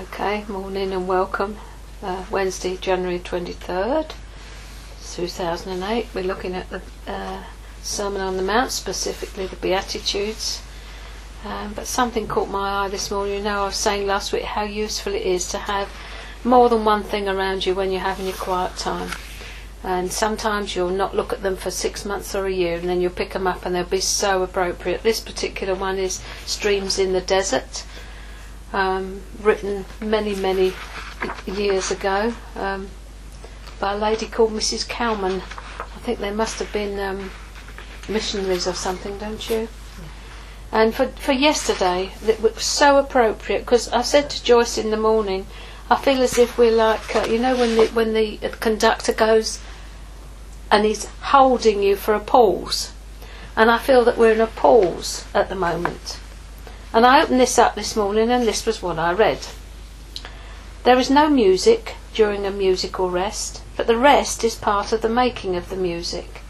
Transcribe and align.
Okay, 0.00 0.46
morning 0.48 0.90
and 0.94 1.06
welcome. 1.06 1.58
Uh, 2.02 2.24
Wednesday, 2.30 2.78
January 2.78 3.18
23rd, 3.18 4.12
2008. 5.02 6.06
We're 6.14 6.24
looking 6.24 6.54
at 6.54 6.70
the 6.70 6.80
uh, 7.06 7.42
Sermon 7.82 8.22
on 8.22 8.38
the 8.38 8.42
Mount, 8.42 8.72
specifically 8.72 9.46
the 9.46 9.56
Beatitudes. 9.56 10.62
Um, 11.44 11.74
but 11.74 11.86
something 11.86 12.26
caught 12.26 12.48
my 12.48 12.86
eye 12.86 12.88
this 12.88 13.10
morning. 13.10 13.34
You 13.34 13.42
know, 13.42 13.64
I 13.64 13.66
was 13.66 13.76
saying 13.76 14.06
last 14.06 14.32
week 14.32 14.44
how 14.44 14.62
useful 14.62 15.12
it 15.14 15.26
is 15.26 15.46
to 15.50 15.58
have 15.58 15.90
more 16.42 16.70
than 16.70 16.86
one 16.86 17.02
thing 17.02 17.28
around 17.28 17.66
you 17.66 17.74
when 17.74 17.90
you're 17.90 18.00
having 18.00 18.24
your 18.24 18.36
quiet 18.36 18.78
time. 18.78 19.10
And 19.84 20.10
sometimes 20.10 20.74
you'll 20.74 20.88
not 20.88 21.14
look 21.14 21.34
at 21.34 21.42
them 21.42 21.56
for 21.56 21.70
six 21.70 22.06
months 22.06 22.34
or 22.34 22.46
a 22.46 22.50
year, 22.52 22.78
and 22.78 22.88
then 22.88 23.02
you'll 23.02 23.10
pick 23.10 23.34
them 23.34 23.46
up 23.46 23.66
and 23.66 23.74
they'll 23.74 23.84
be 23.84 24.00
so 24.00 24.42
appropriate. 24.42 25.02
This 25.02 25.20
particular 25.20 25.74
one 25.74 25.98
is 25.98 26.22
Streams 26.46 26.98
in 26.98 27.12
the 27.12 27.20
Desert 27.20 27.84
um, 28.72 29.22
written 29.40 29.84
many, 30.00 30.34
many 30.34 30.72
years 31.46 31.90
ago 31.90 32.34
um, 32.56 32.88
by 33.78 33.92
a 33.92 33.98
lady 33.98 34.26
called 34.26 34.52
Mrs. 34.52 34.88
Cowman. 34.88 35.42
I 35.78 35.98
think 36.04 36.18
they 36.18 36.32
must 36.32 36.58
have 36.58 36.72
been 36.72 36.98
um, 36.98 37.30
missionaries 38.08 38.66
or 38.66 38.74
something, 38.74 39.18
don't 39.18 39.48
you? 39.48 39.68
And 40.72 40.94
for, 40.94 41.08
for 41.08 41.32
yesterday, 41.32 42.12
it 42.26 42.40
was 42.40 42.64
so 42.64 42.96
appropriate 42.96 43.60
because 43.60 43.88
I 43.90 44.02
said 44.02 44.30
to 44.30 44.42
Joyce 44.42 44.78
in 44.78 44.90
the 44.90 44.96
morning, 44.96 45.46
I 45.90 45.96
feel 45.96 46.22
as 46.22 46.38
if 46.38 46.56
we're 46.56 46.72
like, 46.72 47.14
uh, 47.14 47.26
you 47.28 47.38
know, 47.38 47.56
when 47.56 47.76
the, 47.76 47.86
when 47.88 48.14
the 48.14 48.38
conductor 48.60 49.12
goes 49.12 49.60
and 50.70 50.86
he's 50.86 51.04
holding 51.20 51.82
you 51.82 51.96
for 51.96 52.14
a 52.14 52.20
pause. 52.20 52.92
And 53.54 53.70
I 53.70 53.76
feel 53.76 54.02
that 54.06 54.16
we're 54.16 54.32
in 54.32 54.40
a 54.40 54.46
pause 54.46 55.26
at 55.34 55.50
the 55.50 55.54
moment. 55.54 56.18
And 56.94 57.06
I 57.06 57.22
opened 57.22 57.40
this 57.40 57.58
up 57.58 57.74
this 57.74 57.96
morning 57.96 58.30
and 58.30 58.46
this 58.46 58.66
was 58.66 58.82
what 58.82 58.98
I 58.98 59.12
read. 59.12 59.46
There 60.84 60.98
is 60.98 61.08
no 61.08 61.30
music 61.30 61.94
during 62.12 62.44
a 62.44 62.50
musical 62.50 63.08
rest, 63.08 63.62
but 63.76 63.86
the 63.86 63.96
rest 63.96 64.44
is 64.44 64.54
part 64.54 64.92
of 64.92 65.00
the 65.00 65.08
making 65.08 65.56
of 65.56 65.70
the 65.70 65.76
music. 65.76 66.42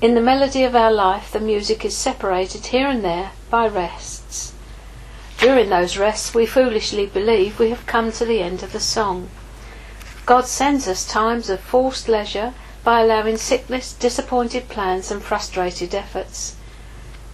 In 0.00 0.14
the 0.14 0.20
melody 0.20 0.62
of 0.62 0.76
our 0.76 0.92
life, 0.92 1.32
the 1.32 1.40
music 1.40 1.84
is 1.84 1.96
separated 1.96 2.66
here 2.66 2.86
and 2.86 3.02
there 3.02 3.32
by 3.50 3.66
rests. 3.66 4.52
During 5.38 5.70
those 5.70 5.96
rests, 5.96 6.34
we 6.34 6.46
foolishly 6.46 7.06
believe 7.06 7.58
we 7.58 7.70
have 7.70 7.86
come 7.86 8.12
to 8.12 8.24
the 8.24 8.40
end 8.40 8.62
of 8.62 8.72
the 8.72 8.80
song. 8.80 9.28
God 10.24 10.46
sends 10.46 10.86
us 10.86 11.04
times 11.04 11.50
of 11.50 11.58
forced 11.58 12.08
leisure 12.08 12.54
by 12.84 13.00
allowing 13.00 13.38
sickness, 13.38 13.92
disappointed 13.92 14.68
plans, 14.68 15.10
and 15.10 15.22
frustrated 15.22 15.94
efforts. 15.94 16.54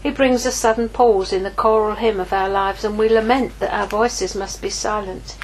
He 0.02 0.10
brings 0.10 0.46
a 0.46 0.52
sudden 0.52 0.88
pause 0.88 1.30
in 1.30 1.42
the 1.42 1.50
choral 1.50 1.96
hymn 1.96 2.20
of 2.20 2.32
our 2.32 2.48
lives, 2.48 2.84
and 2.84 2.98
we 2.98 3.08
lament 3.08 3.58
that 3.58 3.74
our 3.74 3.86
voices 3.86 4.34
must 4.34 4.62
be 4.62 4.70
silent. 4.70 5.36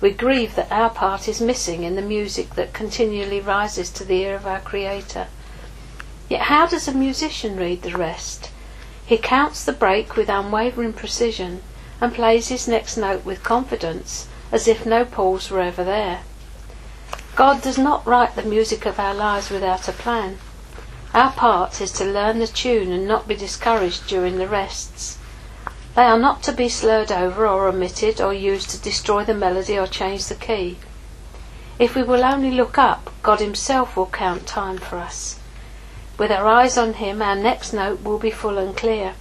We 0.00 0.12
grieve 0.12 0.54
that 0.54 0.72
our 0.72 0.88
part 0.88 1.28
is 1.28 1.40
missing 1.40 1.82
in 1.82 1.94
the 1.94 2.02
music 2.02 2.54
that 2.54 2.72
continually 2.72 3.40
rises 3.40 3.90
to 3.90 4.04
the 4.04 4.22
ear 4.22 4.34
of 4.36 4.46
our 4.46 4.60
Creator. 4.60 5.26
Yet 6.28 6.42
how 6.42 6.66
does 6.66 6.88
a 6.88 6.94
musician 6.94 7.56
read 7.56 7.82
the 7.82 7.96
rest? 7.96 8.50
He 9.04 9.18
counts 9.18 9.64
the 9.64 9.72
break 9.72 10.16
with 10.16 10.28
unwavering 10.28 10.94
precision 10.94 11.62
and 12.00 12.14
plays 12.14 12.48
his 12.48 12.68
next 12.68 12.96
note 12.96 13.24
with 13.24 13.42
confidence, 13.42 14.28
as 14.50 14.68
if 14.68 14.86
no 14.86 15.04
pause 15.04 15.50
were 15.50 15.60
ever 15.60 15.84
there. 15.84 16.20
God 17.36 17.60
does 17.60 17.76
not 17.76 18.06
write 18.06 18.36
the 18.36 18.42
music 18.42 18.86
of 18.86 18.98
our 18.98 19.14
lives 19.14 19.50
without 19.50 19.86
a 19.88 19.92
plan. 19.92 20.38
Our 21.14 21.32
part 21.32 21.80
is 21.80 21.92
to 21.92 22.04
learn 22.04 22.38
the 22.38 22.46
tune 22.46 22.92
and 22.92 23.06
not 23.06 23.26
be 23.26 23.34
discouraged 23.34 24.06
during 24.06 24.38
the 24.38 24.46
rests. 24.46 25.18
They 25.94 26.02
are 26.02 26.18
not 26.18 26.42
to 26.44 26.52
be 26.52 26.68
slurred 26.68 27.10
over 27.10 27.46
or 27.46 27.68
omitted 27.68 28.20
or 28.20 28.32
used 28.32 28.70
to 28.70 28.78
destroy 28.78 29.24
the 29.24 29.34
melody 29.34 29.78
or 29.78 29.86
change 29.86 30.26
the 30.26 30.34
key. 30.34 30.78
If 31.78 31.94
we 31.94 32.02
will 32.02 32.24
only 32.24 32.50
look 32.50 32.76
up, 32.76 33.10
God 33.22 33.40
Himself 33.40 33.96
will 33.96 34.06
count 34.06 34.46
time 34.46 34.78
for 34.78 34.98
us. 34.98 35.38
With 36.18 36.30
our 36.30 36.46
eyes 36.46 36.76
on 36.76 36.94
Him, 36.94 37.22
our 37.22 37.36
next 37.36 37.72
note 37.72 38.02
will 38.02 38.18
be 38.18 38.30
full 38.30 38.58
and 38.58 38.76
clear. 38.76 39.14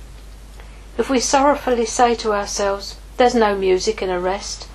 If 0.98 1.10
we 1.10 1.20
sorrowfully 1.20 1.86
say 1.86 2.16
to 2.16 2.34
ourselves, 2.34 2.98
There's 3.18 3.36
no 3.36 3.56
music 3.56 4.02
in 4.02 4.10
a 4.10 4.20
rest, 4.20 4.68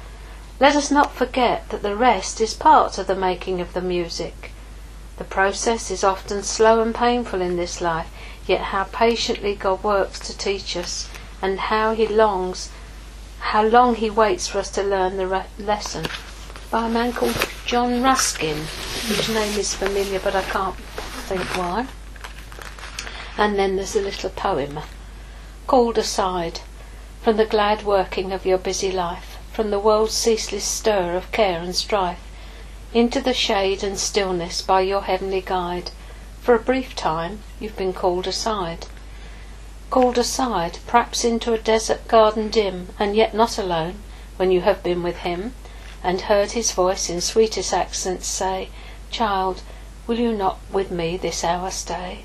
let 0.63 0.77
us 0.77 0.93
not 0.93 1.13
forget 1.13 1.71
that 1.71 1.83
the 1.83 1.97
rest 1.97 2.41
is 2.41 2.55
part 2.55 2.97
of 2.97 3.09
the 3.09 3.17
making 3.17 3.61
of 3.61 3.73
the 3.73 3.81
music. 3.81 4.52
The 5.23 5.29
process 5.29 5.89
is 5.93 6.03
often 6.03 6.43
slow 6.43 6.83
and 6.83 6.93
painful 6.93 7.41
in 7.41 7.57
this 7.57 7.81
life, 7.81 8.09
yet 8.45 8.61
how 8.61 8.83
patiently 8.83 9.55
God 9.55 9.85
works 9.85 10.19
to 10.19 10.37
teach 10.37 10.77
us, 10.77 11.09
and 11.41 11.61
how 11.61 11.95
He 11.95 12.09
longs, 12.09 12.71
how 13.39 13.63
long 13.63 13.95
He 13.95 14.11
waits 14.11 14.49
for 14.49 14.59
us 14.59 14.69
to 14.71 14.83
learn 14.83 15.19
the 15.19 15.29
re- 15.29 15.45
lesson. 15.61 16.07
By 16.73 16.87
a 16.87 16.89
man 16.89 17.13
called 17.13 17.49
John 17.65 18.03
Ruskin, 18.03 18.67
whose 19.07 19.29
name 19.29 19.57
is 19.57 19.75
familiar, 19.75 20.19
but 20.19 20.35
I 20.35 20.43
can't 20.43 20.75
think 21.29 21.57
why. 21.57 21.87
And 23.39 23.57
then 23.57 23.77
there's 23.77 23.95
a 23.95 24.03
little 24.03 24.31
poem 24.31 24.81
called 25.69 25.99
aside 25.99 26.59
from 27.23 27.37
the 27.37 27.47
glad 27.47 27.85
working 27.85 28.33
of 28.33 28.45
your 28.45 28.59
busy 28.59 28.91
life, 28.91 29.39
from 29.53 29.71
the 29.71 29.79
world's 29.79 30.15
ceaseless 30.15 30.65
stir 30.65 31.15
of 31.15 31.31
care 31.31 31.61
and 31.61 31.77
strife 31.77 32.19
into 32.95 33.21
the 33.21 33.33
shade 33.33 33.83
and 33.83 33.99
stillness 33.99 34.61
by 34.61 34.81
your 34.81 35.03
heavenly 35.03 35.41
guide. 35.41 35.91
For 36.43 36.55
a 36.55 36.59
brief 36.59 36.95
time 36.95 37.41
you've 37.59 37.77
been 37.77 37.93
called 37.93 38.27
aside. 38.27 38.87
Called 39.89 40.19
aside, 40.19 40.79
perhaps 40.87 41.25
into 41.25 41.53
a 41.53 41.59
desert 41.59 42.07
garden 42.09 42.51
dim, 42.51 42.89
and 42.99 43.17
yet 43.17 43.35
not 43.35 43.57
alone, 43.59 44.03
when 44.37 44.51
you 44.51 44.61
have 44.63 44.83
been 44.83 45.03
with 45.03 45.19
him, 45.19 45.55
and 46.03 46.23
heard 46.23 46.53
his 46.53 46.73
voice 46.73 47.09
in 47.09 47.21
sweetest 47.21 47.73
accents 47.73 48.27
say, 48.27 48.69
Child, 49.11 49.63
will 50.07 50.19
you 50.19 50.33
not 50.33 50.59
with 50.71 50.91
me 50.91 51.17
this 51.17 51.45
hour 51.45 51.71
stay? 51.71 52.25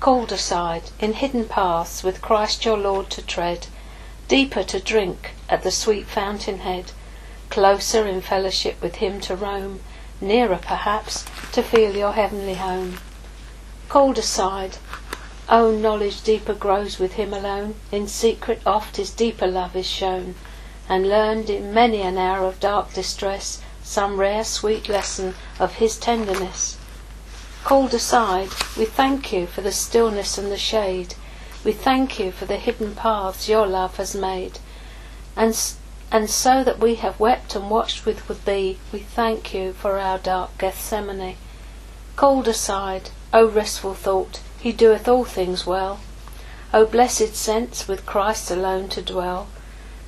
Called 0.00 0.32
aside, 0.32 0.90
in 0.98 1.14
hidden 1.14 1.46
paths, 1.46 2.02
with 2.02 2.20
Christ 2.20 2.64
your 2.64 2.76
Lord 2.76 3.08
to 3.10 3.22
tread, 3.22 3.68
deeper 4.28 4.64
to 4.64 4.80
drink 4.80 5.30
at 5.48 5.62
the 5.62 5.70
sweet 5.70 6.06
fountain 6.06 6.58
head, 6.58 6.92
closer 7.50 8.06
in 8.06 8.20
fellowship 8.20 8.80
with 8.82 8.96
him 8.96 9.20
to 9.22 9.36
roam, 9.36 9.80
nearer 10.20 10.58
perhaps 10.60 11.24
to 11.52 11.62
feel 11.62 11.96
your 11.96 12.12
heavenly 12.12 12.54
home. 12.54 12.98
Called 13.88 14.18
aside, 14.18 14.76
oh, 15.48 15.70
knowledge 15.70 16.22
deeper 16.22 16.54
grows 16.54 16.98
with 16.98 17.14
him 17.14 17.32
alone, 17.32 17.74
in 17.90 18.06
secret 18.06 18.60
oft 18.66 18.96
his 18.96 19.10
deeper 19.10 19.46
love 19.46 19.74
is 19.74 19.86
shown, 19.86 20.34
and 20.88 21.08
learned 21.08 21.48
in 21.48 21.72
many 21.72 22.02
an 22.02 22.18
hour 22.18 22.46
of 22.46 22.60
dark 22.60 22.92
distress 22.92 23.60
some 23.82 24.20
rare 24.20 24.44
sweet 24.44 24.88
lesson 24.88 25.34
of 25.58 25.76
his 25.76 25.96
tenderness. 25.96 26.76
Called 27.64 27.94
aside, 27.94 28.50
we 28.76 28.84
thank 28.84 29.32
you 29.32 29.46
for 29.46 29.62
the 29.62 29.72
stillness 29.72 30.38
and 30.38 30.52
the 30.52 30.58
shade. 30.58 31.14
We 31.64 31.72
thank 31.72 32.18
you 32.18 32.30
for 32.30 32.44
the 32.44 32.56
hidden 32.56 32.94
paths 32.94 33.48
your 33.48 33.66
love 33.66 33.96
has 33.96 34.14
made. 34.14 34.58
And 35.36 35.54
and 36.10 36.30
so 36.30 36.64
that 36.64 36.78
we 36.78 36.94
have 36.96 37.20
wept 37.20 37.54
and 37.54 37.68
watched 37.68 38.06
with 38.06 38.44
thee, 38.46 38.78
we 38.92 39.00
thank 39.00 39.52
you 39.52 39.72
for 39.74 39.98
our 39.98 40.18
dark 40.18 40.56
Gethsemane. 40.56 41.36
Called 42.16 42.48
aside, 42.48 43.10
O 43.34 43.46
restful 43.46 43.94
thought, 43.94 44.40
he 44.58 44.72
doeth 44.72 45.06
all 45.06 45.24
things 45.24 45.66
well. 45.66 46.00
O 46.72 46.86
blessed 46.86 47.36
sense, 47.36 47.86
with 47.86 48.06
Christ 48.06 48.50
alone 48.50 48.88
to 48.88 49.02
dwell. 49.02 49.48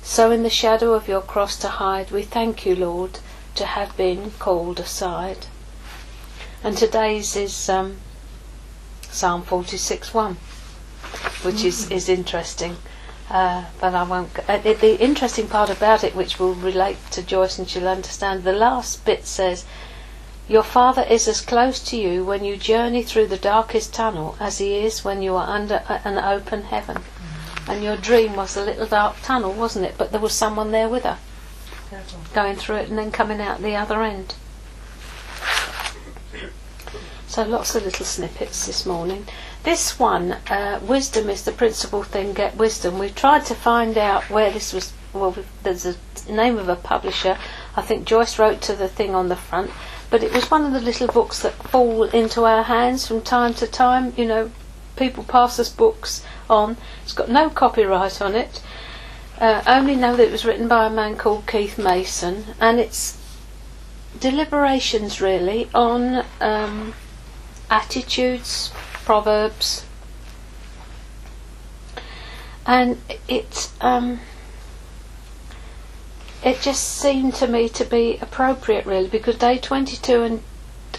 So 0.01 0.31
in 0.31 0.41
the 0.41 0.49
shadow 0.49 0.93
of 0.93 1.07
your 1.07 1.21
cross 1.21 1.55
to 1.57 1.67
hide, 1.67 2.09
we 2.09 2.23
thank 2.23 2.65
you, 2.65 2.75
Lord, 2.75 3.19
to 3.55 3.65
have 3.65 3.95
been 3.95 4.31
called 4.39 4.79
aside. 4.79 5.45
And 6.63 6.75
today's 6.75 7.35
is 7.35 7.69
um, 7.69 7.97
Psalm 9.11 9.43
46 9.43 10.13
1, 10.13 10.37
which 11.43 11.63
is, 11.63 11.91
is 11.91 12.09
interesting. 12.09 12.77
Uh, 13.31 13.63
but 13.79 13.95
I 13.95 14.03
won't. 14.03 14.29
Uh, 14.49 14.57
the, 14.57 14.73
the, 14.73 15.01
interesting 15.01 15.47
part 15.47 15.69
about 15.69 16.03
it, 16.03 16.13
which 16.13 16.37
will 16.37 16.53
relate 16.53 16.97
to 17.11 17.23
Joyce 17.23 17.57
and 17.57 17.69
she'll 17.69 17.87
understand, 17.87 18.43
the 18.43 18.51
last 18.51 19.05
bit 19.05 19.25
says, 19.25 19.63
Your 20.49 20.63
Father 20.63 21.03
is 21.03 21.29
as 21.29 21.39
close 21.39 21.79
to 21.91 21.95
you 21.95 22.25
when 22.25 22.43
you 22.43 22.57
journey 22.57 23.03
through 23.03 23.27
the 23.27 23.37
darkest 23.37 23.93
tunnel 23.93 24.35
as 24.37 24.57
He 24.57 24.79
is 24.79 25.05
when 25.05 25.21
you 25.21 25.37
are 25.37 25.47
under 25.47 25.81
a, 25.87 26.01
an 26.03 26.17
open 26.17 26.63
heaven. 26.63 26.97
Mm-hmm. 26.97 27.71
And 27.71 27.83
your 27.85 27.95
dream 27.95 28.35
was 28.35 28.57
a 28.57 28.65
little 28.65 28.85
dark 28.85 29.15
tunnel, 29.21 29.53
wasn't 29.53 29.85
it? 29.85 29.95
But 29.97 30.11
there 30.11 30.19
was 30.19 30.33
someone 30.33 30.71
there 30.71 30.89
with 30.89 31.03
her, 31.03 31.17
going 32.33 32.57
through 32.57 32.77
it 32.77 32.89
and 32.89 32.97
then 32.97 33.11
coming 33.11 33.39
out 33.39 33.61
the 33.61 33.77
other 33.77 34.03
end. 34.03 34.35
So 37.27 37.43
lots 37.43 37.75
of 37.75 37.85
little 37.85 38.05
snippets 38.05 38.65
this 38.65 38.85
morning. 38.85 39.25
This 39.63 39.99
one, 39.99 40.33
uh, 40.49 40.79
wisdom 40.81 41.29
is 41.29 41.43
the 41.43 41.51
principal 41.51 42.01
thing, 42.01 42.33
get 42.33 42.57
wisdom. 42.57 42.97
We've 42.97 43.13
tried 43.13 43.45
to 43.45 43.55
find 43.55 43.95
out 43.97 44.29
where 44.29 44.51
this 44.51 44.73
was, 44.73 44.91
well, 45.13 45.35
there's 45.61 45.85
a 45.85 45.95
name 46.27 46.57
of 46.57 46.67
a 46.67 46.75
publisher. 46.75 47.37
I 47.75 47.81
think 47.83 48.05
Joyce 48.05 48.39
wrote 48.39 48.61
to 48.63 48.75
the 48.75 48.87
thing 48.87 49.13
on 49.13 49.29
the 49.29 49.35
front, 49.35 49.69
but 50.09 50.23
it 50.23 50.33
was 50.33 50.49
one 50.49 50.65
of 50.65 50.73
the 50.73 50.81
little 50.81 51.07
books 51.07 51.41
that 51.43 51.53
fall 51.53 52.03
into 52.03 52.43
our 52.43 52.63
hands 52.63 53.07
from 53.07 53.21
time 53.21 53.53
to 53.55 53.67
time. 53.67 54.13
You 54.17 54.25
know, 54.25 54.51
people 54.95 55.23
pass 55.23 55.59
us 55.59 55.69
books 55.69 56.25
on. 56.49 56.77
It's 57.03 57.13
got 57.13 57.29
no 57.29 57.49
copyright 57.49 58.21
on 58.21 58.35
it. 58.35 58.63
Uh, 59.39 59.63
only 59.67 59.95
know 59.95 60.15
that 60.15 60.27
it 60.27 60.31
was 60.31 60.45
written 60.45 60.67
by 60.67 60.87
a 60.87 60.89
man 60.89 61.17
called 61.17 61.47
Keith 61.47 61.77
Mason, 61.77 62.45
and 62.59 62.79
it's 62.79 63.17
deliberations 64.19 65.21
really 65.21 65.69
on 65.73 66.25
um, 66.39 66.93
attitudes, 67.69 68.71
proverbs, 69.05 69.85
and 72.65 72.97
it 73.27 73.71
um, 73.81 74.19
it 76.43 76.59
just 76.61 76.83
seemed 76.83 77.35
to 77.35 77.47
me 77.47 77.69
to 77.69 77.85
be 77.85 78.17
appropriate 78.21 78.85
really 78.85 79.07
because 79.07 79.35
day 79.37 79.57
22 79.57 80.23
and 80.23 80.43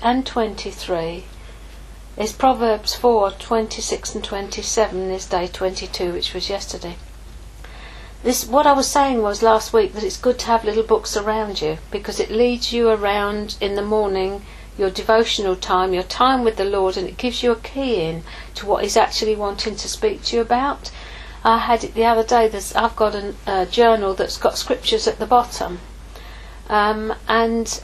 and 0.03 0.27
23 0.27 1.25
is 2.17 2.33
Proverbs 2.33 2.95
4 2.95 3.33
26 3.33 4.15
and 4.15 4.25
27 4.25 5.11
is 5.11 5.27
day 5.27 5.47
22 5.49 6.13
which 6.13 6.35
was 6.35 6.49
yesterday. 6.49 6.97
This 8.23 8.47
what 8.47 8.67
I 8.67 8.73
was 8.73 8.89
saying 8.89 9.23
was 9.23 9.43
last 9.43 9.73
week 9.73 9.95
that 9.95 10.05
it's 10.05 10.17
good 10.17 10.39
to 10.41 10.47
have 10.47 10.65
little 10.65 10.85
books 10.85 11.17
around 11.17 11.61
you 11.61 11.79
because 11.91 12.21
it 12.21 12.31
leads 12.31 12.73
you 12.73 12.89
around 12.89 13.57
in 13.61 13.75
the 13.75 13.83
morning 13.83 14.43
your 14.79 14.91
devotional 14.91 15.57
time, 15.57 15.93
your 15.93 16.03
time 16.03 16.45
with 16.45 16.57
the 16.57 16.65
Lord, 16.65 16.97
and 16.97 17.09
it 17.09 17.17
gives 17.17 17.43
you 17.43 17.53
a 17.53 17.57
key 17.57 18.03
in 18.03 18.23
to 18.55 18.67
what 18.67 18.83
He's 18.83 18.97
actually 18.97 19.37
wanting 19.37 19.77
to 19.77 19.89
speak 19.89 20.23
to 20.25 20.37
you 20.37 20.43
about. 20.43 20.91
I 21.45 21.59
had 21.59 21.85
it 21.85 21.95
the 21.95 22.05
other 22.05 22.25
day. 22.25 22.49
There's, 22.49 22.75
I've 22.75 22.97
got 22.97 23.15
a 23.15 23.35
uh, 23.47 23.67
journal 23.67 24.15
that's 24.15 24.39
got 24.39 24.57
scriptures 24.57 25.07
at 25.07 25.19
the 25.19 25.27
bottom, 25.27 25.81
um, 26.69 27.15
and 27.29 27.83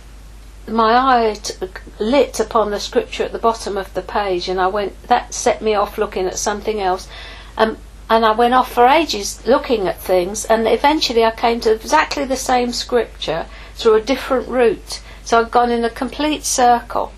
my 0.66 0.94
eye 0.94 1.34
t- 1.34 1.54
lit 1.98 2.38
upon 2.40 2.70
the 2.70 2.80
scripture 2.80 3.24
at 3.24 3.32
the 3.32 3.38
bottom 3.38 3.76
of 3.76 3.92
the 3.94 4.02
page, 4.02 4.48
and 4.48 4.60
I 4.60 4.68
went. 4.68 5.00
That 5.08 5.34
set 5.34 5.60
me 5.60 5.74
off 5.74 5.98
looking 5.98 6.26
at 6.26 6.38
something 6.38 6.80
else, 6.80 7.08
um, 7.56 7.78
and 8.08 8.24
I 8.24 8.32
went 8.32 8.54
off 8.54 8.72
for 8.72 8.86
ages 8.86 9.46
looking 9.46 9.88
at 9.88 10.00
things, 10.00 10.44
and 10.44 10.66
eventually 10.66 11.24
I 11.24 11.32
came 11.32 11.60
to 11.60 11.72
exactly 11.72 12.24
the 12.24 12.36
same 12.36 12.72
scripture 12.72 13.46
through 13.74 13.94
a 13.94 14.00
different 14.00 14.48
route. 14.48 15.00
So 15.28 15.38
I'd 15.38 15.50
gone 15.50 15.70
in 15.70 15.84
a 15.84 15.90
complete 15.90 16.42
circle. 16.42 17.12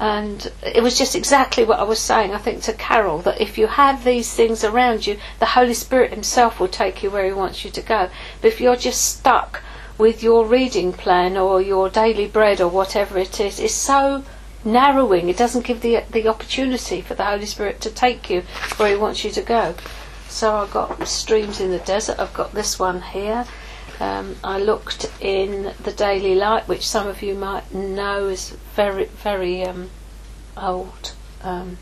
And 0.00 0.50
it 0.62 0.82
was 0.82 0.96
just 0.96 1.14
exactly 1.14 1.62
what 1.62 1.78
I 1.78 1.82
was 1.82 1.98
saying, 1.98 2.32
I 2.32 2.38
think, 2.38 2.62
to 2.62 2.72
Carol, 2.72 3.18
that 3.18 3.38
if 3.38 3.58
you 3.58 3.66
have 3.66 4.02
these 4.02 4.32
things 4.32 4.64
around 4.64 5.06
you, 5.06 5.18
the 5.38 5.52
Holy 5.52 5.74
Spirit 5.74 6.14
Himself 6.14 6.58
will 6.58 6.68
take 6.68 7.02
you 7.02 7.10
where 7.10 7.26
He 7.26 7.32
wants 7.34 7.66
you 7.66 7.70
to 7.72 7.82
go. 7.82 8.08
But 8.40 8.48
if 8.48 8.62
you're 8.62 8.76
just 8.76 9.04
stuck 9.04 9.62
with 9.98 10.22
your 10.22 10.46
reading 10.46 10.94
plan 10.94 11.36
or 11.36 11.60
your 11.60 11.90
daily 11.90 12.26
bread 12.26 12.62
or 12.62 12.68
whatever 12.68 13.18
it 13.18 13.38
is, 13.38 13.60
it's 13.60 13.74
so 13.74 14.24
narrowing. 14.64 15.28
It 15.28 15.36
doesn't 15.36 15.66
give 15.66 15.82
the 15.82 16.04
the 16.10 16.28
opportunity 16.28 17.02
for 17.02 17.14
the 17.14 17.26
Holy 17.26 17.44
Spirit 17.44 17.82
to 17.82 17.90
take 17.90 18.30
you 18.30 18.40
where 18.78 18.88
He 18.88 18.96
wants 18.96 19.22
you 19.22 19.30
to 19.32 19.42
go. 19.42 19.74
So 20.30 20.56
I've 20.56 20.72
got 20.72 21.06
streams 21.06 21.60
in 21.60 21.72
the 21.72 21.78
desert. 21.80 22.18
I've 22.18 22.32
got 22.32 22.54
this 22.54 22.78
one 22.78 23.02
here. 23.02 23.44
Um, 24.02 24.34
I 24.42 24.58
looked 24.58 25.08
in 25.20 25.74
the 25.80 25.92
Daily 25.92 26.34
Light, 26.34 26.66
which 26.66 26.84
some 26.84 27.06
of 27.06 27.22
you 27.22 27.36
might 27.36 27.72
know 27.72 28.26
is 28.26 28.50
very, 28.74 29.04
very 29.04 29.62
um, 29.62 29.90
old 30.56 31.12
um, 31.40 31.78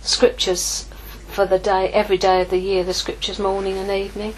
scriptures 0.00 0.86
for 1.26 1.44
the 1.44 1.58
day, 1.58 1.88
every 1.88 2.18
day 2.18 2.40
of 2.40 2.50
the 2.50 2.58
year. 2.58 2.84
The 2.84 2.94
scriptures, 2.94 3.40
morning 3.40 3.78
and 3.78 3.90
evening. 3.90 4.34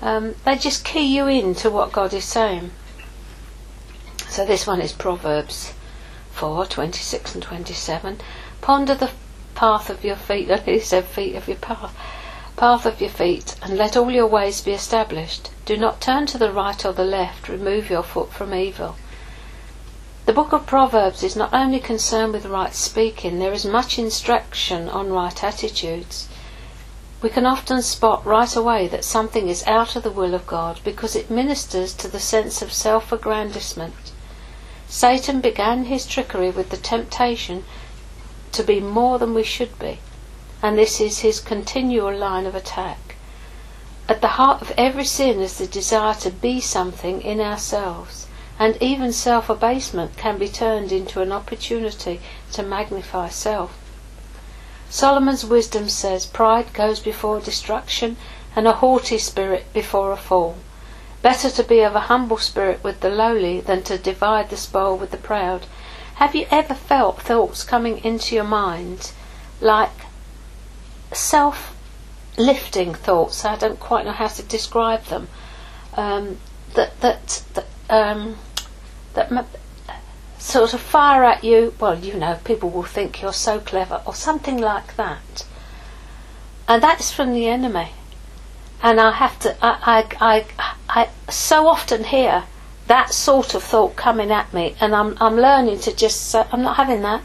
Um, 0.00 0.36
they 0.44 0.56
just 0.56 0.84
key 0.84 1.16
you 1.16 1.26
in 1.26 1.56
to 1.56 1.68
what 1.68 1.90
God 1.90 2.14
is 2.14 2.24
saying. 2.24 2.70
So 4.28 4.46
this 4.46 4.68
one 4.68 4.80
is 4.80 4.92
Proverbs 4.92 5.74
4, 6.30 6.66
26 6.66 7.34
and 7.34 7.42
27. 7.42 8.20
Ponder 8.60 8.94
the 8.94 9.10
path 9.56 9.90
of 9.90 10.04
your 10.04 10.14
feet. 10.14 10.48
He 10.64 10.78
said, 10.78 11.06
feet 11.06 11.34
of 11.34 11.48
your 11.48 11.56
path 11.56 11.92
path 12.56 12.86
of 12.86 13.00
your 13.00 13.10
feet, 13.10 13.56
and 13.62 13.76
let 13.76 13.96
all 13.96 14.12
your 14.12 14.28
ways 14.28 14.60
be 14.62 14.72
established. 14.72 15.50
Do 15.66 15.76
not 15.76 16.00
turn 16.00 16.24
to 16.26 16.38
the 16.38 16.50
right 16.50 16.82
or 16.86 16.92
the 16.92 17.04
left, 17.04 17.48
remove 17.48 17.90
your 17.90 18.02
foot 18.02 18.32
from 18.32 18.54
evil. 18.54 18.96
The 20.24 20.32
book 20.32 20.52
of 20.52 20.64
Proverbs 20.64 21.22
is 21.22 21.36
not 21.36 21.52
only 21.52 21.78
concerned 21.78 22.32
with 22.32 22.46
right 22.46 22.74
speaking, 22.74 23.38
there 23.38 23.52
is 23.52 23.66
much 23.66 23.98
instruction 23.98 24.88
on 24.88 25.12
right 25.12 25.44
attitudes. 25.44 26.28
We 27.20 27.28
can 27.28 27.44
often 27.44 27.82
spot 27.82 28.24
right 28.24 28.56
away 28.56 28.88
that 28.88 29.04
something 29.04 29.48
is 29.48 29.66
out 29.66 29.96
of 29.96 30.02
the 30.02 30.10
will 30.10 30.34
of 30.34 30.46
God 30.46 30.80
because 30.82 31.14
it 31.14 31.30
ministers 31.30 31.92
to 31.94 32.08
the 32.08 32.20
sense 32.20 32.62
of 32.62 32.72
self 32.72 33.12
aggrandisement. 33.12 34.12
Satan 34.88 35.40
began 35.42 35.84
his 35.84 36.06
trickery 36.06 36.50
with 36.50 36.70
the 36.70 36.78
temptation 36.78 37.64
to 38.52 38.62
be 38.62 38.80
more 38.80 39.18
than 39.18 39.34
we 39.34 39.42
should 39.42 39.78
be 39.78 39.98
and 40.62 40.78
this 40.78 41.00
is 41.00 41.20
his 41.20 41.38
continual 41.38 42.16
line 42.16 42.46
of 42.46 42.54
attack. 42.54 43.05
At 44.08 44.20
the 44.20 44.38
heart 44.38 44.62
of 44.62 44.72
every 44.78 45.04
sin 45.04 45.40
is 45.40 45.58
the 45.58 45.66
desire 45.66 46.14
to 46.20 46.30
be 46.30 46.60
something 46.60 47.20
in 47.20 47.40
ourselves, 47.40 48.28
and 48.56 48.80
even 48.80 49.12
self 49.12 49.50
abasement 49.50 50.16
can 50.16 50.38
be 50.38 50.48
turned 50.48 50.92
into 50.92 51.22
an 51.22 51.32
opportunity 51.32 52.20
to 52.52 52.62
magnify 52.62 53.30
self. 53.30 53.76
Solomon's 54.88 55.44
wisdom 55.44 55.88
says 55.88 56.24
pride 56.24 56.72
goes 56.72 57.00
before 57.00 57.40
destruction 57.40 58.16
and 58.54 58.68
a 58.68 58.74
haughty 58.74 59.18
spirit 59.18 59.66
before 59.72 60.12
a 60.12 60.16
fall. 60.16 60.54
Better 61.20 61.50
to 61.50 61.64
be 61.64 61.80
of 61.80 61.96
a 61.96 62.06
humble 62.06 62.38
spirit 62.38 62.84
with 62.84 63.00
the 63.00 63.10
lowly 63.10 63.60
than 63.60 63.82
to 63.82 63.98
divide 63.98 64.50
the 64.50 64.56
spoil 64.56 64.96
with 64.96 65.10
the 65.10 65.16
proud. 65.16 65.66
Have 66.14 66.36
you 66.36 66.46
ever 66.52 66.74
felt 66.74 67.20
thoughts 67.22 67.64
coming 67.64 67.98
into 68.04 68.36
your 68.36 68.44
mind 68.44 69.10
like 69.60 70.06
self 71.12 71.75
lifting 72.36 72.94
thoughts. 72.94 73.44
I 73.44 73.56
don't 73.56 73.80
quite 73.80 74.04
know 74.04 74.12
how 74.12 74.28
to 74.28 74.42
describe 74.42 75.04
them. 75.04 75.28
Um, 75.94 76.38
that 76.74 77.00
that 77.00 77.42
that 77.54 77.66
um, 77.88 78.36
that 79.14 79.32
m- 79.32 79.46
sort 80.38 80.74
of 80.74 80.80
fire 80.80 81.24
at 81.24 81.44
you. 81.44 81.74
Well, 81.80 81.98
you 81.98 82.14
know, 82.14 82.38
people 82.44 82.70
will 82.70 82.82
think 82.82 83.22
you're 83.22 83.32
so 83.32 83.60
clever, 83.60 84.02
or 84.06 84.14
something 84.14 84.58
like 84.58 84.96
that. 84.96 85.46
And 86.68 86.82
that's 86.82 87.12
from 87.12 87.32
the 87.32 87.46
enemy. 87.46 87.90
And 88.82 89.00
I 89.00 89.12
have 89.12 89.38
to. 89.40 89.56
I 89.62 90.04
I 90.20 90.44
I, 90.58 90.76
I 90.88 91.08
so 91.30 91.66
often 91.66 92.04
hear 92.04 92.44
that 92.86 93.12
sort 93.12 93.54
of 93.54 93.62
thought 93.62 93.96
coming 93.96 94.30
at 94.30 94.52
me, 94.52 94.76
and 94.80 94.94
I'm 94.94 95.16
I'm 95.20 95.36
learning 95.36 95.80
to 95.80 95.94
just 95.94 96.30
say, 96.30 96.44
I'm 96.52 96.62
not 96.62 96.76
having 96.76 97.02
that. 97.02 97.22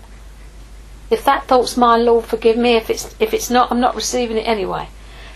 If 1.10 1.26
that 1.26 1.46
thought's 1.46 1.76
mine, 1.76 2.06
Lord, 2.06 2.26
forgive 2.26 2.58
me. 2.58 2.76
If 2.76 2.90
it's 2.90 3.16
if 3.20 3.34
it's 3.34 3.50
not, 3.50 3.72
I'm 3.72 3.82
not 3.82 3.96
receiving 3.96 4.38
it 4.38 4.48
anyway. 4.48 4.88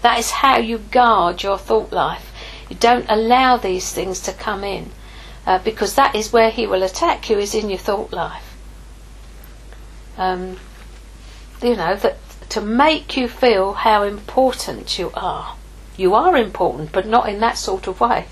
That 0.06 0.19
is 0.19 0.30
how 0.30 0.60
you 0.60 0.78
guard 0.78 1.42
your 1.42 1.57
thought 1.57 1.92
life. 1.92 2.31
You 2.69 2.75
don't 2.75 3.07
allow 3.10 3.57
these 3.57 3.92
things 3.92 4.19
to 4.19 4.34
come 4.34 4.63
in, 4.63 4.92
uh, 5.48 5.57
because 5.57 5.95
that 5.95 6.14
is 6.14 6.31
where 6.31 6.52
He 6.52 6.68
will 6.68 6.83
attack 6.83 7.28
you. 7.28 7.40
Is 7.40 7.56
in 7.56 7.71
your 7.71 7.80
thought 7.80 8.14
life. 8.14 8.56
Um, 10.16 10.59
you 11.59 11.76
know 11.76 11.95
that 11.95 12.18
to 12.50 12.62
make 12.62 13.18
you 13.18 13.28
feel 13.28 13.74
how 13.74 14.04
important 14.04 15.00
you 15.00 15.09
are. 15.16 15.56
You 15.97 16.14
are 16.14 16.38
important, 16.38 16.92
but 16.92 17.07
not 17.07 17.28
in 17.28 17.40
that 17.40 17.57
sort 17.57 17.88
of 17.88 18.00
way. 18.00 18.28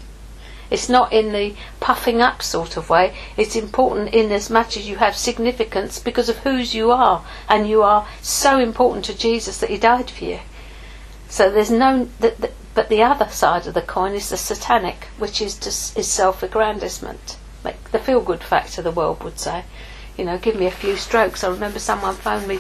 It's 0.70 0.89
not 0.89 1.12
in 1.12 1.32
the 1.34 1.56
puffing 1.80 2.22
up 2.22 2.44
sort 2.44 2.77
of 2.77 2.88
way. 2.92 3.15
It's 3.36 3.56
important 3.56 4.13
in 4.13 4.32
as 4.32 4.48
much 4.48 4.77
as 4.77 4.88
you 4.88 4.98
have 4.98 5.15
significance 5.15 5.98
because 5.98 6.30
of 6.30 6.38
whose 6.46 6.75
you 6.75 6.92
are, 6.92 7.25
and 7.50 7.68
you 7.68 7.82
are 7.82 8.08
so 8.22 8.60
important 8.60 9.06
to 9.06 9.18
Jesus 9.18 9.58
that 9.58 9.72
He 9.72 9.80
died 9.80 10.12
for 10.12 10.25
you. 10.25 10.39
So 11.34 11.50
there's 11.50 11.72
no, 11.72 12.08
the, 12.20 12.36
the, 12.38 12.52
but 12.75 12.90
the 12.90 13.02
other 13.02 13.28
side 13.30 13.66
of 13.66 13.74
the 13.74 13.82
coin 13.82 14.13
is 14.13 14.30
the 14.30 14.38
satanic, 14.38 15.06
which 15.18 15.42
is 15.42 15.58
just, 15.58 15.98
is 15.98 16.08
self-aggrandisement, 16.08 17.38
like 17.63 17.90
the 17.90 17.98
feel-good 17.98 18.44
factor. 18.44 18.84
The 18.84 18.92
world 18.92 19.24
would 19.24 19.40
say, 19.40 19.63
you 20.16 20.25
know, 20.25 20.38
give 20.38 20.56
me 20.56 20.68
a 20.68 20.72
few 20.72 20.96
strokes. 20.96 21.44
I 21.44 21.50
remember 21.50 21.80
someone 21.80 22.13
phoned 22.13 22.48
me 22.48 22.60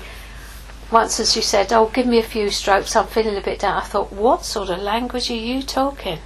once 0.89 1.19
and 1.19 1.27
she 1.27 1.39
said, 1.39 1.71
"Oh, 1.71 1.91
give 1.93 2.07
me 2.07 2.17
a 2.17 2.23
few 2.23 2.49
strokes. 2.49 2.95
I'm 2.95 3.05
feeling 3.05 3.37
a 3.37 3.41
bit 3.41 3.59
down." 3.59 3.77
I 3.77 3.85
thought, 3.85 4.11
what 4.11 4.43
sort 4.43 4.71
of 4.71 4.79
language 4.79 5.29
are 5.29 5.35
you 5.35 5.61
talking? 5.61 6.17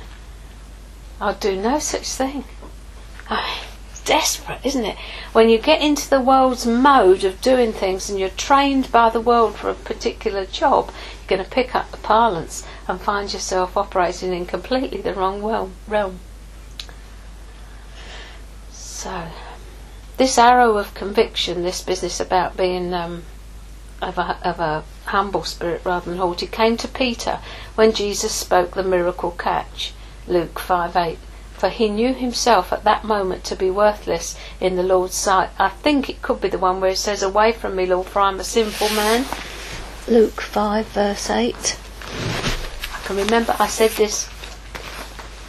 I'll 1.20 1.34
do 1.34 1.54
no 1.62 1.80
such 1.80 2.08
thing. 2.08 2.46
Oh, 3.30 3.62
desperate, 4.06 4.62
isn't 4.63 4.86
it? 4.86 4.96
When 5.34 5.50
you 5.50 5.58
get 5.58 5.82
into 5.82 6.10
the 6.10 6.22
world's 6.22 6.66
mode 6.66 7.25
of 7.25 7.42
doing 7.42 7.74
things 7.74 8.10
and 8.10 8.18
you're 8.18 8.30
trained 8.30 8.89
by 8.89 9.10
the 9.10 9.20
world 9.20 9.58
for 9.58 9.70
a 9.70 9.74
particular 9.74 10.46
job, 10.46 10.94
going 11.27 11.43
to 11.43 11.50
pick 11.50 11.75
up 11.75 11.91
the 11.91 11.98
parlance 11.98 12.65
and 12.88 13.00
find 13.00 13.31
yourself 13.31 13.77
operating 13.77 14.34
in 14.34 14.46
completely 14.46 15.01
the 15.01 15.13
wrong 15.13 15.72
realm. 15.88 16.19
So, 18.72 19.27
this 20.17 20.38
arrow 20.38 20.77
of 20.77 20.93
conviction, 20.93 21.63
this 21.63 21.84
business 21.84 22.19
about 22.19 22.57
being 22.57 22.93
um, 22.93 23.24
of, 24.01 24.17
a, 24.17 24.38
of 24.43 24.60
a 24.60 24.84
humble 25.05 25.43
spirit 25.43 25.81
rather 25.84 26.10
than 26.10 26.19
haughty, 26.19 26.48
came 26.48 26.77
to 26.77 26.88
Peter 26.88 27.39
when 27.75 27.93
Jesus 27.93 28.31
spoke 28.31 28.72
the 28.72 28.84
miracle 28.84 29.31
catch. 29.31 29.93
Luke 30.27 30.60
5 30.60 30.96
8. 30.96 31.17
For 31.53 31.69
he 31.69 31.89
knew 31.89 32.13
himself 32.13 32.72
at 32.72 32.84
that 32.84 33.03
moment 33.03 33.43
to 33.46 33.55
be 33.55 33.72
worthless 33.72 34.38
in 34.60 34.75
the 34.75 34.84
Lord's 34.84 35.15
sight. 35.15 35.50
I 35.57 35.69
think 35.69 36.10
it 36.10 36.22
could 36.22 36.39
be 36.39 36.50
the 36.50 36.60
one 36.60 36.81
where 36.81 36.91
it 36.91 36.98
says, 36.98 37.24
Away 37.24 37.51
from 37.51 37.75
me, 37.75 37.86
Lord, 37.86 38.07
for 38.07 38.19
I'm 38.19 38.39
a 38.39 38.43
sinful 38.43 38.89
man. 38.89 39.25
Luke 40.09 40.39
5 40.39 40.87
verse 40.87 41.29
8. 41.29 41.77
I 42.93 42.99
can 43.03 43.17
remember 43.17 43.53
I 43.59 43.67
said 43.67 43.91
this. 43.91 44.29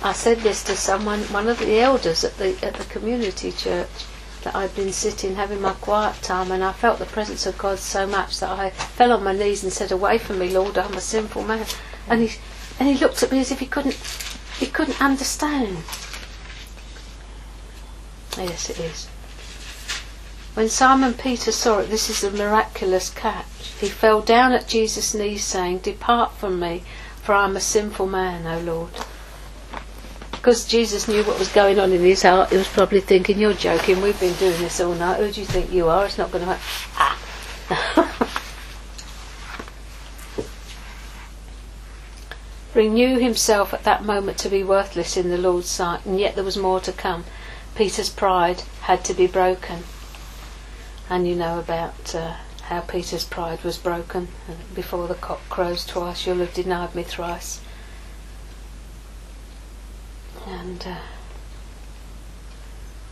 I 0.03 0.13
said 0.13 0.39
this 0.39 0.65
to 0.65 0.75
someone, 0.75 1.21
one 1.33 1.47
of 1.49 1.61
the 1.61 1.79
elders 1.79 2.25
at 2.25 2.39
the 2.39 2.59
at 2.61 2.75
the 2.75 2.85
community 2.87 3.53
church, 3.53 3.89
that 4.43 4.57
I'd 4.57 4.75
been 4.75 4.93
sitting 4.93 5.37
having 5.37 5.61
my 5.61 5.75
quiet 5.75 6.21
time, 6.23 6.51
and 6.51 6.65
I 6.65 6.73
felt 6.73 6.99
the 6.99 7.05
presence 7.05 7.47
of 7.47 7.57
God 7.57 7.79
so 7.79 8.05
much 8.05 8.41
that 8.41 8.51
I 8.51 8.71
fell 8.71 9.13
on 9.13 9.23
my 9.23 9.33
knees 9.33 9.63
and 9.63 9.73
said, 9.73 9.93
"Away 9.93 10.19
from 10.19 10.41
me, 10.41 10.51
Lord, 10.51 10.77
I'm 10.77 10.95
a 10.95 11.01
sinful 11.01 11.45
man." 11.45 11.65
And 12.09 12.23
he 12.23 12.39
and 12.81 12.89
he 12.89 12.97
looked 12.97 13.23
at 13.23 13.31
me 13.31 13.39
as 13.39 13.53
if 13.53 13.61
he 13.61 13.67
couldn't 13.67 13.97
he 14.59 14.67
couldn't 14.67 15.01
understand. 15.01 15.85
Yes, 18.37 18.71
it 18.71 18.81
is. 18.81 19.07
When 20.59 20.69
Simon 20.69 21.15
Peter 21.15 21.53
saw 21.53 21.79
it, 21.79 21.89
this 21.89 22.11
is 22.11 22.25
a 22.25 22.33
miraculous 22.33 23.11
catch. 23.11 23.47
He 23.79 23.89
fell 23.89 24.21
down 24.21 24.51
at 24.51 24.67
Jesus' 24.67 25.15
knees, 25.15 25.45
saying, 25.45 25.79
Depart 25.79 26.33
from 26.33 26.59
me, 26.59 26.83
for 27.23 27.33
I 27.33 27.45
am 27.45 27.57
a 27.57 27.61
sinful 27.61 28.09
man, 28.09 28.45
O 28.45 28.59
Lord. 28.59 28.91
Because 30.33 30.67
Jesus 30.67 31.07
knew 31.07 31.23
what 31.23 31.39
was 31.39 31.53
going 31.53 31.79
on 31.79 31.93
in 31.93 32.01
his 32.01 32.25
heart, 32.25 32.51
he 32.51 32.57
was 32.57 32.67
probably 32.67 33.01
thinking, 33.01 33.39
You're 33.39 33.55
joking, 33.55 34.03
we've 34.03 34.19
been 34.19 34.35
doing 34.35 34.61
this 34.61 34.81
all 34.81 34.95
night. 34.95 35.21
Who 35.21 35.31
do 35.31 35.41
you 35.41 35.47
think 35.47 35.71
you 35.71 35.89
are? 35.89 36.07
It's 36.07 36.19
not 36.19 36.33
going 36.33 36.45
to 36.45 36.55
happen. 36.55 36.65
Ah. 36.97 38.35
Renew 42.75 43.21
himself 43.21 43.73
at 43.73 43.85
that 43.85 44.05
moment 44.05 44.39
to 44.39 44.49
be 44.49 44.65
worthless 44.65 45.17
in 45.17 45.31
the 45.31 45.39
Lord's 45.39 45.71
sight, 45.71 46.05
and 46.05 46.19
yet 46.19 46.35
there 46.35 46.43
was 46.43 46.57
more 46.57 46.81
to 46.81 46.91
come. 46.91 47.27
Peter's 47.77 48.11
pride 48.11 48.65
had 48.81 49.05
to 49.05 49.15
be 49.15 49.29
broken. 49.29 49.85
And 51.11 51.27
you 51.27 51.35
know 51.35 51.59
about 51.59 52.15
uh, 52.15 52.35
how 52.63 52.81
Peter's 52.81 53.25
pride 53.25 53.65
was 53.65 53.79
broken. 53.79 54.29
Before 54.75 55.09
the 55.09 55.15
cock 55.15 55.41
crows 55.49 55.87
twice, 55.87 56.27
you'll 56.27 56.39
have 56.39 56.53
denied 56.53 56.95
me 56.95 57.03
thrice. 57.03 57.61
And 60.47 60.87
uh, 60.87 60.99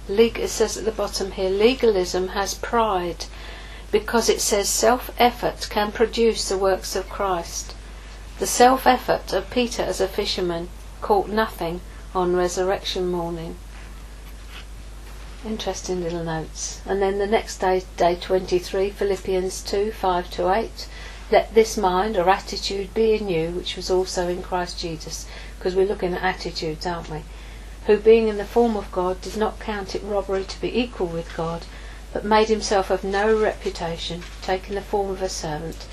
it 0.09 0.49
says 0.51 0.77
at 0.77 0.85
the 0.85 0.93
bottom 0.93 1.33
here 1.33 1.51
legalism 1.51 2.29
has 2.29 2.55
pride 2.55 3.27
because 3.91 4.29
it 4.29 4.41
says 4.41 4.69
self 4.69 5.11
effort 5.19 5.67
can 5.71 5.91
produce 5.91 6.49
the 6.49 6.59
works 6.59 6.95
of 6.95 7.09
Christ. 7.09 7.75
The 8.39 8.47
self 8.47 8.87
effort 8.87 9.33
of 9.33 9.51
Peter 9.51 9.83
as 9.83 10.01
a 10.01 10.09
fisherman 10.09 10.69
caught 11.01 11.29
nothing 11.29 11.81
on 12.15 12.37
resurrection 12.37 13.09
morning. 13.09 13.57
Interesting 15.45 16.03
little 16.03 16.25
notes. 16.25 16.81
And 16.87 17.03
then 17.03 17.19
the 17.19 17.27
next 17.27 17.59
day, 17.59 17.83
day 17.97 18.17
23, 18.17 18.91
Philippians 18.91 19.63
2 19.63 19.93
5 19.93 20.31
to 20.31 20.53
8. 20.53 20.89
Let 21.31 21.55
this 21.55 21.77
mind 21.77 22.17
or 22.17 22.29
attitude 22.29 22.95
be 22.95 23.15
in 23.15 23.29
you, 23.29 23.51
which 23.51 23.77
was 23.77 23.91
also 23.91 24.29
in 24.29 24.43
Christ 24.43 24.79
Jesus. 24.79 25.27
Because 25.59 25.75
we're 25.75 25.87
looking 25.87 26.15
at 26.15 26.23
attitudes, 26.23 26.87
aren't 26.87 27.11
we? 27.11 27.23
Who, 27.87 27.99
being 27.99 28.29
in 28.29 28.39
the 28.39 28.45
form 28.45 28.77
of 28.77 28.91
God, 28.93 29.21
did 29.21 29.37
not 29.37 29.61
count 29.61 29.95
it 29.95 30.03
robbery 30.03 30.45
to 30.45 30.61
be 30.61 30.79
equal 30.79 31.09
with 31.09 31.37
God, 31.37 31.67
but 32.13 32.25
made 32.25 32.49
himself 32.49 32.91
of 32.91 33.05
no 33.05 33.37
reputation, 33.37 34.23
taking 34.43 34.75
the 34.75 34.81
form 34.81 35.11
of 35.11 35.23
a 35.23 35.29
servant 35.29 35.87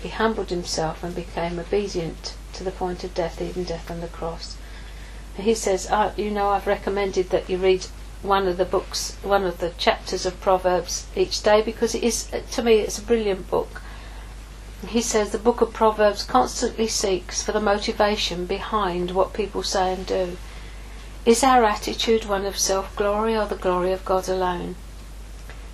he 0.00 0.10
humbled 0.10 0.50
himself 0.50 1.02
and 1.02 1.12
became 1.12 1.58
obedient 1.58 2.34
to 2.52 2.62
the 2.62 2.70
point 2.70 3.02
of 3.02 3.14
death, 3.14 3.42
even 3.42 3.64
death 3.64 3.90
on 3.90 4.00
the 4.00 4.06
cross. 4.06 4.56
he 5.36 5.54
says, 5.54 5.88
oh, 5.90 6.12
you 6.16 6.30
know, 6.30 6.50
I've 6.50 6.68
recommended 6.68 7.30
that 7.30 7.50
you 7.50 7.58
read 7.58 7.86
one 8.22 8.48
of 8.48 8.56
the 8.56 8.64
books, 8.64 9.16
one 9.22 9.44
of 9.44 9.58
the 9.58 9.70
chapters 9.78 10.26
of 10.26 10.40
Proverbs 10.40 11.06
each 11.14 11.42
day 11.42 11.62
because 11.62 11.94
it 11.94 12.02
is, 12.02 12.28
to 12.52 12.62
me, 12.62 12.78
it's 12.78 12.98
a 12.98 13.02
brilliant 13.02 13.48
book. 13.50 13.80
He 14.86 15.00
says 15.00 15.30
the 15.30 15.38
book 15.38 15.60
of 15.60 15.72
Proverbs 15.72 16.24
constantly 16.24 16.88
seeks 16.88 17.42
for 17.42 17.52
the 17.52 17.60
motivation 17.60 18.46
behind 18.46 19.10
what 19.10 19.32
people 19.32 19.62
say 19.62 19.92
and 19.92 20.06
do. 20.06 20.36
Is 21.26 21.44
our 21.44 21.64
attitude 21.64 22.24
one 22.24 22.46
of 22.46 22.58
self 22.58 22.94
glory 22.96 23.36
or 23.36 23.46
the 23.46 23.54
glory 23.54 23.92
of 23.92 24.04
God 24.04 24.28
alone? 24.28 24.76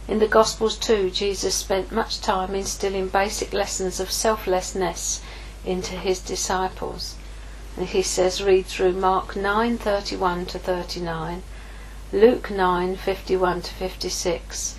In 0.07 0.19
the 0.19 0.27
Gospels 0.27 0.77
too, 0.77 1.11
Jesus 1.11 1.55
spent 1.55 1.93
much 1.93 2.21
time 2.21 2.55
instilling 2.55 3.09
basic 3.09 3.53
lessons 3.53 4.01
of 4.01 4.11
selflessness 4.11 5.23
into 5.65 5.93
his 5.93 6.21
disciples. 6.21 7.15
And 7.77 7.89
he 7.89 8.03
says, 8.03 8.43
read 8.43 8.67
through 8.67 8.93
Mark 8.93 9.35
9:31 9.35 10.49
to 10.49 10.59
39, 10.59 11.43
Luke 12.15 12.49
9:51 12.49 13.65
to 13.65 13.75
56, 13.75 14.77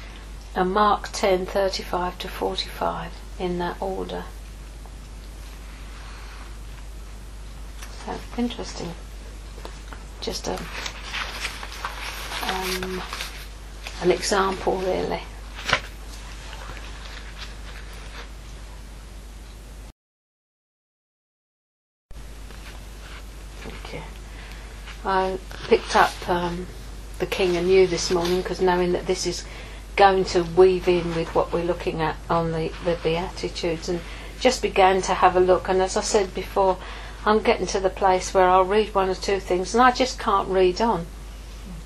and 0.55 0.71
Mark 0.71 1.09
10:35 1.09 2.17
to 2.19 2.29
45 2.29 3.11
in 3.37 3.57
that 3.59 3.75
order. 3.81 4.23
So 8.05 8.13
interesting. 8.37 8.93
Just 10.21 10.47
a 10.47 10.57
um, 12.43 13.01
an 14.01 14.11
example 14.11 14.77
really. 14.77 15.23
I 25.05 25.37
picked 25.67 25.95
up 25.95 26.13
um, 26.27 26.65
The 27.19 27.25
King 27.25 27.55
You 27.67 27.87
this 27.87 28.11
morning 28.11 28.41
because 28.41 28.61
knowing 28.61 28.91
that 28.91 29.07
this 29.07 29.25
is 29.25 29.45
going 29.95 30.25
to 30.25 30.43
weave 30.43 30.87
in 30.87 31.15
with 31.15 31.33
what 31.33 31.53
we're 31.53 31.63
looking 31.63 32.01
at 32.01 32.17
on 32.29 32.51
the, 32.51 32.71
the 32.83 32.97
Beatitudes 33.01 33.87
and 33.87 34.01
just 34.39 34.61
began 34.61 35.01
to 35.03 35.13
have 35.13 35.35
a 35.35 35.39
look 35.39 35.69
and 35.69 35.81
as 35.81 35.95
I 35.95 36.01
said 36.01 36.33
before 36.33 36.77
I'm 37.25 37.41
getting 37.41 37.65
to 37.67 37.79
the 37.79 37.89
place 37.89 38.33
where 38.33 38.47
I'll 38.47 38.65
read 38.65 38.93
one 38.93 39.09
or 39.09 39.15
two 39.15 39.39
things 39.39 39.73
and 39.73 39.81
I 39.81 39.91
just 39.91 40.19
can't 40.19 40.47
read 40.49 40.81
on. 40.81 41.07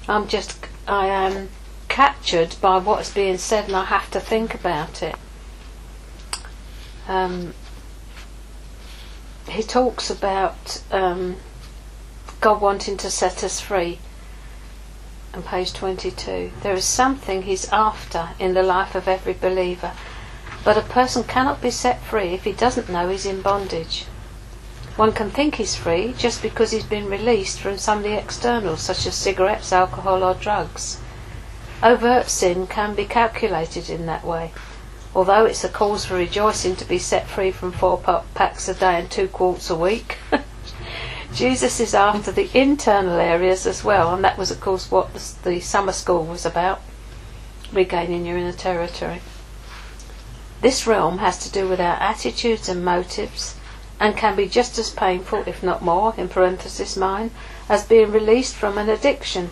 I'm 0.08 0.28
just 0.28 0.66
I 0.88 1.08
am 1.08 1.50
captured 1.88 2.56
by 2.60 2.80
what's 2.80 3.14
being 3.14 3.38
said 3.38 3.66
and 3.66 3.76
I 3.76 3.86
have 3.86 4.10
to 4.12 4.20
think 4.20 4.54
about 4.54 5.04
it. 5.04 5.16
Um, 7.08 7.54
he 9.48 9.64
talks 9.64 10.10
about 10.10 10.84
um, 10.92 11.38
God 12.42 12.62
wanting 12.62 12.98
to 12.98 13.10
set 13.10 13.44
us 13.44 13.60
free. 13.60 14.00
On 15.32 15.44
page 15.44 15.74
22, 15.74 16.52
there 16.64 16.74
is 16.74 16.86
something 16.86 17.44
He's 17.44 17.70
after 17.72 18.30
in 18.40 18.56
the 18.56 18.64
life 18.64 18.96
of 18.96 19.08
every 19.08 19.34
believer, 19.34 19.92
but 20.64 20.76
a 20.76 20.82
person 20.82 21.24
cannot 21.24 21.62
be 21.62 21.70
set 21.70 22.02
free 22.02 22.34
if 22.34 22.46
he 22.46 22.52
doesn't 22.52 22.90
know 22.90 23.10
he's 23.10 23.28
in 23.28 23.42
bondage. 23.42 24.06
One 24.96 25.14
can 25.14 25.30
think 25.30 25.56
he's 25.56 25.76
free 25.76 26.14
just 26.18 26.42
because 26.42 26.72
he's 26.72 26.84
been 26.84 27.10
released 27.10 27.60
from 27.60 27.78
some 27.78 28.00
of 28.00 28.04
the 28.04 28.18
externals, 28.18 28.82
such 28.82 29.06
as 29.06 29.16
cigarettes, 29.16 29.72
alcohol, 29.72 30.24
or 30.24 30.34
drugs. 30.34 31.00
Overt 31.84 32.28
sin 32.30 32.68
can 32.68 32.96
be 32.96 33.06
calculated 33.06 33.90
in 33.90 34.08
that 34.08 34.26
way. 34.26 34.52
Although 35.16 35.46
it's 35.46 35.64
a 35.64 35.70
cause 35.70 36.06
for 36.06 36.16
rejoicing 36.16 36.76
to 36.76 36.86
be 36.86 36.98
set 36.98 37.28
free 37.28 37.52
from 37.52 37.72
four 37.72 37.98
packs 38.34 38.68
a 38.68 38.74
day 38.74 39.00
and 39.00 39.10
two 39.10 39.28
quarts 39.28 39.70
a 39.70 39.76
week, 39.76 40.18
Jesus 41.40 41.80
is 41.80 41.96
after 41.96 42.34
the 42.34 42.50
internal 42.54 43.18
areas 43.18 43.66
as 43.66 43.82
well, 43.82 44.14
and 44.14 44.22
that 44.26 44.38
was, 44.38 44.52
of 44.52 44.60
course, 44.60 44.92
what 44.92 45.14
the, 45.14 45.36
the 45.50 45.60
summer 45.62 45.94
school 45.94 46.26
was 46.26 46.46
about 46.46 46.82
regaining 47.72 48.26
your 48.26 48.38
inner 48.38 48.52
territory. 48.52 49.22
This 50.60 50.86
realm 50.86 51.20
has 51.20 51.38
to 51.38 51.50
do 51.50 51.66
with 51.66 51.80
our 51.80 51.96
attitudes 51.96 52.68
and 52.68 52.84
motives, 52.84 53.56
and 54.02 54.18
can 54.18 54.36
be 54.36 54.50
just 54.50 54.78
as 54.78 54.90
painful, 54.90 55.46
if 55.48 55.64
not 55.64 55.82
more, 55.82 56.14
in 56.18 56.28
parenthesis 56.28 56.98
mine, 56.98 57.32
as 57.70 57.86
being 57.86 58.12
released 58.12 58.56
from 58.56 58.78
an 58.78 58.90
addiction. 58.90 59.52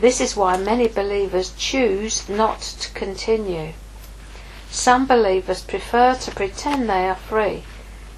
This 0.00 0.20
is 0.20 0.36
why 0.36 0.58
many 0.58 0.88
believers 0.88 1.54
choose 1.56 2.28
not 2.28 2.60
to 2.60 2.92
continue. 2.92 3.72
Some 4.68 5.06
believers 5.06 5.62
prefer 5.62 6.16
to 6.16 6.30
pretend 6.32 6.90
they 6.90 7.08
are 7.08 7.16
free. 7.16 7.62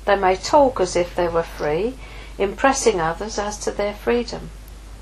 They 0.06 0.16
may 0.16 0.34
talk 0.34 0.80
as 0.80 0.96
if 0.96 1.14
they 1.14 1.28
were 1.28 1.44
free, 1.44 1.94
impressing 2.38 3.00
others 3.00 3.38
as 3.38 3.58
to 3.58 3.70
their 3.70 3.94
freedom. 3.94 4.50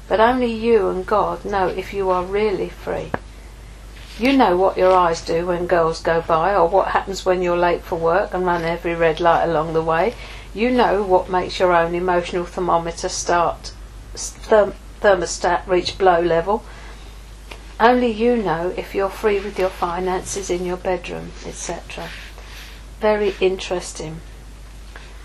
But 0.08 0.20
only 0.20 0.52
you 0.52 0.88
and 0.88 1.06
God 1.06 1.44
know 1.44 1.68
if 1.68 1.92
you 1.94 2.10
are 2.10 2.24
really 2.24 2.68
free. 2.68 3.10
You 4.18 4.36
know 4.36 4.56
what 4.56 4.76
your 4.76 4.92
eyes 4.92 5.20
do 5.20 5.46
when 5.46 5.66
girls 5.66 6.00
go 6.00 6.20
by, 6.20 6.54
or 6.54 6.68
what 6.68 6.88
happens 6.88 7.24
when 7.24 7.42
you're 7.42 7.56
late 7.56 7.82
for 7.82 7.96
work 7.96 8.32
and 8.32 8.46
run 8.46 8.62
every 8.62 8.94
red 8.94 9.18
light 9.18 9.44
along 9.44 9.72
the 9.72 9.82
way. 9.82 10.14
You 10.54 10.70
know 10.70 11.02
what 11.02 11.28
makes 11.28 11.58
your 11.58 11.72
own 11.72 11.96
emotional 11.96 12.44
thermometer 12.44 13.08
start 13.08 13.72
therm- 14.14 14.74
thermostat 15.00 15.66
reach 15.66 15.98
blow 15.98 16.20
level. 16.20 16.62
Only 17.80 18.12
you 18.12 18.36
know 18.36 18.72
if 18.76 18.94
you're 18.94 19.08
free 19.08 19.40
with 19.40 19.58
your 19.58 19.68
finances 19.68 20.48
in 20.48 20.64
your 20.64 20.76
bedroom, 20.76 21.32
etc. 21.44 22.08
Very 23.00 23.34
interesting. 23.40 24.20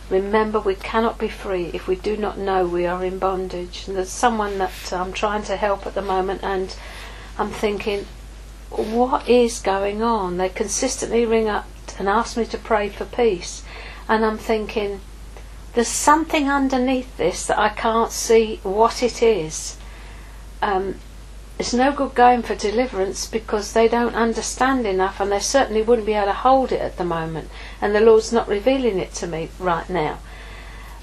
Remember, 0.10 0.60
we 0.60 0.76
cannot 0.76 1.20
be 1.20 1.28
free 1.28 1.72
if 1.74 1.88
we 1.88 1.96
do 1.96 2.18
not 2.18 2.38
know 2.38 2.66
we 2.66 2.86
are 2.86 3.04
in 3.04 3.20
bondage. 3.20 3.88
And 3.88 3.96
there's 3.96 4.10
someone 4.10 4.58
that 4.58 4.92
I'm 4.92 5.14
trying 5.14 5.44
to 5.44 5.56
help 5.56 5.86
at 5.86 5.94
the 5.94 6.02
moment, 6.02 6.44
and 6.44 6.76
I'm 7.38 7.52
thinking, 7.52 8.06
what 8.70 9.28
is 9.28 9.60
going 9.60 10.02
on? 10.02 10.38
They 10.38 10.50
consistently 10.50 11.26
ring 11.26 11.48
up 11.48 11.68
and 11.98 12.08
ask 12.08 12.38
me 12.38 12.46
to 12.46 12.58
pray 12.58 12.90
for 12.90 13.06
peace, 13.06 13.64
and 14.08 14.26
I'm 14.26 14.38
thinking, 14.38 15.02
there's 15.74 15.88
something 15.88 16.50
underneath 16.50 17.18
this 17.18 17.46
that 17.48 17.60
I 17.60 17.70
can't 17.70 18.12
see 18.12 18.60
what 18.64 19.04
it 19.04 19.22
is. 19.22 19.78
Um, 20.62 20.96
it's 21.60 21.74
no 21.74 21.92
good 21.92 22.16
going 22.16 22.42
for 22.42 22.56
deliverance 22.56 23.28
because 23.28 23.74
they 23.74 23.90
don't 23.90 24.16
understand 24.16 24.88
enough 24.88 25.20
and 25.20 25.30
they 25.30 25.40
certainly 25.40 25.82
wouldn't 25.82 26.06
be 26.06 26.14
able 26.14 26.28
to 26.28 26.34
hold 26.34 26.72
it 26.72 26.80
at 26.80 26.96
the 26.96 27.04
moment. 27.04 27.50
And 27.82 27.94
the 27.94 28.00
Lord's 28.00 28.32
not 28.32 28.48
revealing 28.48 28.98
it 28.98 29.14
to 29.16 29.28
me 29.28 29.50
right 29.60 29.90
now. 29.90 30.20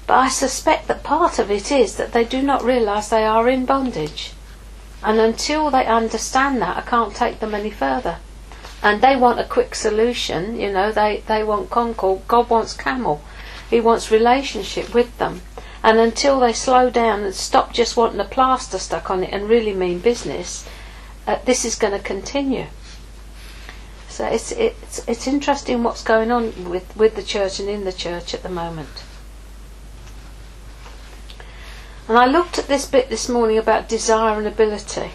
But 0.07 0.15
I 0.15 0.29
suspect 0.29 0.87
that 0.87 1.03
part 1.03 1.37
of 1.37 1.51
it 1.51 1.71
is 1.71 1.97
that 1.97 2.11
they 2.11 2.23
do 2.23 2.41
not 2.41 2.63
realise 2.63 3.09
they 3.09 3.23
are 3.23 3.47
in 3.47 3.65
bondage. 3.67 4.31
And 5.03 5.19
until 5.19 5.69
they 5.69 5.85
understand 5.85 6.59
that, 6.63 6.75
I 6.75 6.81
can't 6.81 7.13
take 7.13 7.39
them 7.39 7.53
any 7.53 7.69
further. 7.69 8.17
And 8.81 9.01
they 9.01 9.15
want 9.15 9.39
a 9.39 9.43
quick 9.43 9.75
solution, 9.75 10.59
you 10.59 10.71
know, 10.71 10.91
they, 10.91 11.23
they 11.27 11.43
want 11.43 11.69
concord. 11.69 12.27
God 12.27 12.49
wants 12.49 12.73
camel. 12.73 13.21
He 13.69 13.79
wants 13.79 14.09
relationship 14.09 14.91
with 14.91 15.15
them. 15.19 15.41
And 15.83 15.99
until 15.99 16.39
they 16.39 16.53
slow 16.53 16.89
down 16.89 17.23
and 17.23 17.33
stop 17.33 17.73
just 17.73 17.95
wanting 17.95 18.19
a 18.19 18.25
plaster 18.25 18.79
stuck 18.79 19.09
on 19.09 19.23
it 19.23 19.31
and 19.31 19.49
really 19.49 19.73
mean 19.73 19.99
business, 19.99 20.67
uh, 21.25 21.39
this 21.45 21.63
is 21.65 21.75
going 21.75 21.93
to 21.93 21.99
continue. 21.99 22.67
So 24.09 24.25
it's, 24.25 24.51
it's, 24.51 25.07
it's 25.07 25.27
interesting 25.27 25.83
what's 25.83 26.03
going 26.03 26.31
on 26.31 26.69
with, 26.69 26.95
with 26.97 27.15
the 27.15 27.23
church 27.23 27.59
and 27.59 27.69
in 27.69 27.83
the 27.83 27.93
church 27.93 28.33
at 28.33 28.41
the 28.43 28.49
moment. 28.49 29.03
And 32.07 32.17
I 32.17 32.25
looked 32.25 32.57
at 32.57 32.67
this 32.67 32.85
bit 32.85 33.09
this 33.09 33.27
morning 33.27 33.57
about 33.57 33.89
desire 33.89 34.37
and 34.37 34.47
ability. 34.47 35.11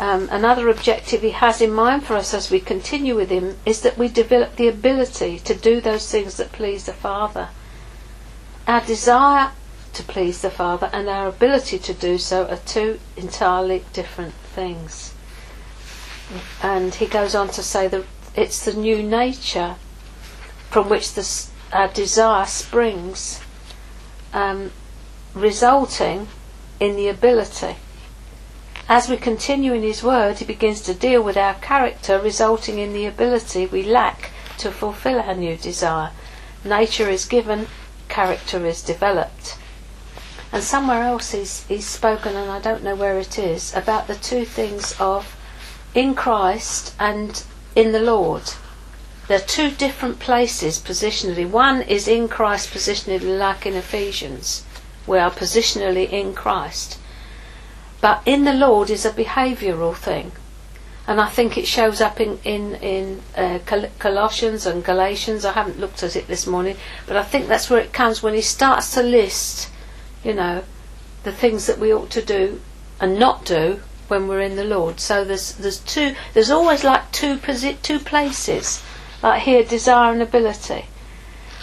Um, 0.00 0.28
another 0.30 0.68
objective 0.68 1.22
he 1.22 1.30
has 1.30 1.60
in 1.60 1.72
mind 1.72 2.04
for 2.04 2.16
us 2.16 2.34
as 2.34 2.50
we 2.50 2.58
continue 2.58 3.14
with 3.14 3.30
him 3.30 3.58
is 3.64 3.82
that 3.82 3.96
we 3.96 4.08
develop 4.08 4.56
the 4.56 4.66
ability 4.66 5.38
to 5.40 5.54
do 5.54 5.80
those 5.80 6.10
things 6.10 6.36
that 6.36 6.52
please 6.52 6.86
the 6.86 6.92
Father. 6.92 7.50
Our 8.66 8.80
desire 8.80 9.52
to 9.94 10.02
please 10.02 10.42
the 10.42 10.50
Father 10.50 10.90
and 10.92 11.08
our 11.08 11.28
ability 11.28 11.78
to 11.78 11.94
do 11.94 12.18
so 12.18 12.46
are 12.46 12.56
two 12.56 12.98
entirely 13.16 13.84
different 13.92 14.34
things. 14.34 15.14
And 16.62 16.94
he 16.94 17.06
goes 17.06 17.34
on 17.34 17.48
to 17.48 17.62
say 17.62 17.88
that 17.88 18.04
it's 18.36 18.64
the 18.64 18.74
new 18.74 19.02
nature 19.02 19.76
from 20.70 20.88
which 20.88 21.14
the, 21.14 21.48
our 21.72 21.88
desire 21.88 22.46
springs, 22.46 23.40
um, 24.32 24.70
resulting 25.34 26.28
in 26.78 26.96
the 26.96 27.08
ability. 27.08 27.76
As 28.88 29.08
we 29.08 29.16
continue 29.16 29.72
in 29.72 29.82
his 29.82 30.02
word, 30.02 30.38
he 30.38 30.44
begins 30.44 30.80
to 30.82 30.94
deal 30.94 31.22
with 31.22 31.36
our 31.36 31.54
character, 31.54 32.18
resulting 32.20 32.78
in 32.78 32.92
the 32.92 33.06
ability 33.06 33.66
we 33.66 33.82
lack 33.82 34.30
to 34.58 34.70
fulfill 34.70 35.20
our 35.20 35.34
new 35.34 35.56
desire. 35.56 36.10
Nature 36.64 37.08
is 37.08 37.24
given, 37.24 37.66
character 38.08 38.66
is 38.66 38.82
developed. 38.82 39.56
And 40.52 40.64
somewhere 40.64 41.02
else 41.02 41.30
he's, 41.30 41.64
he's 41.66 41.86
spoken, 41.86 42.34
and 42.34 42.50
I 42.50 42.60
don't 42.60 42.82
know 42.82 42.96
where 42.96 43.18
it 43.18 43.38
is, 43.38 43.74
about 43.74 44.08
the 44.08 44.16
two 44.16 44.44
things 44.44 44.94
of 44.98 45.36
in 45.94 46.14
Christ 46.14 46.94
and 46.98 47.42
in 47.76 47.92
the 47.92 48.00
Lord. 48.00 48.42
They're 49.28 49.38
two 49.38 49.70
different 49.70 50.18
places 50.18 50.80
positionally. 50.80 51.48
One 51.48 51.82
is 51.82 52.08
in 52.08 52.26
Christ 52.26 52.70
positionally, 52.70 53.38
like 53.38 53.64
in 53.64 53.74
Ephesians. 53.74 54.64
We 55.06 55.18
are 55.18 55.30
positionally 55.30 56.10
in 56.10 56.34
Christ. 56.34 56.98
But 58.00 58.22
in 58.26 58.44
the 58.44 58.52
Lord 58.52 58.90
is 58.90 59.04
a 59.04 59.10
behavioural 59.10 59.94
thing. 59.94 60.32
And 61.06 61.20
I 61.20 61.28
think 61.28 61.56
it 61.56 61.66
shows 61.66 62.00
up 62.00 62.20
in, 62.20 62.38
in, 62.44 62.74
in 62.76 63.22
uh, 63.36 63.60
Colossians 63.98 64.66
and 64.66 64.84
Galatians. 64.84 65.44
I 65.44 65.52
haven't 65.52 65.78
looked 65.78 66.02
at 66.02 66.16
it 66.16 66.26
this 66.26 66.46
morning, 66.46 66.76
but 67.06 67.16
I 67.16 67.22
think 67.22 67.46
that's 67.46 67.70
where 67.70 67.80
it 67.80 67.92
comes 67.92 68.22
when 68.22 68.34
he 68.34 68.42
starts 68.42 68.92
to 68.94 69.02
list 69.02 69.70
you 70.22 70.34
know, 70.34 70.62
the 71.22 71.32
things 71.32 71.66
that 71.66 71.78
we 71.78 71.92
ought 71.92 72.10
to 72.10 72.22
do 72.22 72.60
and 73.00 73.18
not 73.18 73.44
do 73.44 73.80
when 74.08 74.28
we're 74.28 74.40
in 74.40 74.56
the 74.56 74.64
Lord. 74.64 75.00
So 75.00 75.24
there's 75.24 75.54
there's 75.54 75.78
two 75.78 76.14
there's 76.34 76.50
always 76.50 76.84
like 76.84 77.10
two 77.12 77.36
posi- 77.36 77.80
two 77.82 77.98
places, 77.98 78.82
like 79.22 79.42
here 79.42 79.64
desire 79.64 80.12
and 80.12 80.22
ability, 80.22 80.86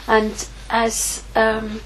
and 0.07 0.47
as 0.69 1.23
um, 1.35 1.81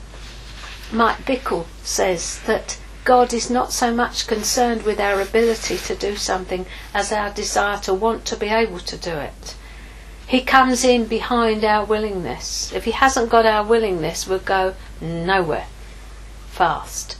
Mike 0.91 1.25
Bickle 1.25 1.65
says 1.83 2.39
that 2.45 2.79
God 3.03 3.33
is 3.33 3.49
not 3.49 3.73
so 3.73 3.93
much 3.93 4.27
concerned 4.27 4.83
with 4.83 4.99
our 4.99 5.19
ability 5.19 5.77
to 5.77 5.95
do 5.95 6.15
something 6.15 6.65
as 6.93 7.11
our 7.11 7.31
desire 7.31 7.79
to 7.79 7.93
want 7.93 8.25
to 8.25 8.37
be 8.37 8.47
able 8.47 8.79
to 8.79 8.97
do 8.97 9.15
it. 9.15 9.55
He 10.27 10.41
comes 10.41 10.85
in 10.85 11.05
behind 11.05 11.65
our 11.65 11.83
willingness. 11.83 12.71
If 12.71 12.85
he 12.85 12.91
hasn't 12.91 13.29
got 13.29 13.45
our 13.45 13.65
willingness, 13.65 14.27
we'll 14.27 14.39
go 14.39 14.75
nowhere 15.01 15.65
fast. 16.51 17.17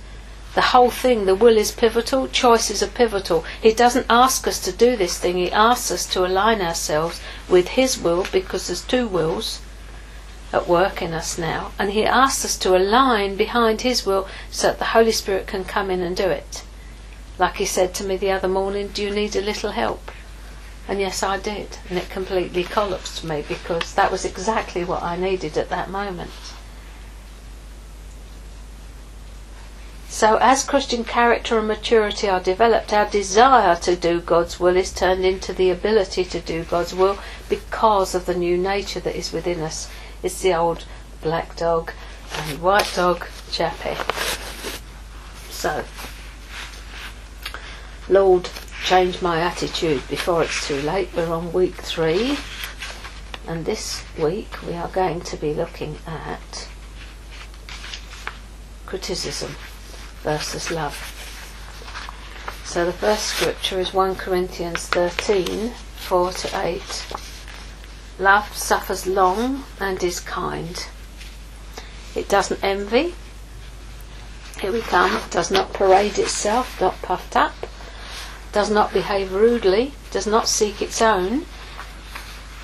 The 0.54 0.74
whole 0.74 0.92
thing, 0.92 1.26
the 1.26 1.36
will 1.36 1.58
is 1.58 1.72
pivotal, 1.72 2.28
choices 2.28 2.84
are 2.84 2.88
pivotal. 2.88 3.46
He 3.62 3.74
doesn't 3.74 4.06
ask 4.10 4.46
us 4.48 4.60
to 4.66 4.72
do 4.72 4.96
this 4.98 5.18
thing, 5.18 5.38
he 5.38 5.52
asks 5.52 5.92
us 5.92 6.06
to 6.08 6.26
align 6.26 6.62
ourselves 6.62 7.22
with 7.48 7.70
his 7.70 7.98
will 7.98 8.28
because 8.32 8.68
there's 8.68 8.82
two 8.82 9.08
wills 9.08 9.62
at 10.52 10.68
work 10.68 11.02
in 11.02 11.14
us 11.14 11.38
now, 11.38 11.72
and 11.80 11.92
he 11.92 12.06
asks 12.06 12.44
us 12.44 12.58
to 12.58 12.76
align 12.76 13.38
behind 13.38 13.82
his 13.82 14.06
will 14.06 14.28
so 14.50 14.68
that 14.68 14.80
the 14.80 14.92
Holy 14.94 15.14
Spirit 15.14 15.48
can 15.48 15.64
come 15.64 15.90
in 15.90 16.02
and 16.02 16.18
do 16.18 16.30
it. 16.30 16.64
Like 17.40 17.56
he 17.56 17.66
said 17.66 17.94
to 17.96 18.04
me 18.04 18.18
the 18.18 18.32
other 18.32 18.50
morning, 18.50 18.90
Do 18.90 19.02
you 19.02 19.12
need 19.12 19.36
a 19.36 19.42
little 19.42 19.72
help? 19.72 20.12
And 20.88 21.00
yes, 21.00 21.24
I 21.24 21.38
did. 21.38 21.78
And 21.90 21.98
it 21.98 22.10
completely 22.10 22.64
collapsed 22.64 23.24
me 23.24 23.46
because 23.48 23.94
that 23.94 24.12
was 24.12 24.26
exactly 24.26 24.84
what 24.84 25.02
I 25.02 25.16
needed 25.16 25.58
at 25.58 25.70
that 25.70 25.90
moment. 25.90 26.32
So, 30.22 30.36
as 30.36 30.64
Christian 30.64 31.04
character 31.04 31.58
and 31.58 31.68
maturity 31.68 32.30
are 32.30 32.40
developed, 32.40 32.94
our 32.94 33.10
desire 33.10 33.76
to 33.78 33.96
do 33.96 34.22
God's 34.22 34.60
will 34.60 34.78
is 34.78 34.94
turned 34.94 35.26
into 35.26 35.52
the 35.52 35.72
ability 35.72 36.26
to 36.26 36.40
do 36.40 36.64
God's 36.64 36.94
will 36.94 37.18
because 37.50 38.14
of 38.14 38.28
the 38.28 38.36
new 38.36 38.56
nature 38.56 39.00
that 39.00 39.16
is 39.16 39.34
within 39.34 39.62
us. 39.62 39.90
It's 40.22 40.40
the 40.44 40.54
old 40.54 40.86
black 41.24 41.56
dog 41.56 41.92
and 42.38 42.62
white 42.62 42.92
dog 42.96 43.26
chappy. 43.50 43.98
So, 45.50 45.84
Lord, 48.08 48.48
change 48.86 49.24
my 49.24 49.40
attitude 49.40 50.08
before 50.08 50.44
it's 50.44 50.68
too 50.68 50.84
late. 50.84 51.10
We're 51.16 51.34
on 51.34 51.52
week 51.52 51.78
three, 51.78 52.38
and 53.48 53.66
this 53.66 54.04
week 54.20 54.62
we 54.68 54.74
are 54.74 54.90
going 54.90 55.22
to 55.22 55.36
be 55.38 55.56
looking 55.56 55.98
at 56.06 56.68
criticism 58.86 59.56
versus 60.24 60.72
love. 60.72 60.96
So 62.64 62.86
the 62.86 62.94
first 62.94 63.26
scripture 63.26 63.80
is 63.80 63.94
1 63.94 64.16
Corinthians 64.16 64.88
13 64.88 65.72
4 65.72 66.32
to 66.32 66.66
8. 66.66 67.08
Love 68.20 68.56
suffers 68.56 69.06
long 69.08 69.64
and 69.80 70.04
is 70.04 70.20
kind. 70.20 70.88
It 72.16 72.30
doesn't 72.30 72.64
envy. 72.64 73.14
Here 74.60 74.72
we 74.72 74.82
come. 74.82 75.16
It 75.16 75.32
does 75.32 75.52
not 75.52 75.74
parade 75.74 76.20
itself, 76.20 76.80
not 76.80 77.02
puffed 77.02 77.36
up. 77.36 77.54
Does 78.52 78.70
not 78.70 78.94
behave 78.94 79.34
rudely. 79.34 79.94
Does 80.12 80.28
not 80.28 80.48
seek 80.48 80.82
its 80.82 81.02
own. 81.02 81.46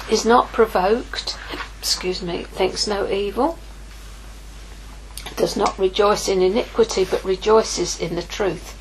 Is 0.09 0.25
not 0.25 0.51
provoked. 0.51 1.37
Excuse 1.79 2.21
me. 2.21 2.43
Thinks 2.43 2.87
no 2.87 3.09
evil 3.09 3.57
does 5.37 5.55
not 5.55 5.77
rejoice 5.77 6.27
in 6.27 6.41
iniquity, 6.41 7.05
but 7.05 7.23
rejoices 7.23 7.99
in 8.01 8.15
the 8.15 8.23
truth, 8.23 8.75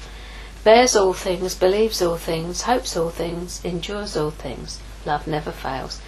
bears 0.64 0.97
all 0.97 1.12
things, 1.12 1.55
believes 1.55 2.01
all 2.03 2.16
things, 2.16 2.62
hopes 2.62 2.97
all 2.97 3.11
things, 3.11 3.64
endures 3.64 4.16
all 4.16 4.31
things. 4.31 4.81
Love 5.05 5.27
never 5.27 5.53
fails. 5.53 6.01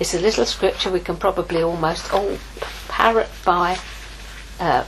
It's 0.00 0.14
a 0.14 0.18
little 0.18 0.46
scripture 0.46 0.90
we 0.90 1.00
can 1.00 1.16
probably 1.16 1.62
almost 1.62 2.12
all 2.12 2.38
parrot 2.88 3.28
by 3.44 3.78
uh, 4.58 4.84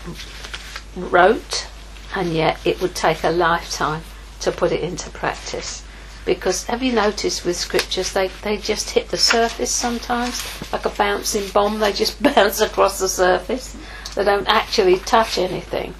rote, 0.96 1.68
and 2.14 2.32
yet 2.32 2.58
it 2.66 2.80
would 2.80 2.94
take 2.94 3.22
a 3.22 3.30
lifetime 3.30 4.02
to 4.40 4.50
put 4.50 4.72
it 4.72 4.80
into 4.80 5.10
practice. 5.10 5.84
Because 6.24 6.64
have 6.64 6.82
you 6.82 6.92
noticed 6.92 7.44
with 7.44 7.56
scriptures 7.56 8.14
they, 8.14 8.28
they 8.42 8.56
just 8.56 8.90
hit 8.90 9.08
the 9.10 9.18
surface 9.18 9.70
sometimes 9.70 10.42
like 10.72 10.86
a 10.86 10.88
bouncing 10.88 11.46
bomb 11.50 11.78
they 11.78 11.92
just 11.92 12.22
bounce 12.34 12.62
across 12.62 12.98
the 12.98 13.08
surface 13.08 13.76
they 14.14 14.24
don't 14.24 14.48
actually 14.48 14.98
touch 14.98 15.38
anything. 15.38 15.94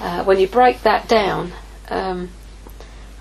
Uh, 0.00 0.24
when 0.24 0.38
you 0.38 0.46
break 0.46 0.82
that 0.82 1.08
down, 1.08 1.52
um, 1.88 2.30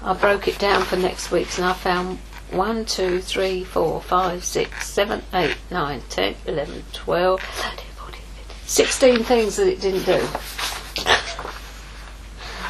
I 0.01 0.13
broke 0.13 0.47
it 0.47 0.59
down 0.59 0.83
for 0.83 0.97
next 0.97 1.31
week's 1.31 1.57
and 1.57 1.65
I 1.65 1.73
found 1.73 2.19
1, 2.51 2.85
2, 2.85 3.21
3, 3.21 3.63
4, 3.63 4.01
5, 4.01 4.43
6, 4.43 4.87
7, 4.87 5.23
8, 5.33 5.57
9, 5.71 6.01
10, 6.09 6.35
11, 6.45 6.83
12, 6.93 7.39
13, 7.41 7.85
14, 7.95 8.21
15, 8.35 8.55
16 8.65 9.23
things 9.23 9.55
that 9.55 9.67
it 9.67 9.81
didn't 9.81 10.05
do. 10.05 10.27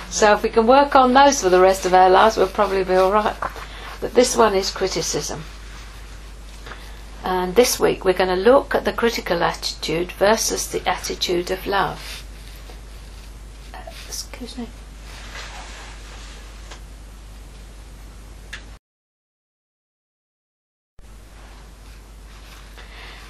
so 0.10 0.34
if 0.34 0.44
we 0.44 0.50
can 0.50 0.68
work 0.68 0.96
on 0.96 1.14
those 1.14 1.42
for 1.42 1.50
the 1.50 1.60
rest 1.60 1.86
of 1.86 1.94
our 1.94 2.10
lives, 2.10 2.38
we'll 2.38 2.48
probably 2.48 2.84
be 2.84 2.94
alright. 2.96 3.36
But 4.00 4.14
this 4.14 4.38
one 4.38 4.54
is 4.56 4.70
criticism. 4.70 5.44
And 7.24 7.56
this 7.56 7.80
week 7.80 8.04
we're 8.04 8.14
going 8.14 8.36
to 8.36 8.36
look 8.36 8.76
at 8.76 8.84
the 8.84 8.92
critical 8.92 9.44
attitude 9.44 10.12
versus 10.12 10.68
the 10.68 10.88
attitude 10.88 11.52
of 11.52 11.66
love. 11.66 12.26
Excuse 14.08 14.58
me. 14.58 14.68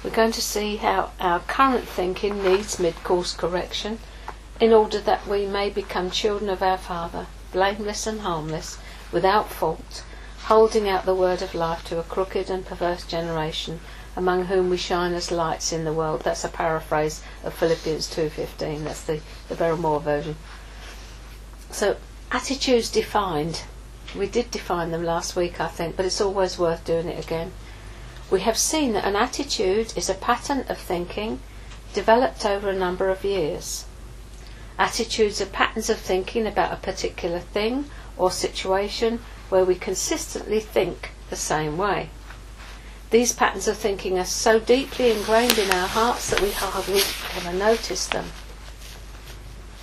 We're 0.02 0.10
going 0.10 0.32
to 0.32 0.42
see 0.42 0.76
how 0.76 1.12
our 1.18 1.40
current 1.40 1.88
thinking 1.88 2.42
needs 2.42 2.78
mid 2.78 2.94
course 3.04 3.32
correction 3.32 4.00
in 4.60 4.72
order 4.72 5.00
that 5.00 5.26
we 5.26 5.46
may 5.46 5.70
become 5.70 6.10
children 6.10 6.50
of 6.50 6.62
our 6.62 6.76
Father, 6.78 7.26
blameless 7.52 8.06
and 8.06 8.20
harmless, 8.20 8.76
without 9.12 9.50
fault, 9.50 10.02
holding 10.44 10.86
out 10.86 11.06
the 11.06 11.14
word 11.14 11.40
of 11.40 11.54
life 11.54 11.82
to 11.84 11.98
a 11.98 12.02
crooked 12.02 12.50
and 12.50 12.66
perverse 12.66 13.06
generation 13.06 13.80
among 14.14 14.44
whom 14.44 14.68
we 14.68 14.76
shine 14.76 15.14
as 15.14 15.30
lights 15.30 15.72
in 15.72 15.84
the 15.84 15.92
world. 15.92 16.20
That's 16.22 16.44
a 16.44 16.48
paraphrase 16.48 17.22
of 17.42 17.54
Philippians 17.54 18.14
2.15. 18.14 18.84
That's 18.84 19.02
the, 19.02 19.20
the 19.48 19.54
Verrall 19.54 20.02
version. 20.02 20.36
So, 21.70 21.96
attitudes 22.30 22.90
defined. 22.90 23.62
We 24.14 24.28
did 24.28 24.50
define 24.50 24.90
them 24.90 25.02
last 25.02 25.34
week, 25.34 25.60
I 25.60 25.68
think, 25.68 25.96
but 25.96 26.04
it's 26.04 26.20
always 26.20 26.58
worth 26.58 26.84
doing 26.84 27.08
it 27.08 27.24
again. 27.24 27.52
We 28.30 28.42
have 28.42 28.58
seen 28.58 28.92
that 28.92 29.06
an 29.06 29.16
attitude 29.16 29.94
is 29.96 30.10
a 30.10 30.14
pattern 30.14 30.66
of 30.68 30.78
thinking 30.78 31.40
developed 31.94 32.44
over 32.44 32.68
a 32.68 32.78
number 32.78 33.08
of 33.08 33.24
years. 33.24 33.86
Attitudes 34.78 35.40
are 35.40 35.46
patterns 35.46 35.88
of 35.88 35.98
thinking 35.98 36.46
about 36.46 36.72
a 36.72 36.76
particular 36.76 37.38
thing 37.38 37.86
or 38.16 38.30
situation 38.30 39.20
where 39.48 39.64
we 39.64 39.74
consistently 39.74 40.60
think 40.60 41.10
the 41.30 41.36
same 41.36 41.76
way. 41.76 42.10
These 43.10 43.32
patterns 43.32 43.68
of 43.68 43.76
thinking 43.76 44.18
are 44.18 44.24
so 44.24 44.58
deeply 44.58 45.10
ingrained 45.10 45.58
in 45.58 45.70
our 45.70 45.86
hearts 45.86 46.30
that 46.30 46.40
we 46.40 46.50
hardly 46.50 47.02
ever 47.36 47.52
notice 47.52 48.08
them. 48.08 48.32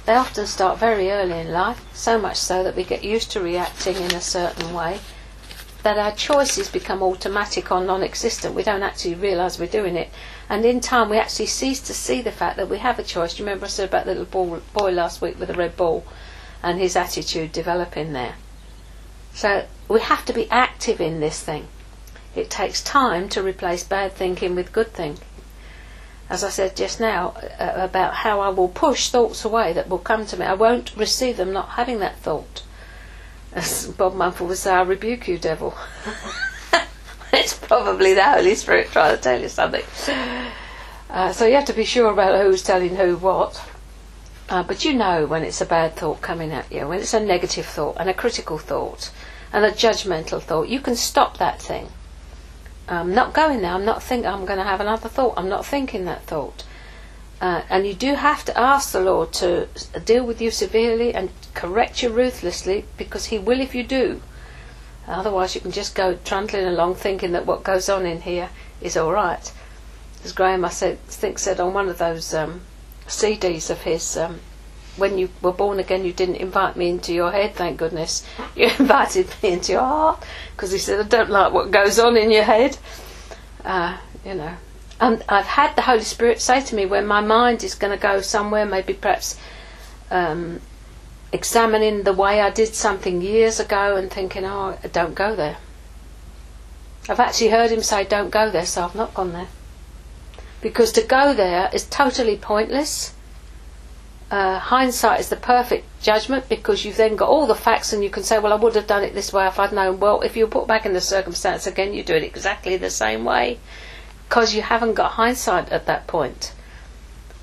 They 0.05 0.15
often 0.15 0.47
start 0.47 0.79
very 0.79 1.11
early 1.11 1.39
in 1.39 1.51
life, 1.51 1.85
so 1.93 2.19
much 2.19 2.37
so 2.37 2.63
that 2.63 2.75
we 2.75 2.83
get 2.83 3.03
used 3.03 3.31
to 3.31 3.39
reacting 3.39 3.95
in 3.95 4.13
a 4.13 4.19
certain 4.19 4.73
way, 4.73 4.99
that 5.83 5.97
our 5.97 6.11
choices 6.11 6.69
become 6.69 7.03
automatic 7.03 7.71
or 7.71 7.81
non 7.81 8.03
existent. 8.03 8.55
We 8.55 8.63
don't 8.63 8.83
actually 8.83 9.15
realise 9.15 9.59
we're 9.59 9.67
doing 9.67 9.95
it. 9.95 10.09
And 10.49 10.65
in 10.65 10.81
time, 10.81 11.09
we 11.09 11.17
actually 11.17 11.45
cease 11.45 11.79
to 11.81 11.93
see 11.93 12.21
the 12.21 12.31
fact 12.31 12.57
that 12.57 12.69
we 12.69 12.79
have 12.79 12.99
a 12.99 13.03
choice. 13.03 13.35
Do 13.35 13.43
you 13.43 13.45
remember 13.45 13.65
I 13.65 13.69
said 13.69 13.89
about 13.89 14.05
the 14.05 14.15
little 14.15 14.59
boy 14.73 14.91
last 14.91 15.21
week 15.21 15.39
with 15.39 15.47
the 15.47 15.53
red 15.53 15.77
ball 15.77 16.03
and 16.61 16.79
his 16.79 16.95
attitude 16.95 17.51
developing 17.51 18.11
there? 18.13 18.35
So 19.33 19.65
we 19.87 20.01
have 20.01 20.25
to 20.25 20.33
be 20.33 20.49
active 20.49 21.01
in 21.01 21.19
this 21.19 21.41
thing. 21.41 21.67
It 22.35 22.49
takes 22.49 22.81
time 22.81 23.29
to 23.29 23.43
replace 23.43 23.83
bad 23.83 24.13
thinking 24.13 24.55
with 24.55 24.71
good 24.71 24.93
thinking. 24.93 25.25
As 26.29 26.45
I 26.45 26.49
said 26.49 26.77
just 26.77 26.99
now 26.99 27.33
uh, 27.59 27.73
about 27.75 28.13
how 28.13 28.39
I 28.39 28.49
will 28.49 28.69
push 28.69 29.09
thoughts 29.09 29.43
away 29.43 29.73
that 29.73 29.89
will 29.89 29.99
come 29.99 30.25
to 30.27 30.37
me, 30.37 30.45
I 30.45 30.53
won't 30.53 30.95
receive 30.95 31.35
them 31.35 31.51
not 31.51 31.69
having 31.69 31.99
that 31.99 32.17
thought. 32.19 32.63
As 33.53 33.87
Bob 33.87 34.15
Mumford 34.15 34.47
would 34.47 34.57
say, 34.57 34.71
I 34.71 34.81
rebuke 34.81 35.27
you, 35.27 35.37
devil. 35.37 35.75
it's 37.33 37.53
probably 37.53 38.13
the 38.13 38.23
Holy 38.23 38.55
Spirit 38.55 38.91
trying 38.91 39.15
to 39.15 39.21
tell 39.21 39.41
you 39.41 39.49
something. 39.49 39.83
Uh, 41.09 41.33
so 41.33 41.45
you 41.45 41.55
have 41.55 41.65
to 41.65 41.73
be 41.73 41.83
sure 41.83 42.09
about 42.09 42.41
who's 42.41 42.63
telling 42.63 42.95
who 42.95 43.17
what. 43.17 43.61
Uh, 44.51 44.61
but 44.61 44.83
you 44.83 44.91
know 44.91 45.25
when 45.25 45.43
it's 45.43 45.61
a 45.61 45.65
bad 45.65 45.95
thought 45.95 46.19
coming 46.19 46.51
at 46.51 46.69
you, 46.69 46.85
when 46.85 46.99
it's 46.99 47.13
a 47.13 47.19
negative 47.21 47.65
thought 47.65 47.95
and 47.97 48.09
a 48.09 48.13
critical 48.13 48.57
thought 48.57 49.09
and 49.53 49.63
a 49.63 49.71
judgmental 49.71 50.41
thought, 50.41 50.67
you 50.67 50.81
can 50.81 50.93
stop 50.93 51.37
that 51.37 51.61
thing. 51.61 51.87
I'm 52.89 53.15
not 53.15 53.33
going 53.33 53.61
there. 53.61 53.71
I'm 53.71 53.85
not 53.85 54.03
thinking. 54.03 54.27
I'm 54.27 54.45
going 54.45 54.59
to 54.59 54.65
have 54.65 54.81
another 54.81 55.07
thought. 55.07 55.35
I'm 55.37 55.47
not 55.47 55.65
thinking 55.65 56.03
that 56.03 56.23
thought. 56.23 56.65
Uh, 57.39 57.61
and 57.69 57.87
you 57.87 57.93
do 57.93 58.15
have 58.15 58.43
to 58.43 58.59
ask 58.59 58.91
the 58.91 58.99
Lord 58.99 59.31
to 59.35 59.69
deal 60.03 60.25
with 60.25 60.41
you 60.41 60.51
severely 60.51 61.13
and 61.13 61.31
correct 61.53 62.03
you 62.03 62.09
ruthlessly, 62.09 62.83
because 62.97 63.27
He 63.27 63.39
will 63.39 63.61
if 63.61 63.73
you 63.73 63.83
do. 63.83 64.21
Otherwise, 65.07 65.55
you 65.55 65.61
can 65.61 65.71
just 65.71 65.95
go 65.95 66.17
trundling 66.25 66.65
along 66.65 66.95
thinking 66.95 67.31
that 67.31 67.45
what 67.45 67.63
goes 67.63 67.87
on 67.87 68.05
in 68.05 68.19
here 68.23 68.49
is 68.81 68.97
all 68.97 69.13
right. 69.13 69.53
As 70.25 70.33
Graham, 70.33 70.65
I 70.65 70.69
said, 70.69 70.99
think 71.05 71.39
said 71.39 71.61
on 71.61 71.73
one 71.73 71.87
of 71.87 71.97
those 71.97 72.33
um, 72.33 72.61
CDs 73.11 73.69
of 73.69 73.81
his, 73.81 74.17
um, 74.17 74.39
when 74.97 75.17
you 75.17 75.29
were 75.41 75.51
born 75.51 75.79
again, 75.79 76.05
you 76.05 76.13
didn't 76.13 76.35
invite 76.35 76.75
me 76.75 76.89
into 76.89 77.13
your 77.13 77.31
head, 77.31 77.55
thank 77.55 77.77
goodness. 77.77 78.25
You 78.55 78.67
invited 78.79 79.27
me 79.41 79.53
into 79.53 79.73
your 79.73 79.81
heart 79.81 80.23
because 80.55 80.71
he 80.71 80.77
said, 80.77 80.99
I 80.99 81.07
don't 81.07 81.29
like 81.29 81.53
what 81.53 81.71
goes 81.71 81.99
on 81.99 82.17
in 82.17 82.31
your 82.31 82.43
head. 82.43 82.77
Uh, 83.63 83.97
you 84.25 84.35
know. 84.35 84.55
And 84.99 85.23
I've 85.27 85.45
had 85.45 85.75
the 85.75 85.81
Holy 85.81 86.03
Spirit 86.03 86.41
say 86.41 86.61
to 86.61 86.75
me 86.75 86.85
when 86.85 87.07
my 87.07 87.21
mind 87.21 87.63
is 87.63 87.75
going 87.75 87.91
to 87.91 88.01
go 88.01 88.21
somewhere, 88.21 88.65
maybe 88.65 88.93
perhaps 88.93 89.39
um, 90.11 90.61
examining 91.31 92.03
the 92.03 92.13
way 92.13 92.41
I 92.41 92.49
did 92.49 92.75
something 92.75 93.21
years 93.21 93.59
ago 93.59 93.95
and 93.95 94.11
thinking, 94.11 94.45
oh, 94.45 94.77
don't 94.91 95.15
go 95.15 95.35
there. 95.35 95.57
I've 97.09 97.19
actually 97.19 97.49
heard 97.49 97.71
him 97.71 97.81
say, 97.81 98.03
don't 98.03 98.29
go 98.29 98.51
there, 98.51 98.65
so 98.65 98.83
I've 98.83 98.95
not 98.95 99.13
gone 99.13 99.33
there. 99.33 99.47
Because 100.61 100.91
to 100.93 101.01
go 101.01 101.33
there 101.33 101.69
is 101.73 101.85
totally 101.85 102.37
pointless 102.37 103.13
uh, 104.31 104.59
hindsight 104.59 105.19
is 105.19 105.27
the 105.27 105.35
perfect 105.35 105.85
judgment 106.01 106.47
because 106.47 106.85
you've 106.85 106.95
then 106.95 107.17
got 107.17 107.27
all 107.27 107.45
the 107.47 107.53
facts 107.53 107.91
and 107.91 108.01
you 108.01 108.09
can 108.09 108.23
say, 108.23 108.39
well, 108.39 108.53
I 108.53 108.55
would 108.55 108.75
have 108.75 108.87
done 108.87 109.03
it 109.03 109.13
this 109.13 109.33
way 109.33 109.45
if 109.45 109.59
I'd 109.59 109.73
known. 109.73 109.99
Well, 109.99 110.21
if 110.21 110.37
you're 110.37 110.47
put 110.47 110.67
back 110.67 110.85
in 110.85 110.93
the 110.93 111.01
circumstance 111.01 111.67
again, 111.67 111.93
you 111.93 112.01
do 112.01 112.15
it 112.15 112.23
exactly 112.23 112.77
the 112.77 112.89
same 112.89 113.25
way 113.25 113.59
because 114.29 114.55
you 114.55 114.61
haven't 114.61 114.93
got 114.93 115.11
hindsight 115.11 115.69
at 115.69 115.85
that 115.87 116.07
point. 116.07 116.53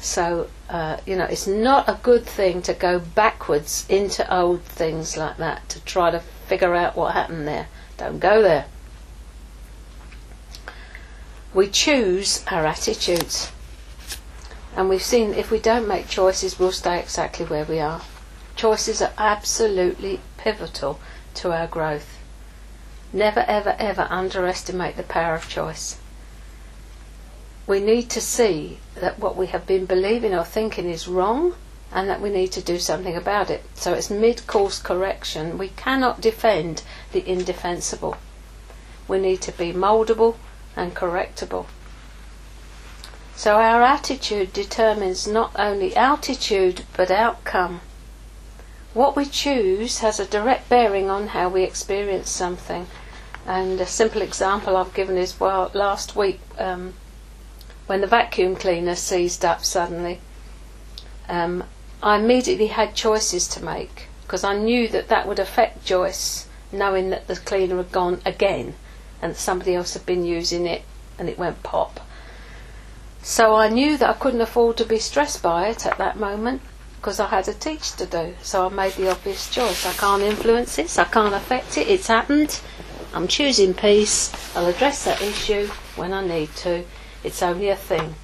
So, 0.00 0.48
uh, 0.70 0.96
you 1.04 1.14
know, 1.16 1.26
it's 1.26 1.46
not 1.46 1.90
a 1.90 1.98
good 2.02 2.24
thing 2.24 2.62
to 2.62 2.72
go 2.72 2.98
backwards 2.98 3.85
into 3.90 4.24
old 4.35 4.62
things 4.62 5.14
like 5.14 5.37
that 5.37 5.68
to 5.68 5.85
try 5.85 6.11
to 6.11 6.20
figure 6.20 6.74
out 6.74 6.96
what 6.96 7.12
happened 7.12 7.46
there. 7.46 7.68
Don't 7.98 8.18
go 8.18 8.40
there. 8.40 8.64
We 11.54 11.68
choose 11.68 12.44
our 12.48 12.66
attitudes. 12.66 13.50
And 14.76 14.88
we've 14.88 15.02
seen 15.02 15.32
if 15.32 15.50
we 15.50 15.58
don't 15.58 15.88
make 15.88 16.08
choices, 16.08 16.58
we'll 16.58 16.72
stay 16.72 17.00
exactly 17.00 17.46
where 17.46 17.64
we 17.64 17.80
are. 17.80 18.02
Choices 18.54 19.00
are 19.00 19.12
absolutely 19.16 20.20
pivotal 20.37 21.00
to 21.34 21.52
our 21.52 21.66
growth. 21.66 22.18
Never, 23.12 23.40
ever, 23.48 23.74
ever 23.78 24.06
underestimate 24.11 24.96
the 24.96 25.02
power 25.02 25.34
of 25.34 25.48
choice. 25.48 25.98
We 27.66 27.80
need 27.80 28.11
to 28.11 28.20
see 28.20 28.78
that 28.94 29.18
what 29.18 29.37
we 29.37 29.46
have 29.46 29.66
been 29.66 29.87
believing 29.87 30.34
or 30.34 30.44
thinking 30.44 30.88
is 30.88 31.08
wrong 31.08 31.54
and 31.90 32.08
that 32.08 32.20
we 32.20 32.28
need 32.28 32.52
to 32.52 32.61
do 32.61 32.78
something 32.78 33.16
about 33.16 33.48
it. 33.48 33.64
So 33.74 33.94
it's 33.94 34.11
mid 34.11 34.46
course 34.46 34.78
correction. 34.78 35.56
We 35.56 35.68
cannot 35.68 36.20
defend 36.20 36.82
the 37.12 37.26
indefensible. 37.26 38.18
We 39.06 39.18
need 39.18 39.40
to 39.42 39.52
be 39.52 39.72
mouldable 39.72 40.37
and 40.79 40.95
correctable. 40.95 41.67
So 43.35 43.57
our 43.57 43.83
attitude 43.83 44.53
determines 44.53 45.27
not 45.27 45.53
only 45.59 45.95
altitude 45.95 46.85
but 46.97 47.11
outcome. 47.11 47.81
What 48.95 49.14
we 49.14 49.27
choose 49.27 49.99
has 49.99 50.19
a 50.19 50.25
direct 50.25 50.69
bearing 50.69 51.11
on 51.11 51.29
how 51.29 51.49
we 51.49 51.62
experience 51.62 52.31
something. 52.31 52.87
And 53.47 53.81
a 53.81 53.87
simple 53.87 54.23
example 54.23 54.77
I've 54.77 54.95
given 54.95 55.17
is 55.17 55.38
well, 55.38 55.71
last 55.75 56.17
week 56.17 56.41
um, 56.59 56.95
when 57.87 58.01
the 58.01 58.07
vacuum 58.07 58.57
cleaner 58.57 58.95
seized 58.95 59.45
up 59.45 59.64
suddenly, 59.64 60.21
um, 61.29 61.64
I 62.03 62.19
immediately 62.19 62.69
had 62.69 62.95
choices 62.95 63.49
to 63.49 63.64
make 63.64 64.09
because 64.23 64.45
I 64.45 64.57
knew 64.57 64.88
that 64.88 65.09
that 65.09 65.27
would 65.27 65.38
affect 65.38 65.85
Joyce, 65.85 66.47
knowing 66.71 67.11
that 67.11 67.27
the 67.27 67.37
cleaner 67.37 67.77
had 67.79 67.93
gone 67.93 68.21
again 68.25 68.75
and 69.20 69.37
somebody 69.37 69.74
else 69.74 69.94
had 69.94 70.07
been 70.07 70.24
using 70.24 70.66
it 70.66 70.83
and 71.18 71.28
it 71.28 71.38
went 71.38 71.62
pop. 71.62 72.00
So 73.22 73.54
I 73.54 73.68
knew 73.68 73.96
that 73.96 74.11
I 74.11 74.18
couldn't 74.18 74.40
afford 74.40 74.76
to 74.78 74.85
be 74.85 74.98
stressed 74.98 75.42
by 75.42 75.68
it 75.68 75.87
at 75.87 75.98
that 75.98 76.18
moment 76.18 76.62
because 76.96 77.20
I 77.20 77.28
had 77.28 77.48
a 77.48 77.54
teach 77.54 77.92
to 77.96 78.07
do. 78.07 78.35
So 78.42 78.66
I 78.66 78.68
made 78.68 78.92
the 78.92 79.11
obvious 79.11 79.50
choice. 79.50 79.85
I 79.87 79.92
can't 79.92 80.22
influence 80.22 80.76
this, 80.76 80.98
I 80.98 81.04
can't 81.04 81.35
affect 81.35 81.76
it, 81.76 81.88
it's 81.88 82.07
happened. 82.07 82.61
I'm 83.14 83.26
choosing 83.26 83.72
peace. 83.72 84.33
I'll 84.54 84.66
address 84.66 85.04
that 85.04 85.22
issue 85.22 85.68
when 85.96 86.12
I 86.12 86.26
need 86.26 86.54
to. 86.57 86.85
It's 87.24 87.42
only 87.42 87.68
a 87.68 87.76
thing. 87.76 88.14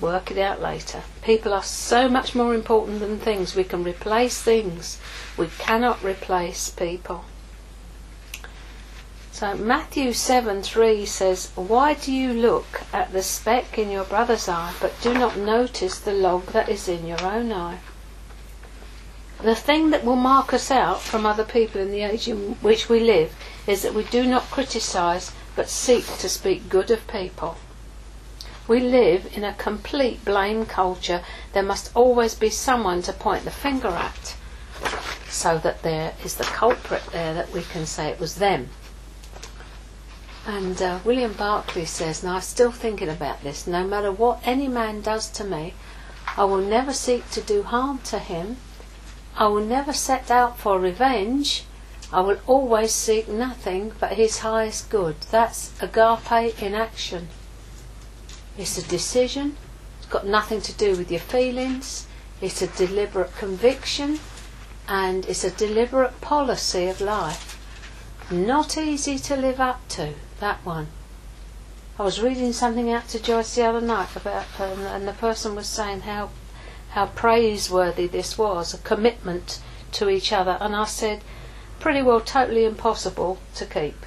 Work 0.00 0.30
it 0.30 0.38
out 0.38 0.60
later. 0.62 1.02
People 1.22 1.52
are 1.52 1.62
so 1.62 2.08
much 2.08 2.34
more 2.34 2.54
important 2.54 3.00
than 3.00 3.18
things. 3.18 3.56
We 3.56 3.64
can 3.64 3.82
replace 3.82 4.40
things. 4.40 5.00
We 5.36 5.48
cannot 5.58 6.04
replace 6.04 6.70
people. 6.70 7.24
So 9.38 9.54
Matthew 9.54 10.14
7 10.14 10.62
3 10.64 11.06
says, 11.06 11.52
Why 11.54 11.94
do 11.94 12.12
you 12.12 12.32
look 12.32 12.82
at 12.92 13.12
the 13.12 13.22
speck 13.22 13.78
in 13.78 13.88
your 13.88 14.02
brother's 14.02 14.48
eye, 14.48 14.74
but 14.80 15.00
do 15.00 15.14
not 15.14 15.36
notice 15.36 15.96
the 16.00 16.12
log 16.12 16.46
that 16.46 16.68
is 16.68 16.88
in 16.88 17.06
your 17.06 17.22
own 17.24 17.52
eye? 17.52 17.78
The 19.40 19.54
thing 19.54 19.90
that 19.90 20.04
will 20.04 20.16
mark 20.16 20.52
us 20.52 20.72
out 20.72 21.00
from 21.00 21.24
other 21.24 21.44
people 21.44 21.80
in 21.80 21.92
the 21.92 22.02
age 22.02 22.26
in 22.26 22.56
which 22.62 22.88
we 22.88 22.98
live 22.98 23.32
is 23.64 23.82
that 23.82 23.94
we 23.94 24.02
do 24.02 24.26
not 24.26 24.50
criticise 24.50 25.30
but 25.54 25.68
seek 25.68 26.04
to 26.18 26.28
speak 26.28 26.68
good 26.68 26.90
of 26.90 27.06
people. 27.06 27.58
We 28.66 28.80
live 28.80 29.36
in 29.36 29.44
a 29.44 29.54
complete 29.54 30.24
blame 30.24 30.66
culture. 30.66 31.22
There 31.52 31.62
must 31.62 31.94
always 31.94 32.34
be 32.34 32.50
someone 32.50 33.02
to 33.02 33.12
point 33.12 33.44
the 33.44 33.52
finger 33.52 33.86
at, 33.86 34.34
so 35.28 35.58
that 35.58 35.82
there 35.82 36.14
is 36.24 36.34
the 36.34 36.42
culprit 36.42 37.04
there 37.12 37.34
that 37.34 37.52
we 37.52 37.62
can 37.62 37.86
say 37.86 38.08
it 38.08 38.18
was 38.18 38.34
them. 38.34 38.70
And 40.48 40.80
uh, 40.80 41.00
William 41.04 41.34
Barclay 41.34 41.84
says, 41.84 42.22
and 42.22 42.32
I'm 42.32 42.40
still 42.40 42.72
thinking 42.72 43.10
about 43.10 43.42
this, 43.42 43.66
no 43.66 43.86
matter 43.86 44.10
what 44.10 44.40
any 44.44 44.66
man 44.66 45.02
does 45.02 45.28
to 45.32 45.44
me, 45.44 45.74
I 46.38 46.44
will 46.44 46.62
never 46.62 46.94
seek 46.94 47.30
to 47.32 47.42
do 47.42 47.64
harm 47.64 47.98
to 48.04 48.18
him. 48.18 48.56
I 49.36 49.48
will 49.48 49.62
never 49.62 49.92
set 49.92 50.30
out 50.30 50.58
for 50.58 50.80
revenge. 50.80 51.64
I 52.10 52.22
will 52.22 52.38
always 52.46 52.94
seek 52.94 53.28
nothing 53.28 53.92
but 54.00 54.14
his 54.14 54.38
highest 54.38 54.88
good. 54.88 55.16
That's 55.30 55.70
agape 55.82 56.62
in 56.62 56.74
action. 56.74 57.28
It's 58.56 58.78
a 58.78 58.88
decision. 58.88 59.58
It's 59.98 60.08
got 60.08 60.26
nothing 60.26 60.62
to 60.62 60.72
do 60.72 60.96
with 60.96 61.10
your 61.10 61.20
feelings. 61.20 62.06
It's 62.40 62.62
a 62.62 62.68
deliberate 62.68 63.36
conviction 63.36 64.18
and 64.88 65.26
it's 65.26 65.44
a 65.44 65.50
deliberate 65.50 66.22
policy 66.22 66.86
of 66.86 67.02
life. 67.02 67.57
Not 68.30 68.76
easy 68.76 69.18
to 69.20 69.36
live 69.36 69.58
up 69.58 69.88
to 69.88 70.12
that 70.38 70.58
one. 70.62 70.88
I 71.98 72.02
was 72.02 72.20
reading 72.20 72.52
something 72.52 72.92
out 72.92 73.08
to 73.08 73.18
Joyce 73.18 73.54
the 73.54 73.64
other 73.64 73.80
night 73.80 74.14
about, 74.14 74.44
um, 74.60 74.82
and 74.82 75.08
the 75.08 75.14
person 75.14 75.54
was 75.54 75.66
saying 75.66 76.02
how 76.02 76.28
how 76.90 77.06
praiseworthy 77.06 78.06
this 78.06 78.36
was, 78.36 78.74
a 78.74 78.78
commitment 78.78 79.60
to 79.92 80.10
each 80.10 80.30
other, 80.30 80.58
and 80.60 80.76
I 80.76 80.84
said, 80.84 81.22
pretty 81.80 82.02
well 82.02 82.20
totally 82.20 82.66
impossible 82.66 83.38
to 83.54 83.64
keep. 83.64 84.04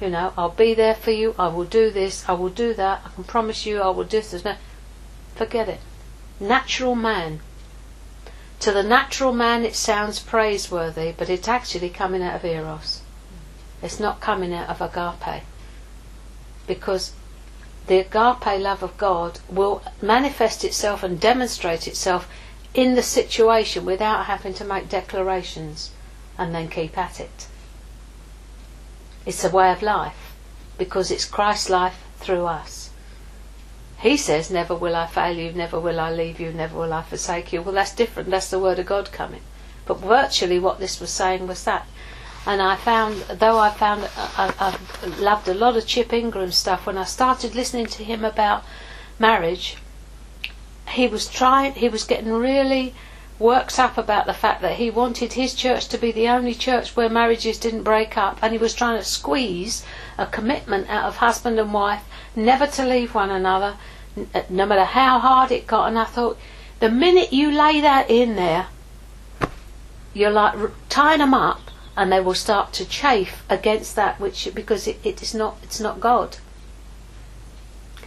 You 0.00 0.08
know, 0.08 0.32
I'll 0.38 0.48
be 0.48 0.72
there 0.72 0.94
for 0.94 1.10
you, 1.10 1.34
I 1.38 1.48
will 1.48 1.66
do 1.66 1.90
this, 1.90 2.26
I 2.26 2.32
will 2.32 2.48
do 2.48 2.72
that, 2.72 3.02
I 3.04 3.10
can 3.10 3.24
promise 3.24 3.66
you 3.66 3.82
I 3.82 3.90
will 3.90 4.04
do 4.04 4.22
this. 4.22 4.46
No, 4.46 4.56
forget 5.34 5.68
it. 5.68 5.80
Natural 6.40 6.94
man. 6.94 7.40
To 8.60 8.72
the 8.72 8.82
natural 8.82 9.34
man 9.34 9.62
it 9.62 9.74
sounds 9.74 10.20
praiseworthy, 10.20 11.12
but 11.12 11.28
it's 11.28 11.48
actually 11.48 11.90
coming 11.90 12.22
out 12.22 12.36
of 12.36 12.44
Eros. 12.46 13.01
It's 13.82 14.00
not 14.00 14.20
coming 14.20 14.54
out 14.54 14.68
of 14.68 14.80
agape 14.80 15.42
because 16.66 17.12
the 17.88 17.98
agape 17.98 18.60
love 18.60 18.82
of 18.82 18.96
God 18.96 19.40
will 19.48 19.82
manifest 20.00 20.64
itself 20.64 21.02
and 21.02 21.20
demonstrate 21.20 21.88
itself 21.88 22.28
in 22.74 22.94
the 22.94 23.02
situation 23.02 23.84
without 23.84 24.26
having 24.26 24.54
to 24.54 24.64
make 24.64 24.88
declarations 24.88 25.90
and 26.38 26.54
then 26.54 26.68
keep 26.68 26.96
at 26.96 27.20
it. 27.20 27.48
It's 29.26 29.44
a 29.44 29.50
way 29.50 29.70
of 29.70 29.82
life 29.82 30.34
because 30.78 31.10
it's 31.10 31.24
Christ's 31.24 31.70
life 31.70 32.02
through 32.18 32.46
us. 32.46 32.90
He 33.98 34.16
says, 34.16 34.50
Never 34.50 34.74
will 34.74 34.96
I 34.96 35.06
fail 35.06 35.36
you, 35.36 35.52
never 35.52 35.78
will 35.78 36.00
I 36.00 36.10
leave 36.10 36.40
you, 36.40 36.52
never 36.52 36.76
will 36.76 36.92
I 36.92 37.02
forsake 37.02 37.52
you. 37.52 37.62
Well, 37.62 37.74
that's 37.74 37.94
different. 37.94 38.30
That's 38.30 38.50
the 38.50 38.58
word 38.58 38.78
of 38.78 38.86
God 38.86 39.12
coming. 39.12 39.42
But 39.86 39.98
virtually 39.98 40.58
what 40.58 40.80
this 40.80 41.00
was 41.00 41.10
saying 41.10 41.46
was 41.46 41.62
that 41.64 41.86
and 42.44 42.60
I 42.60 42.76
found, 42.76 43.16
though 43.38 43.58
I 43.58 43.70
found 43.70 44.08
I, 44.16 44.52
I 44.58 45.20
loved 45.20 45.48
a 45.48 45.54
lot 45.54 45.76
of 45.76 45.86
Chip 45.86 46.12
Ingram 46.12 46.50
stuff, 46.50 46.86
when 46.86 46.98
I 46.98 47.04
started 47.04 47.54
listening 47.54 47.86
to 47.86 48.04
him 48.04 48.24
about 48.24 48.64
marriage, 49.18 49.76
he 50.88 51.06
was 51.06 51.28
trying, 51.28 51.74
he 51.74 51.88
was 51.88 52.04
getting 52.04 52.32
really 52.32 52.94
worked 53.38 53.78
up 53.78 53.96
about 53.96 54.26
the 54.26 54.34
fact 54.34 54.62
that 54.62 54.76
he 54.76 54.90
wanted 54.90 55.32
his 55.32 55.54
church 55.54 55.88
to 55.88 55.98
be 55.98 56.12
the 56.12 56.28
only 56.28 56.54
church 56.54 56.96
where 56.96 57.08
marriages 57.08 57.58
didn't 57.58 57.82
break 57.82 58.16
up, 58.16 58.38
and 58.42 58.52
he 58.52 58.58
was 58.58 58.74
trying 58.74 58.98
to 58.98 59.04
squeeze 59.04 59.84
a 60.18 60.26
commitment 60.26 60.88
out 60.88 61.04
of 61.04 61.16
husband 61.16 61.58
and 61.58 61.72
wife, 61.72 62.02
never 62.34 62.66
to 62.66 62.84
leave 62.84 63.14
one 63.14 63.30
another, 63.30 63.76
no 64.48 64.66
matter 64.66 64.84
how 64.84 65.18
hard 65.18 65.50
it 65.50 65.66
got. 65.66 65.88
And 65.88 65.98
I 65.98 66.04
thought, 66.04 66.38
the 66.80 66.90
minute 66.90 67.32
you 67.32 67.50
lay 67.50 67.80
that 67.80 68.10
in 68.10 68.36
there, 68.36 68.66
you're 70.12 70.30
like 70.30 70.56
tying 70.88 71.18
them 71.18 71.34
up 71.34 71.70
and 71.96 72.10
they 72.10 72.20
will 72.20 72.34
start 72.34 72.72
to 72.72 72.84
chafe 72.84 73.44
against 73.48 73.96
that 73.96 74.18
which 74.18 74.48
because 74.54 74.86
it, 74.86 74.98
it 75.04 75.22
is 75.22 75.34
not 75.34 75.56
it's 75.62 75.80
not 75.80 76.00
God. 76.00 76.38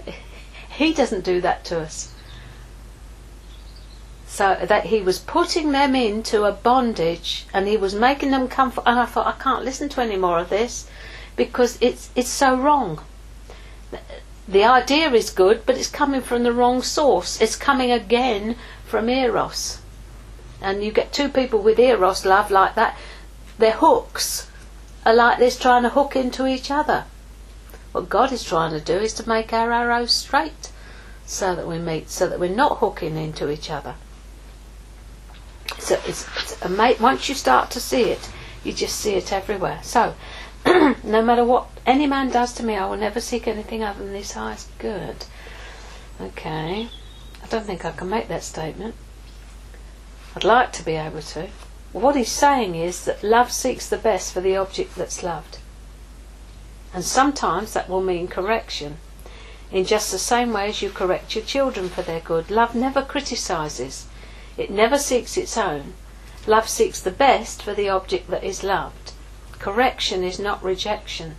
He 0.69 0.93
doesn't 0.93 1.24
do 1.24 1.39
that 1.39 1.63
to 1.65 1.80
us. 1.80 2.13
So 4.28 4.58
that 4.62 4.88
he 4.88 5.00
was 5.00 5.19
putting 5.19 5.71
them 5.71 5.95
into 5.95 6.43
a 6.43 6.52
bondage 6.52 7.45
and 7.54 7.65
he 7.65 7.78
was 7.78 7.95
making 7.95 8.32
them 8.32 8.50
comfort 8.50 8.84
and 8.86 9.00
I 9.00 9.06
thought 9.06 9.28
I 9.28 9.41
can't 9.41 9.63
listen 9.63 9.88
to 9.89 10.02
any 10.02 10.17
more 10.17 10.38
of 10.38 10.50
this 10.50 10.89
because 11.38 11.78
it's 11.80 12.10
it's 12.15 12.30
so 12.30 12.58
wrong. 12.58 13.00
The 14.48 14.65
idea 14.65 15.10
is 15.12 15.30
good, 15.30 15.65
but 15.65 15.78
it's 15.78 15.89
coming 15.89 16.21
from 16.21 16.43
the 16.43 16.52
wrong 16.52 16.82
source. 16.84 17.39
It's 17.39 17.56
coming 17.56 17.91
again 17.91 18.58
from 18.86 19.08
Eros. 19.08 19.80
And 20.62 20.84
you 20.84 20.91
get 20.91 21.13
two 21.13 21.30
people 21.30 21.60
with 21.60 21.80
Eros 21.80 22.26
love 22.26 22.52
like 22.52 22.76
that 22.76 22.98
their 23.58 23.74
hooks 23.74 24.50
are 25.06 25.13
like 25.13 25.39
this 25.39 25.58
trying 25.58 25.84
to 25.84 25.89
hook 25.89 26.15
into 26.15 26.48
each 26.48 26.72
other. 26.72 27.06
What 27.91 28.10
God 28.10 28.32
is 28.32 28.44
trying 28.44 28.72
to 28.72 28.80
do 28.80 28.98
is 28.98 29.13
to 29.13 29.30
make 29.30 29.54
our 29.54 29.72
arrows 29.72 30.12
straight 30.12 30.72
so 31.26 31.56
that 31.56 31.68
we 31.68 31.80
meet, 31.80 32.10
so 32.10 32.28
that 32.28 32.39
we're 32.39 32.54
not 32.54 32.80
hooking 32.80 33.15
into 33.15 33.50
each 33.50 33.70
other. 33.70 33.96
So 35.80 35.96
it's, 36.06 36.28
it's 36.38 36.63
uh, 36.63 36.70
a, 36.70 37.02
once 37.02 37.30
you 37.30 37.36
start 37.36 37.72
to 37.72 37.80
see 37.80 38.04
it, 38.04 38.30
you 38.63 38.74
just 38.74 39.00
see 39.00 39.13
it 39.13 39.32
everywhere. 39.32 39.80
So, 39.84 40.15
no 40.65 41.22
matter 41.22 41.44
what 41.44 41.68
any 41.86 42.08
man 42.08 42.30
does 42.30 42.54
to 42.54 42.63
me, 42.63 42.76
I 42.76 42.86
will 42.88 42.98
never 42.98 43.22
seek 43.22 43.48
anything 43.48 43.84
other 43.84 44.04
than 44.04 44.13
his 44.13 44.32
highest 44.32 44.78
good. 44.80 45.26
Okay. 46.20 46.89
I 47.44 47.48
don't 47.48 47.65
think 47.65 47.86
I 47.86 47.91
can 47.91 48.10
make 48.10 48.28
that 48.28 48.44
statement. 48.44 48.96
I'd 50.36 50.44
like 50.44 50.74
to 50.74 50.84
be 50.84 50.96
able 50.96 51.22
to. 51.22 51.48
What 51.96 52.18
he's 52.18 52.30
saying 52.30 52.76
is 52.76 53.06
that 53.06 53.24
love 53.24 53.54
seeks 53.54 53.88
the 53.88 53.96
best 53.96 54.34
for 54.34 54.42
the 54.42 54.58
object 54.58 54.96
that's 54.96 55.24
loved. 55.24 55.60
And 56.94 57.06
sometimes 57.06 57.72
that 57.72 57.88
will 57.88 58.02
mean 58.02 58.28
correction. 58.28 58.98
In 59.72 59.86
just 59.86 60.12
the 60.12 60.20
same 60.20 60.52
way 60.52 60.68
as 60.68 60.82
you 60.82 60.90
correct 60.90 61.36
your 61.36 61.46
children 61.46 61.88
for 61.88 62.02
their 62.02 62.20
good, 62.20 62.52
love 62.52 62.76
never 62.76 63.02
criticizes. 63.02 64.08
It 64.58 64.70
never 64.70 64.98
seeks 64.98 65.38
its 65.38 65.58
own. 65.58 65.94
Love 66.46 66.68
seeks 66.68 67.00
the 67.00 67.12
best 67.12 67.64
for 67.64 67.74
the 67.74 67.88
object 67.88 68.30
that 68.30 68.44
is 68.44 68.62
loved. 68.62 69.14
Correction 69.60 70.22
is 70.22 70.38
not 70.38 70.62
rejection. 70.62 71.38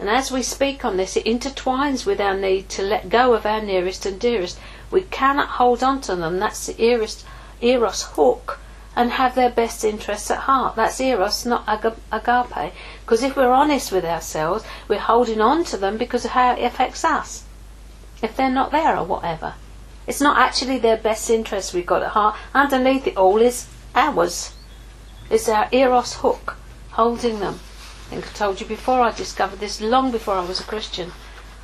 And 0.00 0.10
as 0.10 0.32
we 0.32 0.42
speak 0.42 0.84
on 0.84 0.96
this, 0.96 1.16
it 1.16 1.26
intertwines 1.26 2.04
with 2.04 2.20
our 2.20 2.34
need 2.34 2.68
to 2.70 2.82
let 2.82 3.08
go 3.08 3.34
of 3.34 3.46
our 3.46 3.62
nearest 3.62 4.04
and 4.04 4.18
dearest. 4.18 4.58
We 4.90 5.02
cannot 5.02 5.60
hold 5.60 5.84
on 5.84 6.00
to 6.02 6.16
them. 6.16 6.40
That's 6.40 6.66
the 6.66 6.82
eros, 6.82 7.22
eros 7.60 8.02
hook 8.02 8.58
and 8.98 9.12
have 9.12 9.36
their 9.36 9.48
best 9.48 9.84
interests 9.84 10.28
at 10.28 10.38
heart. 10.38 10.74
That's 10.74 11.00
eros, 11.00 11.46
not 11.46 11.62
agape. 11.68 12.72
Because 13.02 13.22
if 13.22 13.36
we're 13.36 13.52
honest 13.52 13.92
with 13.92 14.04
ourselves, 14.04 14.64
we're 14.88 14.98
holding 14.98 15.40
on 15.40 15.62
to 15.66 15.76
them 15.76 15.98
because 15.98 16.24
of 16.24 16.32
how 16.32 16.56
it 16.56 16.64
affects 16.64 17.04
us. 17.04 17.44
If 18.22 18.36
they're 18.36 18.50
not 18.50 18.72
there 18.72 18.98
or 18.98 19.04
whatever. 19.04 19.54
It's 20.08 20.20
not 20.20 20.36
actually 20.36 20.78
their 20.78 20.96
best 20.96 21.30
interests 21.30 21.72
we've 21.72 21.86
got 21.86 22.02
at 22.02 22.10
heart. 22.10 22.34
Underneath 22.52 23.06
it 23.06 23.16
all 23.16 23.40
is 23.40 23.68
ours. 23.94 24.52
It's 25.30 25.48
our 25.48 25.68
eros 25.70 26.14
hook 26.14 26.56
holding 26.90 27.38
them. 27.38 27.60
I 28.06 28.10
think 28.10 28.26
I 28.26 28.30
told 28.32 28.60
you 28.60 28.66
before 28.66 29.00
I 29.02 29.12
discovered 29.12 29.60
this 29.60 29.80
long 29.80 30.10
before 30.10 30.34
I 30.34 30.44
was 30.44 30.58
a 30.58 30.64
Christian. 30.64 31.12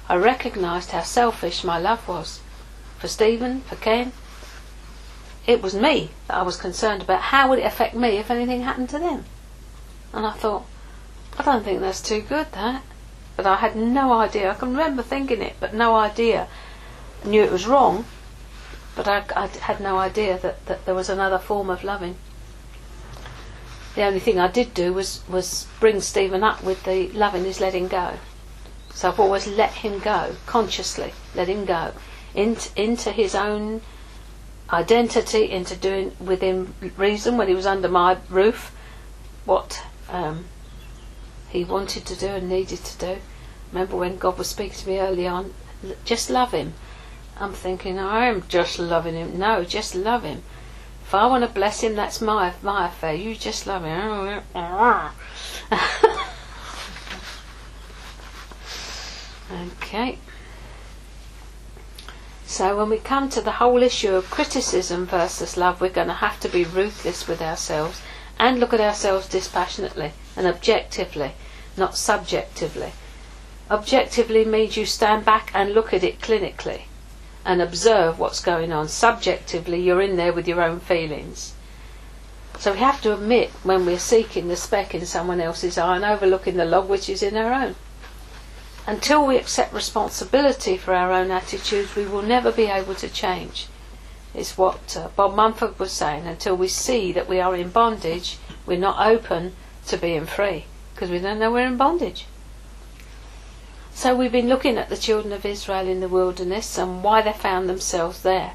I 0.09 0.15
recognised 0.15 0.93
how 0.93 1.03
selfish 1.03 1.65
my 1.65 1.81
love 1.81 2.07
was. 2.07 2.43
For 3.01 3.09
Stephen, 3.09 3.63
for 3.63 3.75
Ken, 3.75 4.13
it 5.47 5.63
was 5.63 5.75
me 5.75 6.11
that 6.29 6.37
I 6.37 6.43
was 6.43 6.57
concerned 6.57 7.03
about. 7.03 7.21
How 7.21 7.49
would 7.49 7.59
it 7.59 7.67
affect 7.67 7.95
me 7.95 8.17
if 8.17 8.31
anything 8.31 8.63
happened 8.63 8.89
to 8.91 8.99
them? 8.99 9.25
And 10.13 10.27
I 10.27 10.33
thought, 10.33 10.65
I 11.39 11.43
don't 11.43 11.65
think 11.65 11.81
that's 11.81 12.01
too 12.01 12.23
good, 12.23 12.53
that. 12.53 12.83
But 13.37 13.47
I 13.47 13.57
had 13.57 13.77
no 13.77 14.13
idea. 14.13 14.51
I 14.51 14.55
can 14.55 14.71
remember 14.71 15.03
thinking 15.03 15.43
it, 15.43 15.57
but 15.61 15.75
no 15.75 15.97
idea. 15.97 16.49
I 17.25 17.29
knew 17.29 17.43
it 17.43 17.51
was 17.51 17.67
wrong, 17.67 18.05
but 18.95 19.09
I, 19.09 19.25
I 19.35 19.49
had 19.49 19.81
no 19.81 19.99
idea 19.99 20.39
that, 20.39 20.65
that 20.67 20.87
there 20.87 20.95
was 20.95 21.09
another 21.09 21.39
form 21.39 21.69
of 21.69 21.85
loving. 21.85 22.17
The 23.97 24.05
only 24.05 24.21
thing 24.21 24.39
I 24.39 24.49
did 24.49 24.73
do 24.73 24.93
was, 24.93 25.23
was 25.29 25.67
bring 25.79 26.01
Stephen 26.01 26.43
up 26.43 26.63
with 26.63 26.85
the 26.85 27.09
loving 27.09 27.45
is 27.45 27.61
letting 27.61 27.89
go. 27.89 28.15
So 28.95 29.09
I've 29.09 29.21
always 29.21 29.47
let 29.47 29.73
him 29.73 29.99
go, 29.99 30.37
consciously, 30.47 31.13
let 31.35 31.49
him 31.49 31.65
go 31.65 31.93
into, 32.35 32.71
into 32.81 33.11
his 33.11 33.35
own 33.35 33.83
identity 34.75 35.51
into 35.51 35.77
doing 35.77 36.13
within 36.19 36.75
reason 36.97 37.37
when 37.37 37.49
he 37.49 37.55
was 37.55 37.67
under 37.67 37.89
my 37.89 38.19
roof 38.29 38.75
what 39.45 39.83
um, 40.09 40.47
he 41.49 41.65
wanted 41.65 42.05
to 42.07 42.17
do 42.17 42.27
and 42.27 42.49
needed 42.49 42.85
to 42.85 42.99
do. 42.99 43.17
Remember 43.73 43.97
when 43.97 44.19
God 44.19 44.39
was 44.39 44.51
speaking 44.51 44.79
to 44.79 44.89
me 44.89 44.99
early 44.99 45.27
on, 45.27 45.55
just 46.05 46.31
love 46.31 46.53
him. 46.53 46.75
I'm 47.39 47.53
thinking, 47.53 47.99
I 47.99 48.27
am 48.27 48.45
just 48.49 48.79
loving 48.79 49.15
him. 49.15 49.39
No, 49.39 49.65
just 49.65 49.95
love 49.95 50.25
him. 50.25 50.43
If 51.03 51.15
I 51.15 51.27
want 51.27 51.45
to 51.45 51.51
bless 51.51 51.83
him, 51.83 51.95
that's 51.95 52.21
my 52.21 52.53
my 52.63 52.89
affair. 52.89 53.15
You 53.15 53.35
just 53.35 53.67
love 53.67 53.85
him. 53.85 54.43
okay. 59.83 60.19
So 62.57 62.77
when 62.77 62.89
we 62.89 62.99
come 62.99 63.31
to 63.31 63.41
the 63.41 63.59
whole 63.59 63.83
issue 63.83 64.15
of 64.15 64.31
criticism 64.31 65.07
versus 65.07 65.57
love, 65.57 65.81
we're 65.81 65.91
going 65.91 66.07
to 66.07 66.23
have 66.23 66.39
to 66.39 66.49
be 66.49 66.63
ruthless 66.63 67.27
with 67.27 67.43
ourselves 67.43 68.01
and 68.39 68.61
look 68.61 68.73
at 68.73 68.81
ourselves 68.81 69.27
dispassionately 69.27 70.13
and 70.37 70.47
objectively, 70.47 71.33
not 71.77 71.97
subjectively. 71.97 72.93
Objectively 73.73 74.45
means 74.45 74.77
you 74.77 74.87
stand 74.87 75.25
back 75.25 75.51
and 75.53 75.75
look 75.75 75.93
at 75.93 76.05
it 76.05 76.21
clinically 76.21 76.83
and 77.45 77.61
observe 77.61 78.21
what's 78.21 78.39
going 78.39 78.71
on. 78.71 78.87
Subjectively, 78.87 79.81
you're 79.83 80.01
in 80.01 80.15
there 80.15 80.33
with 80.33 80.47
your 80.47 80.63
own 80.63 80.79
feelings. 80.79 81.55
So 82.61 82.75
we 82.75 82.79
have 82.79 83.03
to 83.03 83.15
admit 83.15 83.51
when 83.65 83.85
we're 83.85 83.99
seeking 83.99 84.47
the 84.47 84.55
speck 84.55 84.95
in 84.95 85.07
someone 85.07 85.41
else's 85.41 85.77
eye 85.77 85.97
and 85.97 86.05
overlooking 86.05 86.57
the 86.57 86.65
log 86.65 86.89
which 86.89 87.09
is 87.09 87.21
in 87.21 87.37
our 87.37 87.53
own. 87.53 87.75
Until 88.87 89.27
we 89.27 89.39
accept 89.39 89.73
responsibility 89.73 90.77
for 90.77 90.93
our 90.93 91.11
own 91.11 91.31
attitudes, 91.31 91.97
we 91.97 92.05
will 92.05 92.23
never 92.23 92.53
be 92.53 92.65
able 92.65 92.95
to 92.97 93.09
change. 93.09 93.67
It's 94.35 94.59
what 94.59 94.97
uh, 94.97 95.09
Bob 95.17 95.35
Mumford 95.35 95.79
was 95.79 95.93
saying. 95.93 96.27
Until 96.27 96.57
we 96.57 96.69
see 96.69 97.11
that 97.13 97.29
we 97.29 97.41
are 97.41 97.55
in 97.55 97.71
bondage, 97.71 98.37
we're 98.67 98.79
not 98.79 99.07
open 99.07 99.55
to 99.87 99.97
being 99.97 100.27
free 100.27 100.67
because 100.95 101.09
we 101.09 101.19
don't 101.19 101.39
know 101.39 101.51
we're 101.51 101.67
in 101.67 101.77
bondage. 101.77 102.27
So 103.95 104.15
we've 104.15 104.33
been 104.33 104.49
looking 104.49 104.77
at 104.77 104.89
the 104.89 104.97
children 104.97 105.33
of 105.33 105.47
Israel 105.47 105.89
in 105.89 106.01
the 106.01 106.09
wilderness 106.09 106.77
and 106.77 107.03
why 107.03 107.23
they 107.23 107.33
found 107.33 107.69
themselves 107.69 108.23
there. 108.23 108.53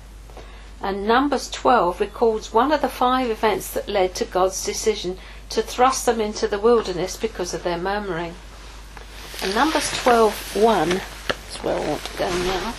And 0.81 1.07
Numbers 1.07 1.49
12 1.49 1.99
records 1.99 2.53
one 2.53 2.71
of 2.71 2.81
the 2.81 2.89
five 2.89 3.29
events 3.29 3.71
that 3.71 3.89
led 3.89 4.15
to 4.15 4.25
God's 4.25 4.63
decision 4.63 5.17
to 5.49 5.61
thrust 5.61 6.05
them 6.05 6.21
into 6.21 6.47
the 6.47 6.59
wilderness 6.59 7.17
because 7.17 7.53
of 7.53 7.63
their 7.63 7.77
murmuring. 7.77 8.35
And 9.41 9.55
Numbers 9.55 9.89
12 10.03 10.55
1 10.57 10.91
is 10.91 11.57
where 11.63 11.75
I 11.77 11.87
want 11.87 12.03
to 12.03 12.17
go 12.17 12.29
now. 12.29 12.73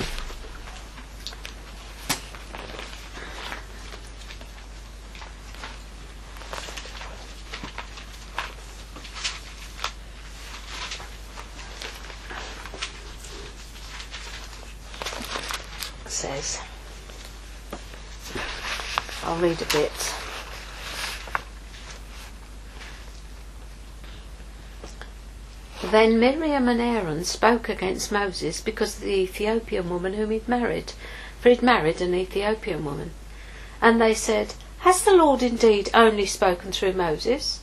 says. 16.20 16.60
I'll 19.24 19.38
read 19.38 19.62
a 19.62 19.64
bit. 19.66 20.19
Then 25.82 26.20
Miriam 26.20 26.68
and 26.68 26.80
Aaron 26.80 27.24
spoke 27.24 27.70
against 27.70 28.12
Moses 28.12 28.60
because 28.60 28.96
of 28.96 29.02
the 29.02 29.14
Ethiopian 29.14 29.88
woman 29.88 30.12
whom 30.12 30.30
he'd 30.30 30.46
married, 30.46 30.92
for 31.40 31.48
he'd 31.48 31.62
married 31.62 32.02
an 32.02 32.14
Ethiopian 32.14 32.84
woman. 32.84 33.12
And 33.80 33.98
they 33.98 34.12
said, 34.12 34.54
Has 34.80 35.02
the 35.02 35.16
Lord 35.16 35.42
indeed 35.42 35.88
only 35.94 36.26
spoken 36.26 36.70
through 36.70 36.92
Moses? 36.92 37.60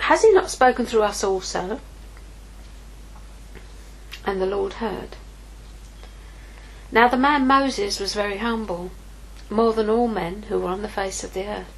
Has 0.00 0.22
he 0.22 0.32
not 0.32 0.50
spoken 0.50 0.84
through 0.84 1.02
us 1.02 1.22
also? 1.22 1.80
And 4.24 4.40
the 4.40 4.46
Lord 4.46 4.74
heard. 4.74 5.16
Now 6.90 7.06
the 7.06 7.16
man 7.16 7.46
Moses 7.46 8.00
was 8.00 8.14
very 8.14 8.38
humble, 8.38 8.90
more 9.48 9.72
than 9.72 9.88
all 9.88 10.08
men 10.08 10.46
who 10.48 10.58
were 10.58 10.70
on 10.70 10.82
the 10.82 10.88
face 10.88 11.22
of 11.22 11.34
the 11.34 11.46
earth. 11.46 11.72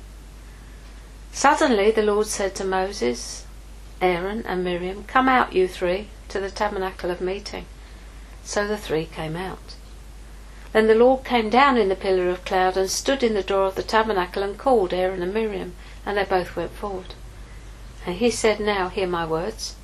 Suddenly 1.33 1.91
the 1.91 2.03
Lord 2.03 2.29
said 2.29 2.55
to 2.57 2.65
Moses, 2.65 3.45
Aaron 4.01 4.45
and 4.47 4.65
Miriam, 4.65 5.05
Come 5.05 5.29
out, 5.29 5.53
you 5.53 5.69
three, 5.69 6.09
to 6.29 6.41
the 6.41 6.51
tabernacle 6.51 7.11
of 7.11 7.21
meeting. 7.21 7.67
So 8.43 8.67
the 8.67 8.79
three 8.79 9.07
came 9.07 9.37
out. 9.37 9.75
Then 10.73 10.87
the 10.87 10.95
Lord 10.95 11.25
came 11.25 11.51
down 11.51 11.77
in 11.77 11.89
the 11.89 11.97
pillar 11.97 12.31
of 12.31 12.45
cloud 12.45 12.77
and 12.77 12.89
stood 12.89 13.23
in 13.23 13.35
the 13.35 13.43
door 13.43 13.67
of 13.67 13.75
the 13.75 13.83
tabernacle 13.83 14.43
and 14.43 14.57
called 14.57 14.95
Aaron 14.95 15.23
and 15.23 15.35
Miriam, 15.35 15.75
and 16.07 16.17
they 16.17 16.25
both 16.25 16.55
went 16.55 16.71
forward. 16.71 17.15
And 18.07 18.17
he 18.17 18.31
said, 18.31 18.61
Now 18.61 18.89
hear 18.89 19.09
my 19.09 19.27
words. 19.27 19.75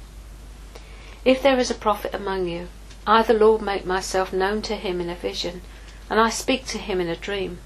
If 1.25 1.43
there 1.43 1.59
is 1.59 1.71
a 1.71 1.75
prophet 1.75 2.15
among 2.15 2.47
you, 2.47 2.69
I, 3.05 3.23
the 3.23 3.35
Lord, 3.35 3.63
make 3.63 3.85
myself 3.85 4.33
known 4.33 4.63
to 4.63 4.77
him 4.77 5.01
in 5.01 5.11
a 5.11 5.17
vision, 5.17 5.63
and 6.09 6.21
I 6.21 6.31
speak 6.31 6.67
to 6.67 6.79
him 6.79 7.01
in 7.01 7.09
a 7.09 7.17
dream. 7.17 7.59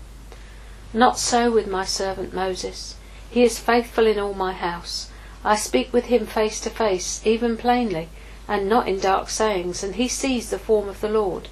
Not 0.94 1.18
so 1.18 1.50
with 1.50 1.66
my 1.66 1.84
servant 1.84 2.32
Moses. 2.32 2.96
He 3.30 3.42
is 3.42 3.58
faithful 3.58 4.06
in 4.06 4.18
all 4.18 4.34
my 4.34 4.52
house. 4.52 5.09
I 5.44 5.56
speak 5.56 5.92
with 5.92 6.06
him 6.06 6.26
face 6.26 6.60
to 6.60 6.70
face, 6.70 7.20
even 7.24 7.56
plainly, 7.56 8.08
and 8.46 8.68
not 8.68 8.88
in 8.88 9.00
dark 9.00 9.30
sayings, 9.30 9.82
and 9.82 9.94
he 9.94 10.08
sees 10.08 10.50
the 10.50 10.58
form 10.58 10.88
of 10.88 11.00
the 11.00 11.08
Lord. 11.08 11.48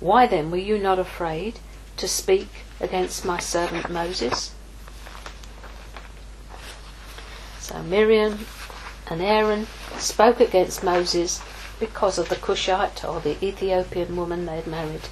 Why 0.00 0.26
then 0.26 0.50
were 0.50 0.56
you 0.56 0.78
not 0.78 0.98
afraid 0.98 1.60
to 1.98 2.08
speak 2.08 2.48
against 2.80 3.24
my 3.24 3.38
servant 3.38 3.90
Moses? 3.90 4.52
So 7.60 7.82
Miriam 7.82 8.46
and 9.08 9.22
Aaron 9.22 9.68
spoke 9.98 10.40
against 10.40 10.82
Moses 10.82 11.40
because 11.78 12.18
of 12.18 12.28
the 12.28 12.36
Cushite 12.36 13.04
or 13.04 13.20
the 13.20 13.36
Ethiopian 13.44 14.16
woman 14.16 14.46
they 14.46 14.56
had 14.56 14.66
married. 14.66 15.02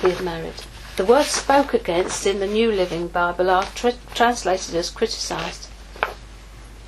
He 0.00 0.10
had 0.10 0.24
married. 0.24 0.62
The 0.96 1.04
words 1.04 1.30
spoke 1.30 1.74
against 1.74 2.26
in 2.26 2.38
the 2.38 2.46
New 2.46 2.70
Living 2.70 3.08
Bible 3.08 3.50
are 3.50 3.64
tra- 3.74 3.94
translated 4.14 4.74
as 4.74 4.90
criticized. 4.90 5.68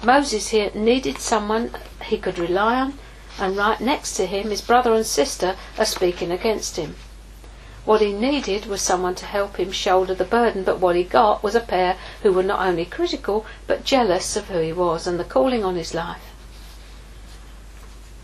Moses 0.03 0.49
here 0.49 0.71
needed 0.75 1.19
someone 1.19 1.73
he 2.05 2.19
could 2.19 2.39
rely 2.39 2.81
on, 2.81 2.99
and 3.39 3.57
right 3.57 3.81
next 3.81 4.15
to 4.15 4.27
him, 4.27 4.51
his 4.51 4.61
brother 4.61 4.95
and 4.95 5.05
sister 5.05 5.57
are 5.77 5.85
speaking 5.85 6.31
against 6.31 6.77
him. 6.77 6.97
What 7.85 8.01
he 8.01 8.13
needed 8.13 8.67
was 8.67 8.81
someone 8.81 9.15
to 9.17 9.27
help 9.27 9.57
him 9.57 9.73
shoulder 9.73 10.15
the 10.15 10.25
burden, 10.25 10.63
but 10.63 10.79
what 10.79 10.95
he 10.95 11.03
got 11.03 11.43
was 11.43 11.55
a 11.55 11.61
pair 11.61 11.97
who 12.23 12.33
were 12.33 12.43
not 12.43 12.61
only 12.61 12.85
critical, 12.85 13.47
but 13.67 13.85
jealous 13.85 14.37
of 14.37 14.49
who 14.49 14.59
he 14.59 14.73
was 14.73 15.07
and 15.07 15.19
the 15.19 15.25
calling 15.25 15.65
on 15.65 15.75
his 15.75 15.95
life. 15.95 16.23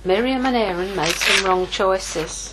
Miriam 0.05 0.45
and 0.45 0.55
Aaron 0.55 0.95
made 0.95 1.15
some 1.15 1.47
wrong 1.47 1.67
choices. 1.67 2.53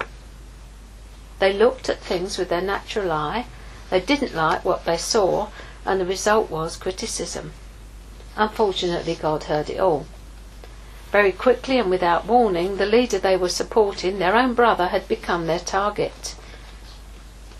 They 1.39 1.51
looked 1.51 1.89
at 1.89 1.99
things 1.99 2.37
with 2.37 2.49
their 2.49 2.61
natural 2.61 3.11
eye, 3.11 3.45
they 3.89 3.99
didn't 3.99 4.33
like 4.33 4.63
what 4.63 4.85
they 4.85 4.97
saw, 4.97 5.49
and 5.85 5.99
the 5.99 6.05
result 6.05 6.49
was 6.49 6.77
criticism. 6.77 7.51
Unfortunately, 8.35 9.15
God 9.15 9.43
heard 9.43 9.69
it 9.69 9.79
all. 9.79 10.05
Very 11.11 11.33
quickly 11.33 11.77
and 11.77 11.89
without 11.89 12.25
warning, 12.25 12.77
the 12.77 12.85
leader 12.85 13.19
they 13.19 13.35
were 13.35 13.49
supporting, 13.49 14.19
their 14.19 14.35
own 14.35 14.53
brother, 14.53 14.87
had 14.87 15.07
become 15.07 15.47
their 15.47 15.59
target. 15.59 16.35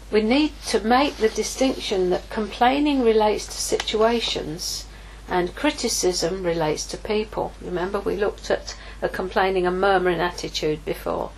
We 0.09 0.21
need 0.21 0.53
to 0.67 0.79
make 0.79 1.17
the 1.17 1.29
distinction 1.29 2.09
that 2.09 2.29
complaining 2.29 3.01
relates 3.01 3.45
to 3.47 3.53
situations 3.53 4.85
and 5.27 5.55
criticism 5.55 6.43
relates 6.43 6.85
to 6.87 6.97
people. 6.97 7.53
Remember, 7.61 7.99
we 7.99 8.17
looked 8.17 8.51
at 8.51 8.75
a 9.01 9.09
complaining 9.09 9.65
and 9.65 9.79
murmuring 9.79 10.19
attitude 10.19 10.83
before. 10.85 11.31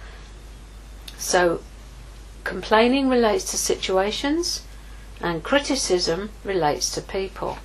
So, 1.17 1.61
complaining 2.43 3.09
relates 3.09 3.45
to 3.51 3.57
situations 3.57 4.63
and 5.21 5.43
criticism 5.43 6.31
relates 6.43 6.89
to 6.91 7.01
people. 7.01 7.57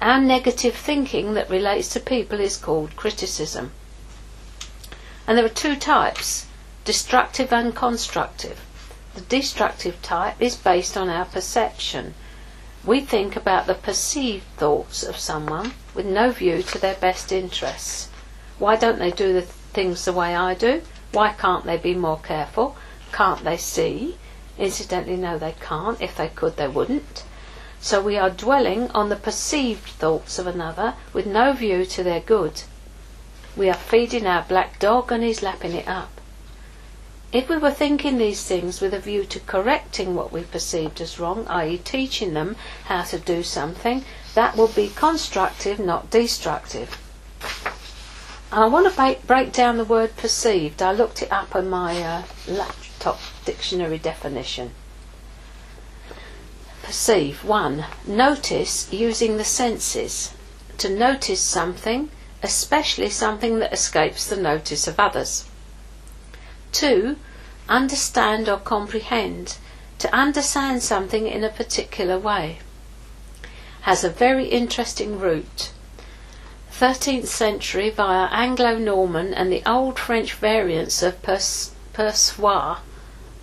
Our 0.00 0.20
negative 0.20 0.74
thinking 0.74 1.34
that 1.34 1.48
relates 1.48 1.88
to 1.90 2.00
people 2.00 2.38
is 2.38 2.56
called 2.56 2.96
criticism. 2.96 3.72
And 5.26 5.38
there 5.38 5.44
are 5.44 5.48
two 5.48 5.74
types 5.76 6.46
destructive 6.84 7.52
and 7.52 7.74
constructive. 7.74 8.60
The 9.14 9.22
destructive 9.22 10.00
type 10.02 10.36
is 10.40 10.54
based 10.54 10.96
on 10.96 11.08
our 11.08 11.24
perception. 11.24 12.14
We 12.84 13.00
think 13.00 13.34
about 13.34 13.66
the 13.66 13.74
perceived 13.74 14.44
thoughts 14.58 15.02
of 15.02 15.16
someone 15.16 15.72
with 15.94 16.06
no 16.06 16.30
view 16.30 16.62
to 16.62 16.78
their 16.78 16.94
best 16.94 17.32
interests. 17.32 18.08
Why 18.58 18.76
don't 18.76 18.98
they 18.98 19.10
do 19.10 19.32
the 19.32 19.42
things 19.42 20.04
the 20.04 20.12
way 20.12 20.36
I 20.36 20.54
do? 20.54 20.82
Why 21.12 21.32
can't 21.32 21.64
they 21.64 21.78
be 21.78 21.94
more 21.94 22.18
careful? 22.18 22.76
Can't 23.12 23.42
they 23.42 23.56
see? 23.56 24.18
Incidentally, 24.58 25.16
no, 25.16 25.38
they 25.38 25.54
can't. 25.60 26.00
If 26.00 26.16
they 26.16 26.28
could, 26.28 26.56
they 26.56 26.68
wouldn't. 26.68 27.24
So 27.80 28.00
we 28.00 28.16
are 28.16 28.30
dwelling 28.30 28.90
on 28.90 29.08
the 29.08 29.16
perceived 29.16 29.88
thoughts 29.88 30.38
of 30.38 30.46
another 30.46 30.94
with 31.12 31.26
no 31.26 31.52
view 31.52 31.84
to 31.86 32.02
their 32.02 32.20
good. 32.20 32.62
We 33.56 33.68
are 33.68 33.74
feeding 33.74 34.26
our 34.26 34.42
black 34.42 34.78
dog 34.78 35.12
and 35.12 35.22
he's 35.22 35.42
lapping 35.42 35.72
it 35.72 35.88
up. 35.88 36.20
If 37.32 37.48
we 37.48 37.56
were 37.56 37.70
thinking 37.70 38.18
these 38.18 38.44
things 38.44 38.80
with 38.80 38.94
a 38.94 38.98
view 38.98 39.24
to 39.24 39.40
correcting 39.40 40.14
what 40.14 40.32
we 40.32 40.42
perceived 40.42 41.00
as 41.00 41.18
wrong, 41.18 41.46
i.e., 41.48 41.78
teaching 41.78 42.34
them 42.34 42.56
how 42.84 43.02
to 43.02 43.18
do 43.18 43.42
something, 43.42 44.04
that 44.34 44.56
would 44.56 44.74
be 44.74 44.88
constructive, 44.94 45.78
not 45.78 46.10
destructive. 46.10 46.98
I 48.52 48.66
want 48.68 48.94
to 48.94 49.16
break 49.26 49.52
down 49.52 49.76
the 49.76 49.84
word 49.84 50.16
perceived. 50.16 50.80
I 50.80 50.92
looked 50.92 51.20
it 51.20 51.32
up 51.32 51.54
in 51.56 51.68
my 51.68 52.00
uh, 52.00 52.22
laptop 52.46 53.18
dictionary 53.44 53.98
definition. 53.98 54.70
Perceive. 56.86 57.42
1. 57.42 57.84
Notice 58.06 58.92
using 58.92 59.38
the 59.38 59.44
senses. 59.44 60.32
To 60.78 60.88
notice 60.88 61.40
something, 61.40 62.10
especially 62.44 63.10
something 63.10 63.58
that 63.58 63.72
escapes 63.72 64.24
the 64.24 64.36
notice 64.36 64.86
of 64.86 65.00
others. 65.00 65.46
2. 66.70 67.16
understand 67.68 68.48
or 68.48 68.58
comprehend, 68.58 69.56
to 69.98 70.14
understand 70.14 70.80
something 70.80 71.26
in 71.26 71.42
a 71.42 71.48
particular 71.48 72.20
way. 72.20 72.60
Has 73.80 74.04
a 74.04 74.08
very 74.08 74.46
interesting 74.46 75.18
root. 75.18 75.72
13th 76.70 77.26
century 77.26 77.90
via 77.90 78.28
Anglo 78.30 78.78
Norman 78.78 79.34
and 79.34 79.50
the 79.50 79.68
Old 79.68 79.98
French 79.98 80.34
variants 80.34 81.02
of 81.02 81.20
pers- 81.20 81.72
persois, 81.92 82.78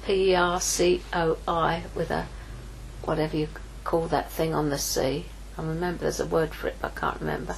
P 0.06 0.32
E 0.32 0.34
R 0.34 0.62
C 0.62 1.02
O 1.12 1.38
I, 1.46 1.84
with 1.94 2.10
a 2.10 2.28
whatever 3.06 3.38
you 3.38 3.48
call 3.84 4.08
that 4.08 4.32
thing 4.32 4.54
on 4.54 4.70
the 4.70 4.78
sea. 4.78 5.26
I 5.58 5.62
remember 5.62 6.04
there's 6.04 6.20
a 6.20 6.26
word 6.26 6.54
for 6.54 6.68
it, 6.68 6.78
but 6.82 6.94
I 6.96 7.00
can't 7.00 7.20
remember. 7.22 7.56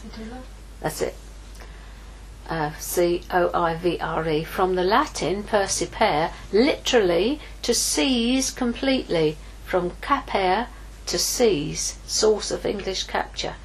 That's 0.82 1.02
it. 1.02 1.16
Uh, 2.48 2.72
C 2.78 3.24
O 3.32 3.50
I 3.54 3.76
V 3.76 3.98
R 4.00 4.30
E, 4.30 4.44
from 4.44 4.76
the 4.76 4.84
Latin 4.84 5.44
percipere, 5.44 6.32
literally 6.52 7.40
to 7.64 7.74
seize 7.74 8.52
completely, 8.52 9.38
from 9.66 9.92
capere 10.02 10.68
to 11.08 11.18
seize, 11.18 11.98
source 12.06 12.52
of 12.52 12.66
English 12.66 13.06
capture. 13.06 13.56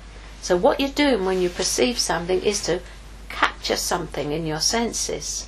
So, 0.41 0.57
what 0.57 0.81
you're 0.81 0.89
doing 0.89 1.26
when 1.26 1.43
you 1.43 1.51
perceive 1.51 1.99
something 1.99 2.43
is 2.43 2.62
to 2.62 2.81
capture 3.28 3.76
something 3.76 4.33
in 4.33 4.47
your 4.47 4.61
senses. 4.61 5.47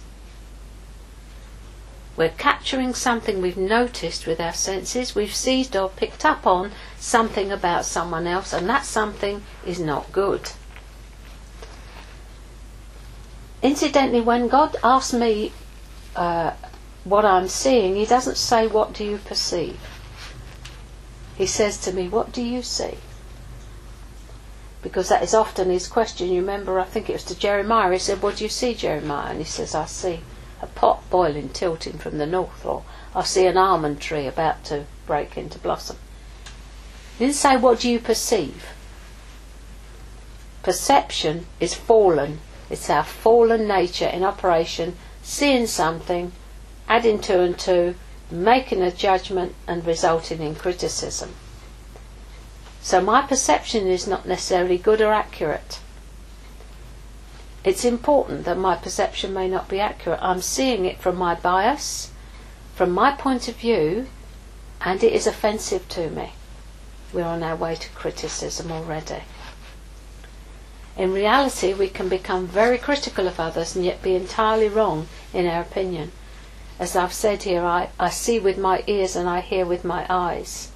We're 2.23 2.29
capturing 2.29 2.95
something 2.95 3.43
we've 3.43 3.57
noticed 3.57 4.29
with 4.29 4.39
our 4.39 4.53
senses, 4.53 5.13
we've 5.13 5.35
seized 5.35 5.75
or 5.75 5.89
picked 5.89 6.25
up 6.25 6.47
on 6.47 6.71
something 6.97 7.51
about 7.51 7.85
someone 7.85 8.29
else, 8.29 8.53
and 8.53 8.69
that 8.69 8.85
something 8.85 9.43
is 9.67 9.81
not 9.81 10.13
good. 10.13 10.53
Incidentally, 13.61 14.21
when 14.21 14.47
God 14.47 14.77
asks 14.85 15.13
me 15.13 15.51
uh, 16.15 16.53
what 17.03 17.25
I'm 17.25 17.49
seeing, 17.49 17.97
He 17.97 18.07
doesn't 18.07 18.37
say, 18.37 18.69
What 18.69 18.93
do 18.93 19.03
you 19.03 19.19
perceive? 19.19 19.81
He 21.37 21.47
says 21.47 21.77
to 21.79 21.93
me, 21.93 22.09
What 22.09 22.31
do 22.31 22.41
you 22.41 22.63
see? 22.63 22.99
Because 24.81 25.09
that 25.09 25.25
is 25.25 25.35
often 25.35 25.71
his 25.71 25.89
question. 25.89 26.29
You 26.29 26.41
remember, 26.41 26.79
I 26.79 26.85
think 26.85 27.11
it 27.11 27.15
was 27.15 27.25
to 27.25 27.37
Jeremiah, 27.37 27.91
he 27.91 27.99
said, 27.99 28.23
What 28.23 28.37
do 28.37 28.45
you 28.45 28.49
see, 28.49 28.75
Jeremiah? 28.75 29.31
And 29.31 29.41
he 29.41 29.45
says, 29.45 29.75
I 29.75 29.87
see 29.87 30.21
a 30.63 30.67
pot 30.67 31.03
boiling, 31.11 31.49
tilting 31.49 31.99
from 31.99 32.19
the 32.19 32.27
north, 32.27 32.65
or 32.65 32.85
I 33.15 33.25
see 33.25 33.47
an 33.47 33.57
almond 33.57 34.01
tree 34.01 34.27
about 34.27 34.65
to 34.67 34.87
break 35.07 35.37
into 35.37 35.59
blossom. 35.59 35.97
He 37.19 37.27
didn't 37.27 37.37
say, 37.37 37.57
What 37.57 37.81
do 37.81 37.91
you 37.91 37.99
perceive? 37.99 38.69
Perception 40.63 41.47
is 41.59 41.75
fallen. 41.75 42.41
It's 42.71 42.89
our 42.89 43.05
fallen 43.05 43.67
nature 43.67 44.07
in 44.07 44.23
operation, 44.23 44.97
seeing 45.23 45.67
something, 45.67 46.33
adding 46.89 47.21
two 47.21 47.41
and 47.41 47.59
two, 47.59 47.97
making 48.31 48.81
a 48.81 48.91
judgment, 48.91 49.55
and 49.67 49.85
resulting 49.85 50.41
in 50.41 50.55
criticism. 50.55 51.35
So 52.81 53.01
my 53.01 53.23
perception 53.23 53.89
is 53.89 54.07
not 54.07 54.27
necessarily 54.27 54.79
good 54.79 55.01
or 55.01 55.13
accurate. 55.13 55.81
It's 57.65 57.85
important 57.85 58.45
that 58.45 58.59
my 58.59 58.75
perception 58.75 59.33
may 59.33 59.49
not 59.49 59.69
be 59.69 59.79
accurate. 59.79 60.19
I'm 60.21 60.43
seeing 60.43 60.85
it 60.85 60.99
from 60.99 61.17
my 61.17 61.37
bias, 61.37 62.11
from 62.75 62.91
my 62.91 63.13
point 63.13 63.47
of 63.47 63.55
view, 63.55 64.09
and 64.81 65.03
it 65.05 65.13
is 65.13 65.29
offensive 65.29 65.89
to 65.91 66.11
me. 66.11 66.33
We're 67.13 67.25
on 67.25 67.43
our 67.45 67.55
way 67.55 67.77
to 67.77 67.89
criticism 67.91 68.73
already. 68.73 69.23
In 70.97 71.13
reality, 71.13 71.73
we 71.73 71.89
can 71.89 72.09
become 72.09 72.49
very 72.49 72.79
critical 72.79 73.29
of 73.29 73.39
others 73.39 73.77
and 73.77 73.85
yet 73.85 74.03
be 74.03 74.15
entirely 74.17 74.69
wrong 74.69 75.07
in 75.33 75.47
our 75.47 75.63
opinion. 75.63 76.11
As 76.81 76.97
I've 76.97 77.13
said 77.13 77.45
here, 77.45 77.65
I, 77.65 77.91
I 77.99 78.11
see 78.11 78.41
with 78.41 78.59
my 78.59 78.83
ears 78.89 79.15
and 79.15 79.29
I 79.29 79.41
hear 79.41 79.65
with 79.65 79.85
my 79.85 80.05
eyes. 80.11 80.73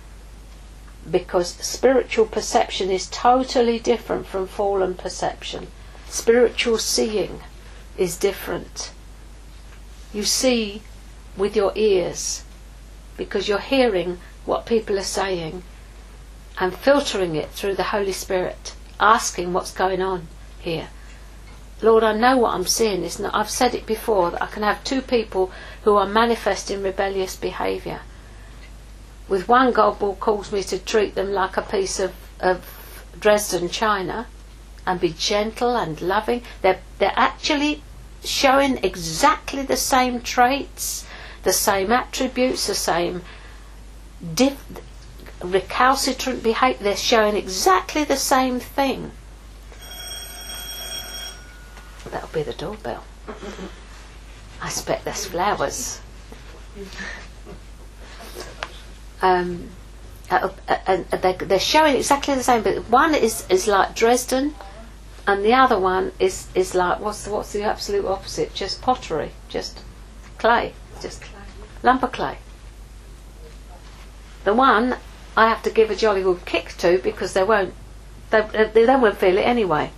Because 1.11 1.49
spiritual 1.49 2.27
perception 2.27 2.91
is 2.91 3.09
totally 3.09 3.81
different 3.81 4.27
from 4.27 4.47
fallen 4.47 4.95
perception. 4.95 5.67
Spiritual 6.17 6.79
seeing 6.79 7.43
is 7.99 8.17
different. 8.17 8.91
You 10.15 10.25
see 10.25 10.81
with 11.37 11.55
your 11.55 11.73
ears 11.75 12.43
because 13.19 13.49
you're 13.49 13.59
hearing 13.59 14.19
what 14.47 14.65
people 14.65 14.99
are 14.99 15.13
saying 15.21 15.63
and 16.59 16.75
filtering 16.75 17.37
it 17.37 17.51
through 17.51 17.75
the 17.75 17.93
Holy 17.93 18.13
Spirit, 18.13 18.75
asking 18.99 19.53
what's 19.53 19.71
going 19.71 20.01
on 20.01 20.29
here. 20.59 20.89
Lord, 21.83 22.03
I 22.03 22.15
know 22.15 22.39
what 22.39 22.55
I'm 22.55 22.67
seeing. 22.67 23.05
It's 23.05 23.19
not, 23.19 23.35
I've 23.35 23.51
said 23.51 23.75
it 23.75 23.85
before 23.85 24.31
that 24.31 24.43
I 24.43 24.47
can 24.47 24.63
have 24.63 24.83
two 24.85 25.03
people 25.03 25.53
who 25.83 25.97
are 25.97 26.09
manifesting 26.09 26.83
rebellious 26.83 27.37
behaviour. 27.37 28.01
With 29.29 29.49
one, 29.49 29.71
God 29.71 30.01
will 30.01 30.17
cause 30.17 30.51
me 30.51 30.63
to 30.63 30.79
treat 30.79 31.15
them 31.15 31.33
like 31.33 31.59
a 31.59 31.63
piece 31.63 32.01
of, 32.01 32.15
of 32.41 32.65
Dresden 33.21 33.69
china 33.69 34.29
and 34.87 35.01
be 35.01 35.11
gentle 35.11 35.77
and 35.77 36.01
loving. 36.01 36.43
They're, 36.63 36.81
they're 36.99 37.13
actually 37.17 37.83
showing 38.25 38.79
exactly 38.85 39.63
the 39.63 39.77
same 39.77 40.21
traits, 40.21 41.07
the 41.43 41.53
same 41.53 41.93
attributes, 41.93 42.67
the 42.67 42.75
same 42.75 43.23
diff- 44.35 44.65
recalcitrant 45.43 46.43
behaviour. 46.43 46.83
They're 46.83 46.97
showing 46.97 47.37
exactly 47.37 48.05
the 48.05 48.17
same 48.17 48.61
thing. 48.61 49.11
That'll 52.11 52.29
be 52.29 52.43
the 52.43 52.53
doorbell. 52.53 53.03
I 54.63 54.67
expect 54.67 55.05
there's 55.05 55.27
flowers. 55.27 56.01
Um, 59.21 59.69
uh, 60.31 60.51
uh, 60.69 61.03
they're, 61.11 61.35
they're 61.35 61.59
showing 61.59 61.97
exactly 61.97 62.35
the 62.35 62.43
same, 62.43 62.63
but 62.63 62.89
one 62.91 63.15
is, 63.15 63.45
is 63.49 63.67
like 63.67 63.95
Dresden, 63.95 64.55
and 65.27 65.45
the 65.45 65.55
other 65.55 65.79
one 65.79 66.13
is, 66.19 66.49
is 66.55 66.75
like 66.75 67.01
what's 67.01 67.25
the, 67.25 67.31
what's 67.31 67.53
the 67.53 67.63
absolute 67.63 68.07
opposite? 68.07 68.55
Just 68.55 68.81
pottery, 68.81 69.33
just 69.49 69.81
clay, 70.39 70.75
just 71.01 71.23
lump 71.83 72.03
of 72.03 72.13
clay. 72.13 72.39
The 74.45 74.55
one 74.55 74.97
I 75.37 75.49
have 75.49 75.63
to 75.65 75.71
give 75.71 75.91
a 75.91 75.97
jolly 75.97 76.23
good 76.23 76.45
kick 76.45 76.75
to 76.79 76.99
because 76.99 77.33
they 77.33 77.43
won't 77.43 77.75
they, 78.31 78.71
they, 78.73 78.87
won't 78.87 79.19
feel 79.19 79.39
it 79.39 79.43
anyway 79.43 79.91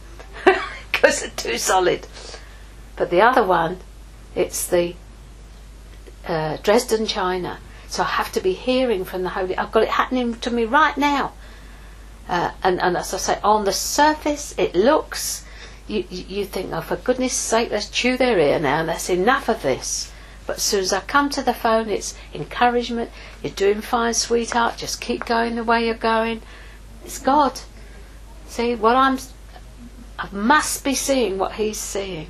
because 0.92 1.20
they're 1.20 1.30
too 1.30 1.58
solid. 1.58 2.06
But 2.96 3.10
the 3.10 3.22
other 3.22 3.42
one, 3.42 3.78
it's 4.34 4.66
the 4.66 4.94
uh, 6.26 6.58
Dresden 6.62 7.06
china. 7.06 7.58
So 7.88 8.02
I 8.02 8.06
have 8.06 8.32
to 8.32 8.40
be 8.40 8.52
hearing 8.52 9.04
from 9.04 9.22
the 9.22 9.30
Holy. 9.30 9.56
I've 9.56 9.72
got 9.72 9.82
it 9.82 9.88
happening 9.90 10.34
to 10.34 10.50
me 10.50 10.64
right 10.64 10.96
now. 10.96 11.32
Uh, 12.28 12.50
and, 12.62 12.80
and 12.80 12.96
as 12.96 13.14
I 13.14 13.16
say, 13.16 13.38
on 13.42 13.64
the 13.64 13.72
surface, 13.72 14.54
it 14.58 14.74
looks. 14.74 15.44
You, 15.86 16.04
you 16.10 16.44
think, 16.44 16.72
oh, 16.72 16.82
for 16.82 16.96
goodness 16.96 17.32
sake, 17.32 17.70
let's 17.70 17.88
chew 17.88 18.16
their 18.18 18.38
ear 18.38 18.58
now. 18.58 18.80
and 18.80 18.88
That's 18.88 19.08
enough 19.08 19.48
of 19.48 19.62
this. 19.62 20.12
But 20.46 20.56
as 20.56 20.62
soon 20.62 20.80
as 20.80 20.92
I 20.92 21.00
come 21.00 21.30
to 21.30 21.42
the 21.42 21.54
phone, 21.54 21.88
it's 21.88 22.14
encouragement. 22.34 23.10
You're 23.42 23.52
doing 23.52 23.80
fine, 23.80 24.14
sweetheart. 24.14 24.76
Just 24.78 25.00
keep 25.00 25.24
going 25.24 25.56
the 25.56 25.64
way 25.64 25.86
you're 25.86 25.94
going. 25.94 26.42
It's 27.04 27.18
God. 27.18 27.60
See 28.46 28.74
what 28.74 28.96
I'm. 28.96 29.18
I 30.18 30.28
must 30.32 30.84
be 30.84 30.94
seeing 30.94 31.38
what 31.38 31.52
He's 31.52 31.78
seeing. 31.78 32.28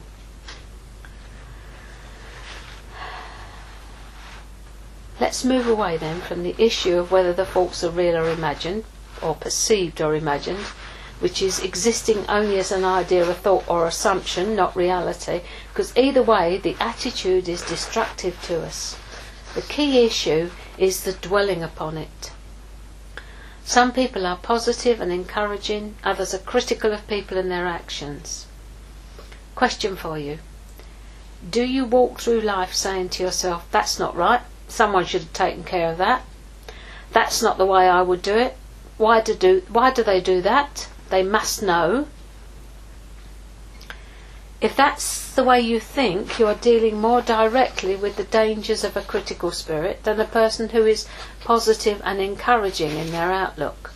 Let's 5.21 5.45
move 5.45 5.67
away 5.67 5.97
then 5.97 6.21
from 6.21 6.43
the 6.45 6.55
issue 6.59 6.99
of 6.99 7.11
whether 7.11 7.33
the 7.33 7.47
faults 7.47 7.83
are 7.83 7.91
real 7.91 8.17
or 8.17 8.31
imagined, 8.31 8.85
or 9.23 9.35
perceived 9.35 10.01
or 10.01 10.15
imagined, 10.15 10.65
which 11.21 11.43
is 11.43 11.59
existing 11.61 12.25
only 12.29 12.59
as 12.59 12.71
an 12.71 12.85
idea, 12.85 13.29
a 13.29 13.35
thought, 13.35 13.65
or 13.69 13.87
assumption, 13.87 14.55
not 14.55 14.77
reality, 14.77 15.41
because 15.73 15.97
either 15.97 16.23
way 16.23 16.59
the 16.59 16.77
attitude 16.79 17.49
is 17.49 17.63
destructive 17.63 18.41
to 18.43 18.63
us. 18.63 18.97
The 19.55 19.63
key 19.63 20.05
issue 20.05 20.51
is 20.77 21.03
the 21.03 21.13
dwelling 21.13 21.63
upon 21.63 21.97
it. 21.97 22.31
Some 23.65 23.93
people 23.93 24.27
are 24.27 24.37
positive 24.37 25.01
and 25.01 25.13
encouraging, 25.13 25.97
others 26.05 26.33
are 26.33 26.39
critical 26.39 26.93
of 26.93 27.07
people 27.07 27.37
and 27.37 27.51
their 27.51 27.67
actions. 27.67 28.47
Question 29.55 29.97
for 29.97 30.17
you 30.19 30.39
Do 31.51 31.63
you 31.65 31.85
walk 31.85 32.21
through 32.21 32.41
life 32.41 32.73
saying 32.73 33.11
to 33.11 33.23
yourself, 33.23 33.67
that's 33.71 33.99
not 33.99 34.17
right, 34.17 34.41
someone 34.69 35.05
should 35.05 35.23
have 35.23 35.33
taken 35.33 35.65
care 35.65 35.91
of 35.91 35.99
that? 35.99 36.23
That's 37.13 37.43
not 37.43 37.59
the 37.59 37.67
way 37.67 37.89
I 37.89 38.03
would 38.03 38.23
do 38.23 38.37
it. 38.37 38.57
Why 38.99 39.21
do, 39.21 39.35
do, 39.35 39.63
why 39.69 39.93
do 39.93 40.03
they 40.03 40.21
do 40.21 40.43
that? 40.43 40.89
They 41.09 41.23
must 41.23 41.63
know. 41.63 42.09
If 44.61 44.75
that's 44.75 45.33
the 45.37 45.45
way 45.45 45.61
you 45.61 45.79
think, 45.79 46.41
you 46.41 46.49
are 46.49 46.57
dealing 46.57 47.01
more 47.01 47.23
directly 47.23 47.95
with 47.95 48.17
the 48.17 48.25
dangers 48.25 48.83
of 48.83 48.97
a 48.97 49.03
critical 49.03 49.53
spirit 49.53 50.03
than 50.03 50.19
a 50.19 50.25
person 50.25 50.71
who 50.71 50.85
is 50.85 51.07
positive 51.45 52.03
and 52.05 52.21
encouraging 52.21 52.91
in 52.99 53.13
their 53.13 53.31
outlook. 53.31 53.93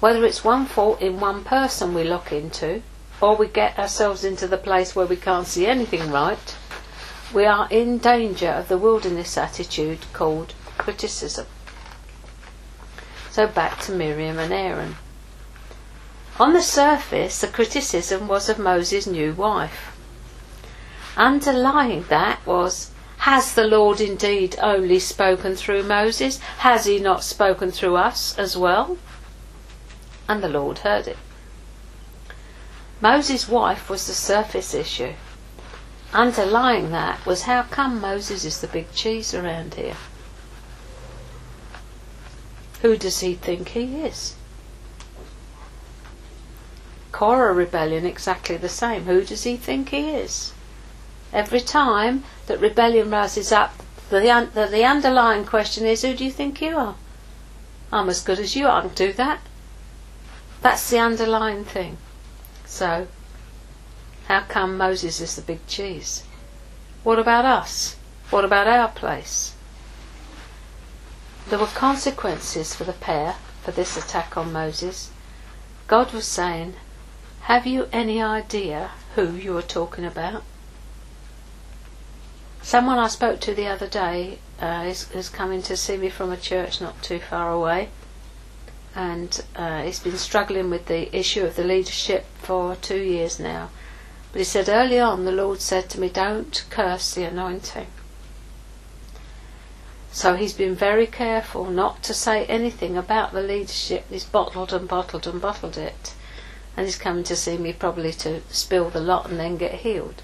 Whether 0.00 0.24
it's 0.24 0.42
one 0.42 0.66
fault 0.66 1.00
in 1.00 1.20
one 1.20 1.44
person 1.44 1.94
we 1.94 2.02
look 2.02 2.32
into, 2.32 2.82
or 3.20 3.36
we 3.36 3.46
get 3.46 3.78
ourselves 3.78 4.24
into 4.24 4.48
the 4.48 4.58
place 4.58 4.96
where 4.96 5.06
we 5.06 5.16
can't 5.16 5.46
see 5.46 5.68
anything 5.68 6.10
right, 6.10 6.56
we 7.32 7.44
are 7.46 7.68
in 7.70 7.98
danger 7.98 8.50
of 8.50 8.66
the 8.66 8.78
wilderness 8.78 9.38
attitude 9.38 10.00
called 10.12 10.54
criticism. 10.76 11.46
So 13.36 13.46
back 13.46 13.80
to 13.80 13.92
Miriam 13.92 14.38
and 14.38 14.50
Aaron. 14.50 14.96
On 16.40 16.54
the 16.54 16.62
surface, 16.62 17.42
the 17.42 17.46
criticism 17.46 18.28
was 18.28 18.48
of 18.48 18.58
Moses' 18.58 19.06
new 19.06 19.34
wife. 19.34 19.94
Underlying 21.18 22.06
that 22.08 22.38
was 22.46 22.92
Has 23.28 23.52
the 23.52 23.66
Lord 23.66 24.00
indeed 24.00 24.56
only 24.62 24.98
spoken 24.98 25.54
through 25.54 25.82
Moses? 25.82 26.38
Has 26.60 26.86
he 26.86 26.98
not 26.98 27.22
spoken 27.22 27.70
through 27.70 27.96
us 27.96 28.38
as 28.38 28.56
well? 28.56 28.96
And 30.26 30.42
the 30.42 30.48
Lord 30.48 30.78
heard 30.78 31.06
it. 31.06 31.18
Moses' 33.02 33.50
wife 33.50 33.90
was 33.90 34.06
the 34.06 34.14
surface 34.14 34.72
issue. 34.72 35.12
Underlying 36.14 36.90
that 36.92 37.26
was 37.26 37.42
how 37.42 37.64
come 37.64 38.00
Moses 38.00 38.46
is 38.46 38.62
the 38.62 38.66
big 38.66 38.90
cheese 38.94 39.34
around 39.34 39.74
here? 39.74 39.96
Who 42.82 42.96
does 42.96 43.20
he 43.20 43.34
think 43.34 43.68
he 43.68 43.96
is? 44.02 44.34
Korah 47.12 47.54
rebellion 47.54 48.04
exactly 48.04 48.56
the 48.56 48.68
same. 48.68 49.04
Who 49.04 49.24
does 49.24 49.44
he 49.44 49.56
think 49.56 49.88
he 49.88 50.10
is? 50.10 50.52
Every 51.32 51.60
time 51.60 52.24
that 52.46 52.60
rebellion 52.60 53.10
rises 53.10 53.52
up, 53.52 53.82
the, 54.10 54.20
the, 54.52 54.66
the 54.66 54.84
underlying 54.84 55.44
question 55.44 55.86
is, 55.86 56.02
who 56.02 56.14
do 56.14 56.24
you 56.24 56.30
think 56.30 56.60
you 56.60 56.76
are? 56.76 56.94
I'm 57.92 58.08
as 58.08 58.22
good 58.22 58.38
as 58.38 58.54
you. 58.54 58.68
I 58.68 58.82
can 58.82 58.90
do 58.90 59.12
that. 59.14 59.40
That's 60.60 60.90
the 60.90 60.98
underlying 60.98 61.64
thing. 61.64 61.96
So, 62.66 63.08
how 64.28 64.40
come 64.40 64.76
Moses 64.76 65.20
is 65.20 65.36
the 65.36 65.42
big 65.42 65.66
cheese? 65.66 66.22
What 67.02 67.18
about 67.18 67.44
us? 67.44 67.96
What 68.30 68.44
about 68.44 68.66
our 68.66 68.88
place? 68.88 69.54
There 71.48 71.58
were 71.60 71.66
consequences 71.66 72.74
for 72.74 72.82
the 72.82 72.92
pair 72.92 73.36
for 73.62 73.70
this 73.70 73.96
attack 73.96 74.36
on 74.36 74.52
Moses. 74.52 75.10
God 75.86 76.12
was 76.12 76.26
saying, 76.26 76.74
Have 77.42 77.66
you 77.66 77.88
any 77.92 78.20
idea 78.20 78.90
who 79.14 79.30
you 79.30 79.56
are 79.56 79.62
talking 79.62 80.04
about? 80.04 80.42
Someone 82.62 82.98
I 82.98 83.06
spoke 83.06 83.38
to 83.42 83.54
the 83.54 83.68
other 83.68 83.86
day 83.86 84.40
uh, 84.60 84.86
is, 84.88 85.08
is 85.12 85.28
coming 85.28 85.62
to 85.62 85.76
see 85.76 85.96
me 85.96 86.10
from 86.10 86.32
a 86.32 86.36
church 86.36 86.80
not 86.80 87.00
too 87.00 87.20
far 87.20 87.52
away, 87.52 87.90
and 88.96 89.40
uh, 89.54 89.82
he's 89.82 90.00
been 90.00 90.18
struggling 90.18 90.68
with 90.68 90.86
the 90.86 91.16
issue 91.16 91.44
of 91.44 91.54
the 91.54 91.62
leadership 91.62 92.26
for 92.38 92.74
two 92.74 93.00
years 93.00 93.38
now. 93.38 93.70
But 94.32 94.40
he 94.40 94.44
said 94.44 94.68
early 94.68 94.98
on, 94.98 95.24
the 95.24 95.30
Lord 95.30 95.60
said 95.60 95.88
to 95.90 96.00
me, 96.00 96.08
Don't 96.08 96.64
curse 96.70 97.14
the 97.14 97.22
anointing. 97.22 97.86
So 100.16 100.34
he's 100.34 100.54
been 100.54 100.74
very 100.74 101.06
careful 101.06 101.66
not 101.66 102.02
to 102.04 102.14
say 102.14 102.46
anything 102.46 102.96
about 102.96 103.34
the 103.34 103.42
leadership. 103.42 104.06
He's 104.08 104.24
bottled 104.24 104.72
and 104.72 104.88
bottled 104.88 105.26
and 105.26 105.42
bottled 105.42 105.76
it. 105.76 106.14
And 106.74 106.86
he's 106.86 106.96
coming 106.96 107.22
to 107.24 107.36
see 107.36 107.58
me 107.58 107.74
probably 107.74 108.14
to 108.24 108.40
spill 108.48 108.88
the 108.88 108.98
lot 108.98 109.28
and 109.28 109.38
then 109.38 109.58
get 109.58 109.74
healed. 109.74 110.22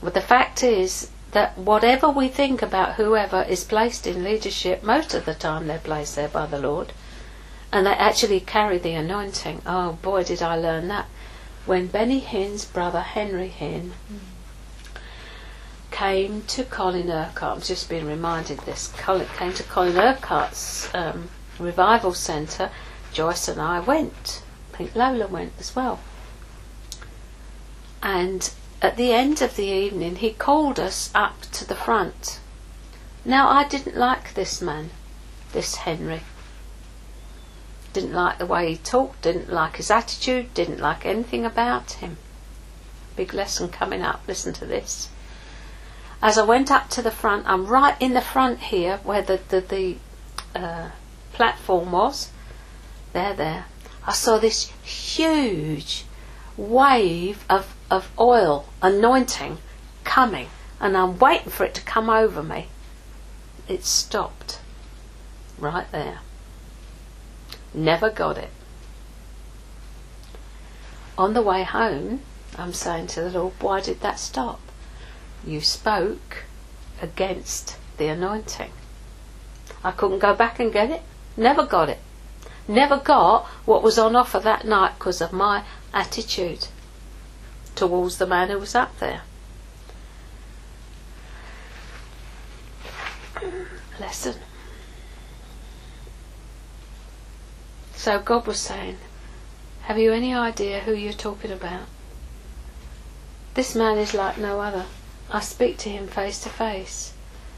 But 0.00 0.14
the 0.14 0.20
fact 0.20 0.62
is 0.62 1.10
that 1.32 1.58
whatever 1.58 2.08
we 2.08 2.28
think 2.28 2.62
about 2.62 2.94
whoever 2.94 3.42
is 3.42 3.64
placed 3.64 4.06
in 4.06 4.22
leadership, 4.22 4.84
most 4.84 5.12
of 5.12 5.24
the 5.24 5.34
time 5.34 5.66
they're 5.66 5.80
placed 5.80 6.14
there 6.14 6.28
by 6.28 6.46
the 6.46 6.60
Lord. 6.60 6.92
And 7.72 7.84
they 7.84 7.94
actually 7.94 8.38
carry 8.38 8.78
the 8.78 8.94
anointing. 8.94 9.60
Oh 9.66 9.98
boy, 10.02 10.22
did 10.22 10.40
I 10.40 10.54
learn 10.54 10.86
that. 10.86 11.06
When 11.66 11.88
Benny 11.88 12.20
Hinn's 12.20 12.64
brother 12.64 13.00
Henry 13.00 13.48
Hinn 13.48 13.90
mm 14.08 14.37
came 15.90 16.42
to 16.42 16.64
Colin 16.64 17.10
Urquhart. 17.10 17.56
I'm 17.56 17.62
just 17.62 17.88
being 17.88 18.06
reminded 18.06 18.58
this. 18.60 18.92
Colin 18.98 19.26
came 19.36 19.52
to 19.54 19.62
Colin 19.62 19.96
Urquhart's 19.96 20.92
um, 20.94 21.30
revival 21.58 22.14
centre. 22.14 22.70
Joyce 23.12 23.48
and 23.48 23.60
I 23.60 23.80
went. 23.80 24.42
I 24.72 24.76
think 24.76 24.94
Lola 24.94 25.26
went 25.26 25.52
as 25.58 25.74
well. 25.74 26.00
And 28.02 28.50
at 28.80 28.96
the 28.96 29.12
end 29.12 29.42
of 29.42 29.56
the 29.56 29.66
evening, 29.66 30.16
he 30.16 30.30
called 30.30 30.78
us 30.78 31.10
up 31.14 31.42
to 31.52 31.66
the 31.66 31.74
front. 31.74 32.38
Now, 33.24 33.48
I 33.48 33.66
didn't 33.66 33.96
like 33.96 34.34
this 34.34 34.62
man, 34.62 34.90
this 35.52 35.76
Henry. 35.76 36.22
Didn't 37.92 38.12
like 38.12 38.38
the 38.38 38.46
way 38.46 38.70
he 38.70 38.76
talked, 38.76 39.22
didn't 39.22 39.50
like 39.50 39.76
his 39.76 39.90
attitude, 39.90 40.54
didn't 40.54 40.78
like 40.78 41.04
anything 41.04 41.44
about 41.44 41.92
him. 41.92 42.18
Big 43.16 43.34
lesson 43.34 43.68
coming 43.68 44.02
up, 44.02 44.22
listen 44.28 44.52
to 44.52 44.66
this 44.66 45.08
as 46.20 46.36
I 46.36 46.44
went 46.44 46.70
up 46.70 46.88
to 46.90 47.02
the 47.02 47.10
front, 47.10 47.46
I'm 47.46 47.66
right 47.66 47.96
in 48.00 48.14
the 48.14 48.20
front 48.20 48.58
here 48.58 48.98
where 49.04 49.22
the, 49.22 49.40
the, 49.48 49.60
the 49.60 49.96
uh, 50.58 50.90
platform 51.32 51.92
was. 51.92 52.30
There, 53.12 53.34
there. 53.34 53.66
I 54.06 54.12
saw 54.12 54.38
this 54.38 54.72
huge 54.82 56.04
wave 56.56 57.44
of, 57.48 57.74
of 57.90 58.10
oil, 58.18 58.66
anointing, 58.82 59.58
coming, 60.04 60.48
and 60.80 60.96
I'm 60.96 61.18
waiting 61.18 61.50
for 61.50 61.64
it 61.64 61.74
to 61.74 61.82
come 61.82 62.10
over 62.10 62.42
me. 62.42 62.66
It 63.68 63.84
stopped 63.84 64.60
right 65.58 65.90
there. 65.92 66.20
Never 67.72 68.10
got 68.10 68.38
it. 68.38 68.50
On 71.16 71.34
the 71.34 71.42
way 71.42 71.62
home, 71.62 72.22
I'm 72.56 72.72
saying 72.72 73.08
to 73.08 73.22
the 73.22 73.30
Lord, 73.30 73.54
why 73.60 73.80
did 73.80 74.00
that 74.00 74.18
stop? 74.18 74.60
You 75.46 75.60
spoke 75.60 76.44
against 77.00 77.76
the 77.96 78.08
anointing. 78.08 78.72
I 79.84 79.92
couldn't 79.92 80.18
go 80.18 80.34
back 80.34 80.58
and 80.58 80.72
get 80.72 80.90
it. 80.90 81.02
Never 81.36 81.64
got 81.64 81.88
it. 81.88 81.98
Never 82.66 82.98
got 82.98 83.46
what 83.64 83.82
was 83.82 83.98
on 83.98 84.14
offer 84.16 84.40
that 84.40 84.66
night 84.66 84.98
because 84.98 85.20
of 85.20 85.32
my 85.32 85.64
attitude 85.94 86.68
towards 87.74 88.18
the 88.18 88.26
man 88.26 88.48
who 88.50 88.58
was 88.58 88.74
up 88.74 88.98
there. 88.98 89.22
Lesson. 94.00 94.34
So 97.94 98.18
God 98.18 98.46
was 98.46 98.58
saying, 98.58 98.98
Have 99.82 99.98
you 99.98 100.12
any 100.12 100.34
idea 100.34 100.80
who 100.80 100.92
you're 100.92 101.12
talking 101.12 101.50
about? 101.50 101.86
This 103.54 103.74
man 103.74 103.98
is 103.98 104.14
like 104.14 104.38
no 104.38 104.60
other. 104.60 104.84
I 105.30 105.40
speak 105.40 105.76
to 105.78 105.90
him 105.90 106.08
face 106.08 106.40
to 106.40 106.48
face. 106.48 107.12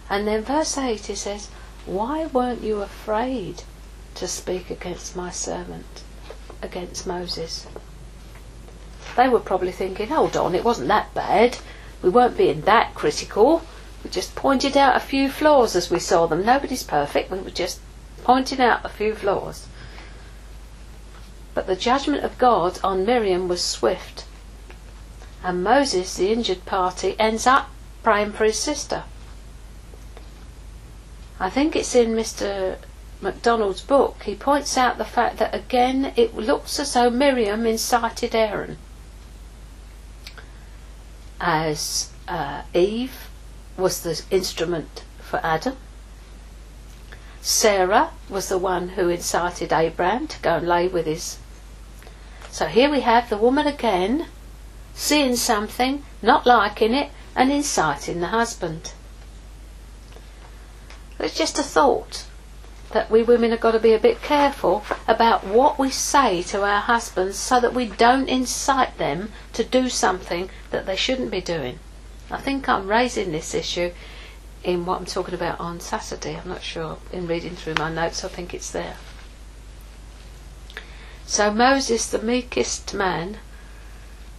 And 0.09 0.27
then 0.27 0.43
verse 0.43 0.77
8 0.77 1.07
he 1.07 1.15
says, 1.15 1.49
Why 1.87 2.27
weren't 2.27 2.63
you 2.63 2.83
afraid 2.83 3.63
to 4.17 4.27
speak 4.27 4.71
against 4.71 5.15
my 5.15 5.31
servant, 5.31 6.03
against 6.63 7.07
Moses? 7.07 7.69
They 9.17 9.29
were 9.29 9.39
probably 9.39 9.71
thinking, 9.71 10.09
Hold 10.09 10.37
on, 10.37 10.57
it 10.57 10.65
wasn't 10.65 10.89
that 10.89 11.15
bad. 11.15 11.59
We 12.03 12.09
weren't 12.09 12.37
being 12.37 12.63
that 12.63 12.95
critical. 12.97 13.63
We 14.03 14.11
just 14.11 14.35
pointed 14.35 14.77
out 14.77 14.97
a 14.97 15.01
few 15.01 15.31
flaws 15.31 15.77
as 15.77 15.91
we 15.91 16.01
saw 16.01 16.27
them. 16.27 16.45
Nobody's 16.45 16.83
perfect. 16.83 17.31
We 17.31 17.39
were 17.39 17.51
just 17.51 17.79
pointing 18.25 18.61
out 18.61 18.85
a 18.85 18.89
few 18.89 19.15
flaws. 19.15 19.69
But 21.55 21.69
the 21.69 21.77
judgment 21.77 22.25
of 22.25 22.39
God 22.39 22.81
on 22.83 23.07
Miriam 23.07 23.47
was 23.47 23.63
swift 23.63 24.25
and 25.43 25.65
Moses, 25.65 26.17
the 26.17 26.33
injured 26.33 26.65
party, 26.67 27.17
ends 27.19 27.47
up 27.47 27.71
praying 28.03 28.33
for 28.33 28.45
his 28.45 28.59
sister. 28.59 29.05
I 31.39 31.49
think 31.49 31.75
it's 31.75 31.95
in 31.95 32.11
Mr. 32.11 32.77
MacDonald's 33.23 33.81
book. 33.81 34.23
He 34.25 34.35
points 34.35 34.77
out 34.77 34.99
the 34.99 35.05
fact 35.05 35.39
that 35.39 35.55
again 35.55 36.13
it 36.17 36.35
looks 36.35 36.79
as 36.79 36.93
though 36.93 37.11
Miriam 37.11 37.67
incited 37.67 38.35
Aaron. 38.35 38.77
As 41.41 42.11
uh, 42.29 42.63
Eve 42.75 43.29
was 43.77 44.03
the 44.03 44.23
instrument 44.31 45.05
for 45.21 45.41
Adam. 45.43 45.77
Sarah 47.41 48.11
was 48.29 48.49
the 48.51 48.59
one 48.59 48.91
who 48.91 49.09
incited 49.09 49.73
Abraham 49.73 50.29
to 50.29 50.39
go 50.41 50.57
and 50.57 50.69
lay 50.69 50.89
with 50.89 51.07
his. 51.07 51.39
So 52.51 52.67
here 52.67 52.91
we 52.91 53.01
have 53.01 53.31
the 53.31 53.39
woman 53.39 53.67
again 53.67 54.27
seeing 55.01 55.35
something, 55.35 56.05
not 56.21 56.45
liking 56.45 56.93
it, 56.93 57.11
and 57.35 57.51
inciting 57.51 58.21
the 58.21 58.27
husband. 58.27 58.93
It's 61.19 61.35
just 61.37 61.59
a 61.59 61.63
thought 61.63 62.27
that 62.91 63.11
we 63.11 63.23
women 63.23 63.51
have 63.51 63.61
got 63.61 63.73
to 63.73 63.79
be 63.81 63.95
a 63.95 63.99
bit 63.99 64.21
careful 64.21 64.85
about 65.09 65.47
what 65.47 65.79
we 65.79 65.89
say 65.91 66.43
to 66.43 66.63
our 66.63 66.83
husbands 66.83 67.39
so 67.39 67.59
that 67.61 67.73
we 67.73 67.87
don't 67.87 68.29
incite 68.29 68.99
them 68.99 69.33
to 69.55 69.65
do 69.65 69.89
something 69.89 70.51
that 70.71 70.85
they 70.85 70.97
shouldn't 70.97 71.31
be 71.31 71.41
doing. 71.41 71.79
I 72.31 72.37
think 72.37 72.69
I'm 72.69 72.87
raising 72.87 73.33
this 73.33 73.55
issue 73.55 73.93
in 74.63 74.85
what 74.85 74.99
I'm 74.99 75.07
talking 75.07 75.35
about 75.35 75.59
on 75.61 75.81
Saturday. 75.81 76.37
I'm 76.37 76.49
not 76.49 76.63
sure. 76.63 76.99
In 77.11 77.27
reading 77.27 77.57
through 77.57 77.75
my 77.79 77.91
notes, 77.91 78.23
I 78.23 78.29
think 78.29 78.53
it's 78.53 78.71
there. 78.71 78.97
So 81.25 81.51
Moses, 81.51 82.07
the 82.07 82.21
meekest 82.21 82.93
man, 82.93 83.39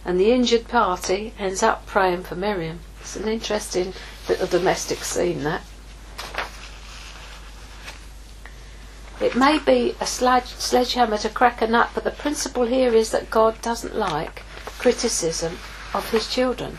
and 0.04 0.18
the 0.18 0.32
injured 0.32 0.68
party 0.68 1.32
ends 1.38 1.62
up 1.62 1.86
praying 1.86 2.22
for 2.24 2.34
Miriam. 2.34 2.80
It's 3.00 3.16
an 3.16 3.28
interesting 3.28 3.92
little 4.28 4.46
domestic 4.46 4.98
scene, 5.04 5.44
that. 5.44 5.62
It 9.20 9.36
may 9.36 9.58
be 9.58 9.94
a 10.00 10.06
sledgehammer 10.06 11.18
to 11.18 11.28
crack 11.28 11.62
a 11.62 11.66
nut, 11.68 11.90
but 11.94 12.02
the 12.02 12.10
principle 12.10 12.64
here 12.64 12.92
is 12.94 13.10
that 13.12 13.30
God 13.30 13.60
doesn't 13.62 13.94
like 13.94 14.42
criticism 14.78 15.58
of 15.94 16.10
his 16.10 16.26
children, 16.28 16.78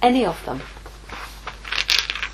any 0.00 0.24
of 0.24 0.44
them. 0.44 0.62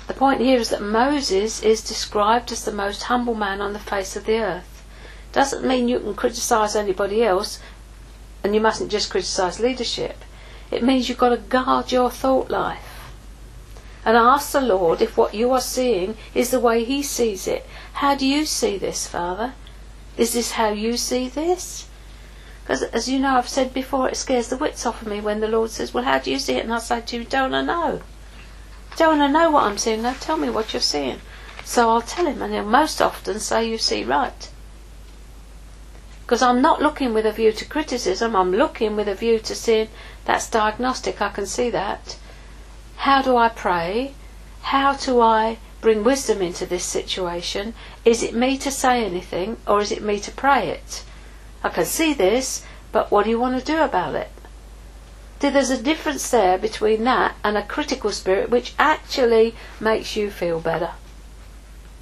The 0.07 0.13
point 0.13 0.41
here 0.41 0.59
is 0.59 0.69
that 0.69 0.81
Moses 0.81 1.63
is 1.63 1.81
described 1.81 2.51
as 2.51 2.65
the 2.65 2.71
most 2.71 3.03
humble 3.03 3.35
man 3.35 3.61
on 3.61 3.73
the 3.73 3.79
face 3.79 4.15
of 4.15 4.25
the 4.25 4.39
earth. 4.39 4.83
Doesn't 5.31 5.65
mean 5.65 5.87
you 5.87 5.99
can 5.99 6.15
criticise 6.15 6.75
anybody 6.75 7.23
else 7.23 7.59
and 8.43 8.55
you 8.55 8.61
mustn't 8.61 8.91
just 8.91 9.09
criticise 9.09 9.59
leadership. 9.59 10.23
It 10.71 10.83
means 10.83 11.09
you've 11.09 11.17
got 11.17 11.29
to 11.29 11.37
guard 11.37 11.91
your 11.91 12.09
thought 12.11 12.49
life 12.49 13.13
and 14.05 14.15
ask 14.15 14.51
the 14.51 14.61
Lord 14.61 15.01
if 15.01 15.17
what 15.17 15.33
you 15.33 15.51
are 15.51 15.61
seeing 15.61 16.15
is 16.33 16.51
the 16.51 16.59
way 16.59 16.83
He 16.83 17.03
sees 17.03 17.47
it. 17.47 17.65
How 17.93 18.15
do 18.15 18.25
you 18.25 18.45
see 18.45 18.77
this, 18.77 19.07
Father? 19.07 19.53
Is 20.17 20.33
this 20.33 20.51
how 20.51 20.69
you 20.69 20.97
see 20.97 21.27
this? 21.27 21.87
Because, 22.63 22.83
as 22.83 23.09
you 23.09 23.19
know, 23.19 23.35
I've 23.35 23.49
said 23.49 23.73
before, 23.73 24.09
it 24.09 24.15
scares 24.15 24.49
the 24.49 24.57
wits 24.57 24.85
off 24.85 25.01
of 25.01 25.07
me 25.07 25.19
when 25.21 25.39
the 25.39 25.47
Lord 25.47 25.71
says, 25.71 25.93
Well, 25.93 26.03
how 26.03 26.19
do 26.19 26.31
you 26.31 26.39
see 26.39 26.53
it? 26.53 26.63
And 26.63 26.73
I 26.73 26.79
say 26.79 27.01
to 27.01 27.17
you, 27.17 27.23
Don't 27.23 27.53
I 27.53 27.61
know? 27.61 28.01
Don't 28.95 29.21
I 29.21 29.27
know 29.27 29.51
what 29.51 29.63
I'm 29.63 29.77
seeing? 29.77 30.01
Now 30.01 30.13
tell 30.19 30.37
me 30.37 30.49
what 30.49 30.73
you're 30.73 30.81
seeing. 30.81 31.19
So 31.65 31.89
I'll 31.89 32.01
tell 32.01 32.25
him, 32.25 32.41
and 32.41 32.53
he'll 32.53 32.65
most 32.65 33.01
often 33.01 33.39
say, 33.39 33.67
You 33.67 33.77
see 33.77 34.03
right. 34.03 34.49
Because 36.29 36.43
I'm 36.43 36.61
not 36.61 36.79
looking 36.79 37.15
with 37.15 37.25
a 37.25 37.31
view 37.31 37.51
to 37.53 37.65
criticism, 37.65 38.35
I'm 38.35 38.51
looking 38.51 38.95
with 38.95 39.07
a 39.07 39.15
view 39.15 39.39
to 39.39 39.55
seeing 39.55 39.87
that's 40.25 40.47
diagnostic, 40.47 41.23
I 41.23 41.29
can 41.29 41.47
see 41.47 41.71
that. 41.71 42.17
How 42.97 43.23
do 43.23 43.35
I 43.35 43.49
pray? 43.49 44.13
How 44.61 44.93
do 44.93 45.21
I 45.21 45.57
bring 45.81 46.03
wisdom 46.03 46.39
into 46.43 46.67
this 46.67 46.83
situation? 46.83 47.73
Is 48.05 48.21
it 48.21 48.35
me 48.35 48.59
to 48.59 48.69
say 48.69 49.03
anything 49.03 49.57
or 49.65 49.81
is 49.81 49.91
it 49.91 50.03
me 50.03 50.19
to 50.19 50.29
pray 50.29 50.67
it? 50.69 51.03
I 51.63 51.69
can 51.69 51.85
see 51.85 52.13
this, 52.13 52.63
but 52.91 53.09
what 53.09 53.23
do 53.23 53.31
you 53.31 53.39
want 53.39 53.57
to 53.57 53.65
do 53.65 53.81
about 53.81 54.13
it? 54.13 54.29
There's 55.39 55.71
a 55.71 55.81
difference 55.81 56.29
there 56.29 56.59
between 56.59 57.05
that 57.05 57.37
and 57.43 57.57
a 57.57 57.65
critical 57.65 58.11
spirit 58.11 58.51
which 58.51 58.75
actually 58.77 59.55
makes 59.79 60.15
you 60.15 60.29
feel 60.29 60.59
better. 60.59 60.91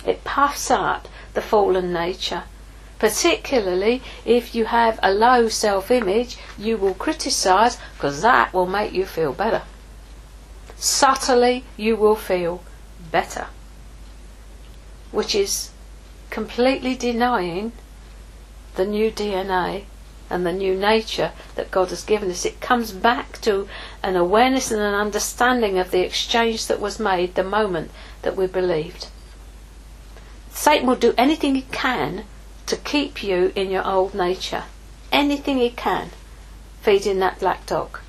It 0.06 0.26
puffs 0.26 0.70
up 0.70 1.08
the 1.34 1.42
fallen 1.42 1.94
nature. 1.94 2.44
Particularly 3.00 4.02
if 4.26 4.56
you 4.56 4.66
have 4.66 5.00
a 5.04 5.14
low 5.14 5.50
self 5.50 5.91
image, 5.91 6.38
you 6.58 6.78
will 6.78 6.93
criticize 6.95 7.78
because 7.95 8.22
that 8.22 8.54
will 8.54 8.66
make 8.66 8.93
you 8.93 9.06
feel 9.06 9.34
better 9.34 9.64
subtly 10.78 11.64
you 11.76 11.95
will 11.95 12.16
feel 12.16 12.62
better. 13.12 13.48
Which 15.12 15.34
is 15.34 15.72
completely 16.30 16.95
denying 16.95 17.72
the 18.76 18.86
new 18.86 19.12
DNA 19.12 19.86
and 20.30 20.45
the 20.45 20.54
new 20.54 20.76
nature 20.76 21.32
that 21.56 21.72
God 21.72 21.89
has 21.89 22.04
given 22.04 22.30
us. 22.30 22.45
It 22.45 22.62
comes 22.62 22.91
back 22.91 23.41
to 23.41 23.68
an 24.04 24.16
awareness 24.16 24.72
and 24.72 24.82
an 24.82 24.93
understanding 24.93 25.80
of 25.80 25.91
the 25.91 26.02
exchange 26.02 26.68
that 26.68 26.82
was 26.82 27.00
made 27.00 27.36
the 27.36 27.43
moment 27.43 27.89
that 28.22 28.36
we 28.36 28.45
believed. 28.45 29.08
Satan 30.52 30.88
will 30.88 30.95
do 30.95 31.14
anything 31.18 31.56
he 31.56 31.62
can 31.72 32.26
to 32.68 32.78
keep 32.78 33.24
you 33.24 33.51
in 33.55 33.72
your 33.72 33.86
old 33.86 34.13
nature. 34.13 34.63
Anything 35.11 35.57
he 35.57 35.70
can, 35.70 36.11
feeding 36.82 37.20
that 37.20 37.39
black 37.39 37.65
dog. 37.65 37.99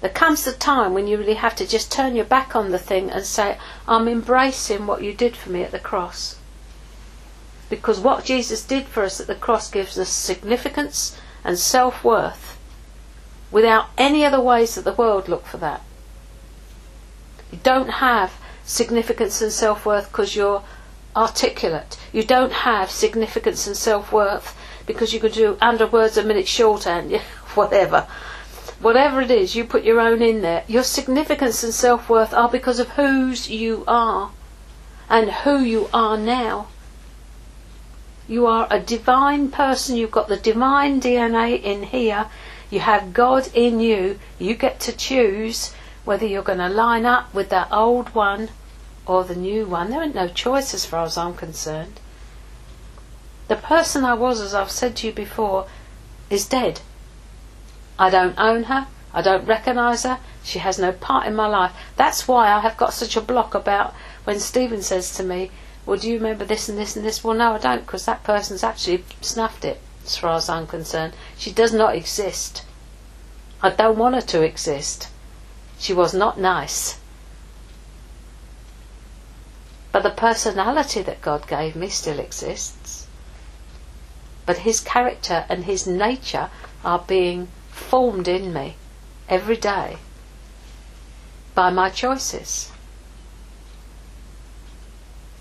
There 0.00 0.10
comes 0.10 0.46
a 0.46 0.52
time 0.52 0.92
when 0.92 1.06
you 1.06 1.16
really 1.16 1.34
have 1.34 1.56
to 1.56 1.66
just 1.66 1.90
turn 1.90 2.14
your 2.14 2.26
back 2.26 2.54
on 2.54 2.70
the 2.70 2.78
thing 2.78 3.10
and 3.10 3.24
say, 3.24 3.56
I'm 3.88 4.06
embracing 4.06 4.86
what 4.86 5.02
you 5.02 5.14
did 5.14 5.34
for 5.34 5.48
me 5.48 5.62
at 5.62 5.70
the 5.70 5.78
cross. 5.78 6.36
Because 7.70 8.00
what 8.00 8.24
Jesus 8.26 8.62
did 8.62 8.84
for 8.84 9.02
us 9.02 9.18
at 9.18 9.26
the 9.26 9.34
cross 9.34 9.70
gives 9.70 9.98
us 9.98 10.10
significance 10.10 11.18
and 11.42 11.58
self 11.58 12.04
worth 12.04 12.58
without 13.50 13.86
any 13.96 14.24
other 14.24 14.40
ways 14.40 14.74
that 14.74 14.84
the 14.84 14.92
world 14.92 15.28
look 15.28 15.46
for 15.46 15.56
that. 15.56 15.80
You 17.50 17.58
don't 17.62 17.88
have 17.88 18.34
significance 18.64 19.40
and 19.40 19.52
self 19.52 19.86
worth 19.86 20.08
because 20.10 20.36
you're 20.36 20.64
articulate. 21.16 21.98
You 22.12 22.22
don't 22.24 22.52
have 22.52 22.90
significance 22.90 23.66
and 23.66 23.76
self 23.76 24.12
worth 24.12 24.56
because 24.86 25.12
you 25.12 25.20
can 25.20 25.32
do 25.32 25.56
under 25.60 25.86
words 25.86 26.16
a 26.16 26.22
minute 26.22 26.48
shorthand, 26.48 27.12
whatever 27.54 28.06
whatever 28.84 29.22
it 29.22 29.30
is, 29.30 29.54
you 29.54 29.64
put 29.64 29.82
your 29.82 29.98
own 29.98 30.20
in 30.20 30.42
there. 30.42 30.62
Your 30.68 30.82
significance 30.82 31.64
and 31.64 31.72
self 31.72 32.10
worth 32.10 32.34
are 32.34 32.50
because 32.50 32.78
of 32.78 32.90
whose 32.90 33.48
you 33.48 33.82
are 33.88 34.30
and 35.08 35.30
who 35.30 35.58
you 35.60 35.88
are 35.94 36.18
now. 36.18 36.66
You 38.28 38.46
are 38.46 38.66
a 38.70 38.80
divine 38.80 39.50
person, 39.50 39.96
you've 39.96 40.10
got 40.10 40.28
the 40.28 40.36
divine 40.36 41.00
DNA 41.00 41.62
in 41.62 41.84
here, 41.84 42.26
you 42.70 42.80
have 42.80 43.14
God 43.14 43.48
in 43.54 43.80
you, 43.80 44.18
you 44.38 44.54
get 44.54 44.80
to 44.80 44.92
choose 44.92 45.74
whether 46.04 46.26
you're 46.26 46.42
going 46.42 46.58
to 46.58 46.68
line 46.68 47.06
up 47.06 47.32
with 47.32 47.48
that 47.50 47.68
old 47.70 48.14
one 48.14 48.50
or 49.06 49.24
the 49.24 49.36
new 49.36 49.66
one. 49.66 49.90
There 49.90 50.02
ain't 50.02 50.14
no 50.14 50.28
choice 50.28 50.74
as 50.74 50.86
far 50.86 51.04
as 51.04 51.16
I'm 51.16 51.34
concerned. 51.34 52.00
The 53.48 53.56
person 53.56 54.04
I 54.04 54.14
was, 54.14 54.40
as 54.40 54.54
I've 54.54 54.70
said 54.70 54.96
to 54.96 55.06
you 55.06 55.12
before, 55.12 55.66
is 56.30 56.46
dead. 56.46 56.80
I 57.98 58.08
don't 58.10 58.38
own 58.38 58.64
her. 58.64 58.86
I 59.12 59.22
don't 59.22 59.46
recognise 59.46 60.02
her. 60.02 60.18
She 60.42 60.58
has 60.58 60.78
no 60.78 60.92
part 60.92 61.26
in 61.26 61.36
my 61.36 61.46
life. 61.46 61.72
That's 61.96 62.26
why 62.26 62.50
I 62.50 62.60
have 62.60 62.76
got 62.76 62.94
such 62.94 63.16
a 63.16 63.20
block 63.20 63.54
about 63.54 63.94
when 64.24 64.40
Stephen 64.40 64.82
says 64.82 65.14
to 65.16 65.22
me, 65.22 65.50
Well, 65.86 65.98
do 65.98 66.08
you 66.08 66.16
remember 66.16 66.44
this 66.44 66.68
and 66.68 66.78
this 66.78 66.96
and 66.96 67.04
this? 67.04 67.22
Well, 67.22 67.36
no, 67.36 67.52
I 67.52 67.58
don't, 67.58 67.86
because 67.86 68.06
that 68.06 68.24
person's 68.24 68.64
actually 68.64 69.04
snuffed 69.20 69.64
it, 69.64 69.80
as 70.04 70.16
far 70.16 70.36
as 70.36 70.48
I'm 70.48 70.66
concerned. 70.66 71.14
She 71.36 71.52
does 71.52 71.72
not 71.72 71.94
exist. 71.94 72.64
I 73.62 73.70
don't 73.70 73.98
want 73.98 74.14
her 74.14 74.20
to 74.22 74.42
exist. 74.42 75.08
She 75.78 75.92
was 75.92 76.12
not 76.14 76.38
nice. 76.38 76.98
But 79.94 80.02
the 80.02 80.10
personality 80.10 81.02
that 81.02 81.22
God 81.22 81.46
gave 81.46 81.76
me 81.76 81.88
still 81.88 82.18
exists. 82.18 83.06
But 84.44 84.66
his 84.66 84.80
character 84.80 85.46
and 85.48 85.66
his 85.66 85.86
nature 85.86 86.50
are 86.84 86.98
being 86.98 87.46
formed 87.70 88.26
in 88.26 88.52
me 88.52 88.74
every 89.28 89.56
day 89.56 89.98
by 91.54 91.70
my 91.70 91.90
choices. 91.90 92.72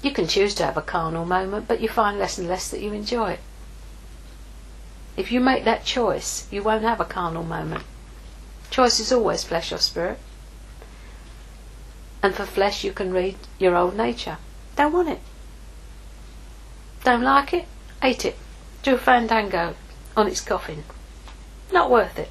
You 0.04 0.12
can 0.12 0.28
choose 0.28 0.54
to 0.56 0.66
have 0.66 0.78
a 0.78 0.84
carnal 0.84 1.26
moment, 1.26 1.68
but 1.68 1.82
you 1.82 1.89
find 1.89 2.20
less 2.20 2.38
and 2.38 2.47
less 2.47 2.70
that 2.70 2.80
you 2.80 2.93
enjoy 2.93 3.32
it. 3.32 3.39
If 5.18 5.32
you 5.32 5.39
make 5.39 5.64
that 5.64 5.84
choice, 5.84 6.45
you 6.51 6.62
won't 6.62 6.84
have 6.84 6.99
a 6.99 7.06
carnal 7.06 7.43
moment. 7.43 7.86
Choice 8.70 8.99
is 8.99 9.12
always 9.12 9.43
flesh 9.43 9.72
or 9.72 9.80
spirit. 9.80 10.20
And 12.24 12.34
for 12.34 12.45
flesh, 12.45 12.86
you 12.86 12.93
can 12.93 13.13
read 13.13 13.36
your 13.59 13.76
old 13.76 13.97
nature. 13.97 14.38
Don't 14.78 14.93
want 14.93 15.09
it. 15.09 15.19
Don't 17.03 17.21
like 17.21 17.53
it? 17.53 17.65
Hate 18.01 18.24
it. 18.24 18.38
Do 18.82 18.95
a 18.95 18.97
fandango 18.97 19.76
on 20.15 20.28
its 20.28 20.39
coffin. 20.39 20.86
Not 21.74 21.91
worth 21.91 22.17
it. 22.17 22.30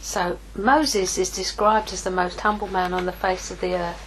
So 0.00 0.38
Moses 0.54 1.18
is 1.18 1.28
described 1.28 1.92
as 1.92 2.02
the 2.02 2.10
most 2.10 2.40
humble 2.40 2.68
man 2.68 2.94
on 2.94 3.04
the 3.04 3.12
face 3.12 3.50
of 3.50 3.60
the 3.60 3.74
earth. 3.74 4.02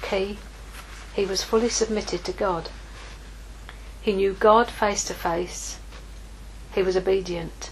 Key, 0.00 0.38
he 1.14 1.26
was 1.26 1.42
fully 1.42 1.68
submitted 1.68 2.24
to 2.24 2.32
God. 2.32 2.70
He 4.00 4.14
knew 4.14 4.32
God 4.32 4.70
face 4.70 5.04
to 5.04 5.14
face. 5.14 5.78
He 6.74 6.82
was 6.82 6.96
obedient. 6.96 7.70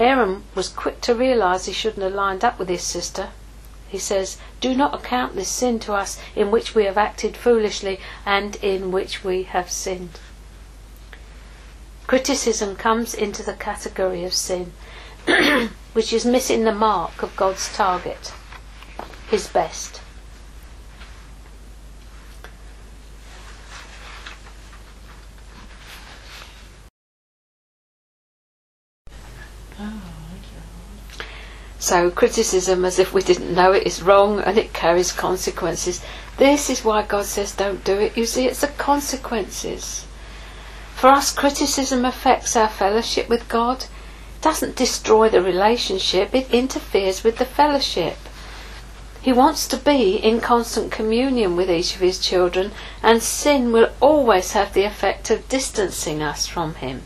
Aaron 0.00 0.42
was 0.56 0.68
quick 0.68 1.00
to 1.02 1.14
realize 1.14 1.66
he 1.66 1.72
shouldn't 1.72 2.02
have 2.02 2.14
lined 2.14 2.44
up 2.44 2.58
with 2.58 2.68
his 2.68 2.82
sister 2.82 3.28
he 3.90 3.98
says, 3.98 4.36
Do 4.60 4.72
not 4.72 4.94
account 4.94 5.34
this 5.34 5.48
sin 5.48 5.80
to 5.80 5.94
us 5.94 6.16
in 6.36 6.52
which 6.52 6.76
we 6.76 6.84
have 6.84 6.96
acted 6.96 7.36
foolishly 7.36 7.98
and 8.24 8.54
in 8.62 8.92
which 8.92 9.24
we 9.24 9.42
have 9.42 9.68
sinned. 9.68 10.20
Criticism 12.06 12.76
comes 12.76 13.14
into 13.14 13.42
the 13.42 13.54
category 13.54 14.22
of 14.24 14.32
sin, 14.32 14.72
which 15.92 16.12
is 16.12 16.24
missing 16.24 16.62
the 16.62 16.72
mark 16.72 17.20
of 17.24 17.34
God's 17.34 17.72
target, 17.74 18.32
His 19.28 19.48
best. 19.48 20.00
So 31.90 32.08
criticism, 32.08 32.84
as 32.84 33.00
if 33.00 33.12
we 33.12 33.20
didn't 33.20 33.52
know 33.52 33.72
it, 33.72 33.84
is 33.84 34.00
wrong 34.00 34.38
and 34.38 34.56
it 34.56 34.72
carries 34.72 35.10
consequences. 35.10 36.00
This 36.36 36.70
is 36.70 36.84
why 36.84 37.02
God 37.02 37.24
says 37.24 37.50
don't 37.52 37.82
do 37.82 37.98
it. 37.98 38.16
You 38.16 38.26
see, 38.26 38.46
it's 38.46 38.60
the 38.60 38.68
consequences. 38.68 40.06
For 40.94 41.08
us, 41.08 41.32
criticism 41.32 42.04
affects 42.04 42.54
our 42.54 42.68
fellowship 42.68 43.28
with 43.28 43.48
God. 43.48 43.86
It 44.36 44.40
doesn't 44.40 44.76
destroy 44.76 45.30
the 45.30 45.42
relationship, 45.42 46.32
it 46.32 46.54
interferes 46.54 47.24
with 47.24 47.38
the 47.38 47.44
fellowship. 47.44 48.18
He 49.20 49.32
wants 49.32 49.66
to 49.66 49.76
be 49.76 50.14
in 50.14 50.40
constant 50.40 50.92
communion 50.92 51.56
with 51.56 51.68
each 51.68 51.96
of 51.96 52.02
his 52.02 52.20
children, 52.20 52.70
and 53.02 53.20
sin 53.20 53.72
will 53.72 53.90
always 53.98 54.52
have 54.52 54.74
the 54.74 54.84
effect 54.84 55.28
of 55.32 55.48
distancing 55.48 56.22
us 56.22 56.46
from 56.46 56.76
him. 56.76 57.02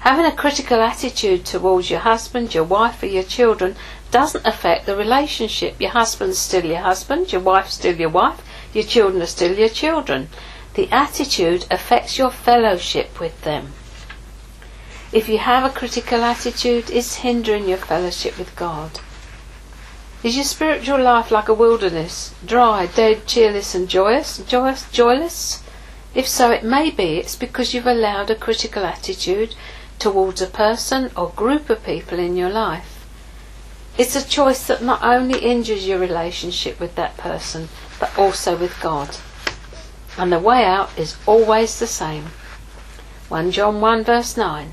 Having 0.00 0.26
a 0.26 0.32
critical 0.32 0.80
attitude 0.80 1.44
towards 1.44 1.90
your 1.90 2.00
husband, 2.00 2.54
your 2.54 2.64
wife, 2.64 3.02
or 3.02 3.06
your 3.06 3.24
children 3.24 3.76
doesn't 4.10 4.46
affect 4.46 4.86
the 4.86 4.96
relationship. 4.96 5.80
Your 5.80 5.90
husband's 5.90 6.38
still 6.38 6.64
your 6.64 6.78
husband, 6.78 7.32
your 7.32 7.40
wife's 7.40 7.74
still 7.74 7.96
your 7.96 8.08
wife, 8.08 8.40
your 8.72 8.84
children 8.84 9.22
are 9.22 9.26
still 9.26 9.58
your 9.58 9.68
children. 9.68 10.28
The 10.74 10.88
attitude 10.92 11.66
affects 11.70 12.16
your 12.16 12.30
fellowship 12.30 13.18
with 13.18 13.42
them. 13.42 13.72
If 15.10 15.28
you 15.28 15.38
have 15.38 15.64
a 15.64 15.74
critical 15.74 16.22
attitude, 16.22 16.90
it's 16.90 17.16
hindering 17.16 17.68
your 17.68 17.78
fellowship 17.78 18.38
with 18.38 18.54
God. 18.54 19.00
Is 20.22 20.36
your 20.36 20.44
spiritual 20.44 21.00
life 21.00 21.30
like 21.30 21.48
a 21.48 21.54
wilderness, 21.54 22.34
dry, 22.44 22.86
dead, 22.86 23.26
cheerless, 23.26 23.74
and 23.74 23.88
joyous, 23.88 24.38
joyous, 24.38 24.90
joyless? 24.90 25.62
If 26.14 26.28
so, 26.28 26.50
it 26.50 26.64
may 26.64 26.90
be 26.90 27.18
it's 27.18 27.36
because 27.36 27.72
you've 27.72 27.86
allowed 27.86 28.30
a 28.30 28.34
critical 28.34 28.84
attitude 28.84 29.54
towards 29.98 30.40
a 30.40 30.46
person 30.46 31.10
or 31.16 31.30
group 31.30 31.70
of 31.70 31.84
people 31.84 32.18
in 32.18 32.36
your 32.36 32.50
life. 32.50 33.06
It's 33.96 34.14
a 34.14 34.26
choice 34.26 34.66
that 34.68 34.82
not 34.82 35.02
only 35.02 35.40
injures 35.40 35.88
your 35.88 35.98
relationship 35.98 36.78
with 36.78 36.94
that 36.94 37.16
person, 37.16 37.68
but 37.98 38.16
also 38.16 38.56
with 38.56 38.80
God. 38.80 39.16
And 40.16 40.32
the 40.32 40.38
way 40.38 40.64
out 40.64 40.96
is 40.96 41.16
always 41.26 41.78
the 41.78 41.86
same. 41.86 42.26
1 43.28 43.50
John 43.50 43.80
1 43.80 44.04
verse 44.04 44.36
9. 44.36 44.72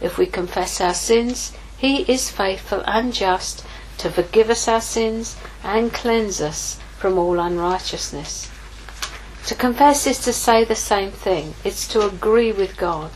If 0.00 0.16
we 0.16 0.26
confess 0.26 0.80
our 0.80 0.94
sins, 0.94 1.52
he 1.76 2.02
is 2.02 2.30
faithful 2.30 2.82
and 2.86 3.12
just 3.12 3.64
to 3.98 4.10
forgive 4.10 4.50
us 4.50 4.68
our 4.68 4.80
sins 4.80 5.36
and 5.64 5.92
cleanse 5.92 6.40
us 6.40 6.78
from 6.98 7.18
all 7.18 7.38
unrighteousness. 7.40 8.48
To 9.46 9.54
confess 9.56 10.06
is 10.06 10.20
to 10.20 10.32
say 10.32 10.64
the 10.64 10.76
same 10.76 11.10
thing. 11.10 11.54
It's 11.64 11.88
to 11.88 12.06
agree 12.06 12.52
with 12.52 12.76
God. 12.76 13.10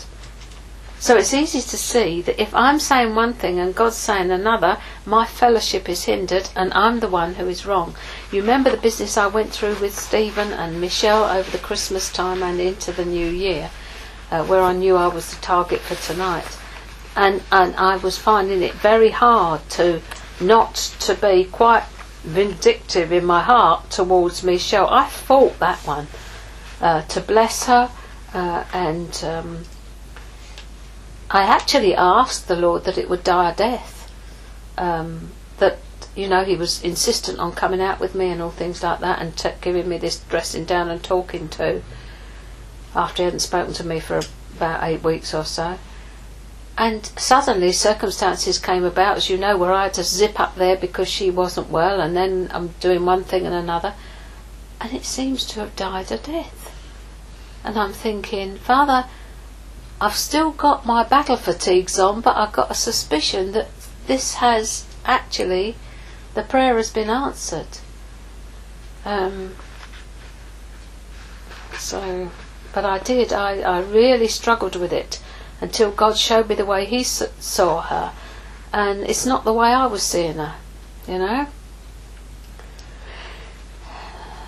So 0.99 1.17
it's 1.17 1.35
easy 1.35 1.61
to 1.61 1.77
see 1.77 2.23
that 2.23 2.41
if 2.41 2.55
I'm 2.55 2.81
saying 2.81 3.15
one 3.15 3.35
thing 3.35 3.59
and 3.61 3.75
God's 3.75 3.97
saying 3.97 4.31
another, 4.31 4.79
my 5.05 5.27
fellowship 5.27 5.89
is 5.89 6.05
hindered 6.05 6.49
and 6.57 6.73
I'm 6.73 7.01
the 7.01 7.09
one 7.09 7.35
who 7.35 7.47
is 7.49 7.67
wrong. 7.67 7.95
You 8.33 8.41
remember 8.41 8.71
the 8.71 8.79
business 8.79 9.19
I 9.19 9.27
went 9.27 9.51
through 9.51 9.77
with 9.77 9.97
Stephen 9.97 10.53
and 10.53 10.81
Michelle 10.81 11.25
over 11.25 11.51
the 11.51 11.59
Christmas 11.63 12.11
time 12.11 12.43
and 12.43 12.59
into 12.61 12.93
the 12.93 13.05
new 13.05 13.27
year, 13.27 13.71
uh, 14.31 14.45
where 14.47 14.63
I 14.63 14.73
knew 14.73 14.97
I 14.97 15.09
was 15.09 15.35
the 15.35 15.41
target 15.43 15.81
for 15.81 15.97
tonight. 15.97 16.59
And, 17.15 17.43
and 17.53 17.77
I 17.77 17.97
was 17.97 18.19
finding 18.19 18.63
it 18.63 18.75
very 18.75 19.11
hard 19.11 19.69
to 19.71 20.01
not 20.41 20.75
to 21.01 21.15
be 21.15 21.45
quite 21.45 21.85
vindictive 22.23 23.13
in 23.13 23.25
my 23.25 23.43
heart 23.43 23.91
towards 23.91 24.43
Michelle. 24.43 24.89
I 24.89 25.09
fought 25.09 25.59
that 25.61 25.79
one 25.87 26.07
uh, 26.81 27.03
to 27.03 27.21
bless 27.21 27.67
her 27.67 27.91
uh, 28.33 28.65
and. 28.73 29.23
Um, 29.23 29.65
I 31.31 31.43
actually 31.43 31.95
asked 31.95 32.47
the 32.47 32.57
Lord 32.57 32.85
that 32.85 32.99
it 32.99 33.11
would 33.11 33.25
die 33.25 33.51
a 33.51 33.55
death. 33.55 34.13
Um, 34.79 35.31
that 35.59 35.79
you 36.15 36.29
know 36.29 36.45
he 36.45 36.57
was 36.57 36.83
insistent 36.83 37.39
on 37.39 37.53
coming 37.53 37.81
out 37.81 37.99
with 37.99 38.15
me 38.15 38.31
and 38.31 38.41
all 38.41 38.51
things 38.51 38.83
like 38.83 39.01
that, 39.01 39.21
and 39.21 39.37
t- 39.37 39.51
giving 39.61 39.89
me 39.89 39.99
this 39.99 40.21
dressing 40.21 40.65
down 40.65 40.89
and 40.89 41.03
talking 41.03 41.49
to. 41.51 41.83
After 42.95 43.23
he 43.23 43.25
hadn't 43.25 43.41
spoken 43.41 43.75
to 43.75 43.85
me 43.85 44.01
for 44.01 44.23
about 44.57 44.83
eight 44.85 45.03
weeks 45.03 45.35
or 45.35 45.45
so, 45.45 45.79
and 46.79 47.05
suddenly 47.19 47.73
circumstances 47.73 48.59
came 48.59 48.85
about, 48.85 49.19
as 49.19 49.29
you 49.29 49.37
know, 49.37 49.57
where 49.57 49.73
I 49.73 49.85
had 49.85 49.95
to 49.95 50.05
zip 50.05 50.39
up 50.39 50.55
there 50.57 50.77
because 50.77 51.09
she 51.09 51.31
wasn't 51.31 51.71
well, 51.71 52.01
and 52.01 52.17
then 52.17 52.51
I'm 52.55 52.69
doing 52.81 53.05
one 53.05 53.25
thing 53.25 53.45
and 53.45 53.55
another, 53.55 53.95
and 54.81 54.95
it 54.95 55.05
seems 55.05 55.45
to 55.47 55.61
have 55.61 55.77
died 55.77 56.13
a 56.13 56.19
death. 56.19 56.73
And 57.65 57.77
I'm 57.77 57.93
thinking, 57.93 58.57
Father 58.57 59.07
I've 60.01 60.17
still 60.17 60.51
got 60.51 60.85
my 60.85 61.05
battle 61.05 61.37
fatigues 61.37 61.99
on, 61.99 62.21
but 62.21 62.37
I've 62.37 62.53
got 62.53 62.71
a 62.71 62.75
suspicion 62.75 63.53
that 63.53 63.69
this 64.07 64.35
has 64.35 64.85
actually, 65.05 65.77
the 66.35 66.43
prayer 66.43 66.77
has 66.77 66.91
been 66.91 67.09
answered. 67.09 67.79
Um, 69.07 69.55
so, 71.79 72.31
but 72.75 72.85
I 72.85 72.99
did, 72.99 73.33
I, 73.33 73.61
I 73.61 73.81
really 73.81 74.29
struggled 74.29 74.77
with 74.77 74.93
it 74.93 75.23
until 75.63 75.91
God 75.91 76.19
showed 76.19 76.49
me 76.49 76.55
the 76.55 76.67
way 76.67 76.85
He 76.85 77.03
saw 77.03 77.81
her. 77.81 78.13
And 78.73 79.05
it's 79.05 79.25
not 79.25 79.45
the 79.45 79.53
way 79.55 79.69
I 79.69 79.87
was 79.87 80.03
seeing 80.03 80.35
her, 80.35 80.57
you 81.09 81.19
know? 81.19 81.47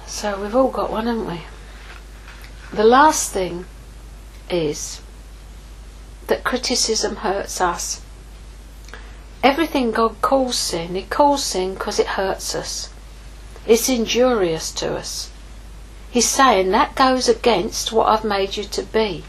So 0.06 0.42
we've 0.42 0.54
all 0.54 0.70
got 0.70 0.90
one, 0.90 1.06
haven't 1.06 1.26
we? 1.26 1.40
The 2.72 2.84
last 2.84 3.32
thing 3.32 3.64
is 4.50 5.00
that 6.28 6.44
criticism 6.44 7.16
hurts 7.16 7.60
us. 7.60 8.00
Everything 9.42 9.90
God 9.92 10.20
calls 10.22 10.56
sin, 10.56 10.94
He 10.94 11.02
calls 11.02 11.44
sin 11.44 11.74
because 11.74 11.98
it 11.98 12.16
hurts 12.18 12.54
us. 12.54 12.90
It's 13.66 13.88
injurious 13.88 14.70
to 14.72 14.96
us. 14.96 15.30
He's 16.10 16.28
saying 16.28 16.70
that 16.70 16.94
goes 16.94 17.28
against 17.28 17.92
what 17.92 18.08
I've 18.08 18.24
made 18.24 18.56
you 18.56 18.64
to 18.64 18.82
be. 18.82 19.24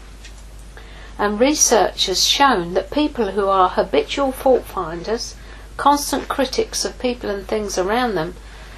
And 1.18 1.38
research 1.38 2.06
has 2.06 2.24
shown 2.26 2.72
that 2.74 2.90
people 2.90 3.32
who 3.32 3.48
are 3.48 3.68
habitual 3.68 4.32
fault 4.32 4.64
finders, 4.64 5.34
constant 5.76 6.28
critics 6.28 6.84
of 6.84 6.98
people 6.98 7.28
and 7.28 7.46
things 7.46 7.76
around 7.76 8.14
them, 8.14 8.34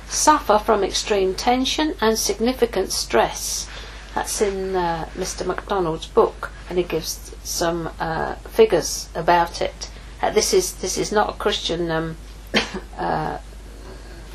suffer 0.09 0.59
from 0.59 0.83
extreme 0.83 1.35
tension 1.35 1.95
and 2.01 2.19
significant 2.19 2.91
stress. 2.91 3.69
That's 4.15 4.43
in 4.43 4.77
uh, 4.77 5.09
Mr. 5.15 5.47
MacDonald's 5.47 6.07
book, 6.07 6.51
and 6.69 6.77
he 6.77 6.85
gives 6.85 7.35
some 7.43 7.91
uh, 7.99 8.35
figures 8.35 9.09
about 9.15 9.63
it. 9.63 9.91
Uh, 10.21 10.31
this 10.31 10.53
is 10.53 10.75
this 10.75 10.99
is 10.99 11.13
not 11.13 11.31
a 11.31 11.39
Christian 11.39 11.91
um, 11.91 12.17
uh, 12.99 13.39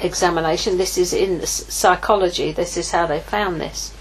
examination. 0.01 0.77
This 0.77 0.97
is 0.97 1.13
in 1.13 1.45
psychology. 1.45 2.51
This 2.51 2.75
is 2.75 2.91
how 2.91 3.05
they 3.05 3.19
found 3.19 3.61
this. 3.61 3.93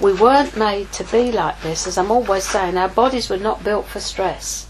We 0.00 0.14
weren't 0.14 0.56
made 0.56 0.90
to 0.92 1.04
be 1.04 1.30
like 1.30 1.60
this, 1.60 1.86
as 1.86 1.98
I'm 1.98 2.10
always 2.10 2.44
saying. 2.44 2.76
Our 2.78 2.88
bodies 2.88 3.28
were 3.28 3.36
not 3.36 3.62
built 3.62 3.86
for 3.86 4.00
stress. 4.00 4.66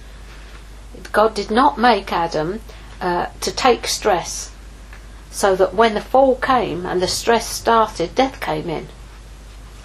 God 1.13 1.35
did 1.35 1.51
not 1.51 1.79
make 1.79 2.13
Adam 2.13 2.61
uh, 3.01 3.27
to 3.41 3.53
take 3.53 3.87
stress, 3.87 4.51
so 5.31 5.55
that 5.55 5.75
when 5.75 5.95
the 5.95 6.01
fall 6.01 6.35
came 6.35 6.85
and 6.85 7.01
the 7.01 7.09
stress 7.09 7.49
started, 7.49 8.17
death 8.17 8.41
came 8.41 8.69
in 8.69 8.89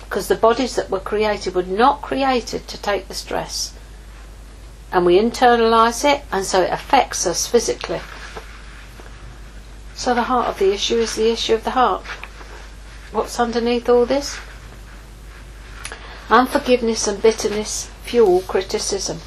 because 0.09 0.27
the 0.27 0.35
bodies 0.35 0.75
that 0.75 0.89
were 0.89 0.99
created 0.99 1.53
were 1.53 1.61
not 1.61 2.01
created 2.01 2.67
to 2.67 2.81
take 2.81 3.07
the 3.07 3.13
stress. 3.13 3.75
And 4.91 5.05
we 5.05 5.19
internalize 5.19 6.03
it, 6.03 6.23
and 6.31 6.43
so 6.43 6.63
it 6.63 6.73
affects 6.73 7.27
us 7.27 7.45
physically. 7.45 8.01
So 9.93 10.15
the 10.15 10.23
heart 10.23 10.47
of 10.47 10.57
the 10.57 10.73
issue 10.73 10.97
is 10.97 11.15
the 11.15 11.29
issue 11.31 11.53
of 11.53 11.63
the 11.63 11.71
heart. 11.71 12.03
What's 13.11 13.39
underneath 13.39 13.87
all 13.87 14.07
this? 14.07 14.39
Unforgiveness 16.27 17.07
and 17.07 17.21
bitterness 17.21 17.91
fuel 18.01 18.41
criticism. 18.41 19.19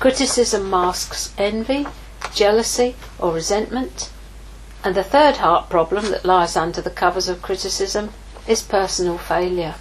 Criticism 0.00 0.70
masks 0.70 1.34
envy, 1.36 1.86
jealousy, 2.34 2.96
or 3.18 3.34
resentment. 3.34 4.08
And 4.82 4.94
the 4.94 5.04
third 5.04 5.36
heart 5.36 5.68
problem 5.68 6.10
that 6.12 6.24
lies 6.24 6.56
under 6.56 6.80
the 6.80 6.90
covers 6.90 7.28
of 7.28 7.42
criticism 7.42 8.14
is 8.46 8.62
personal 8.62 9.18
failure. 9.18 9.74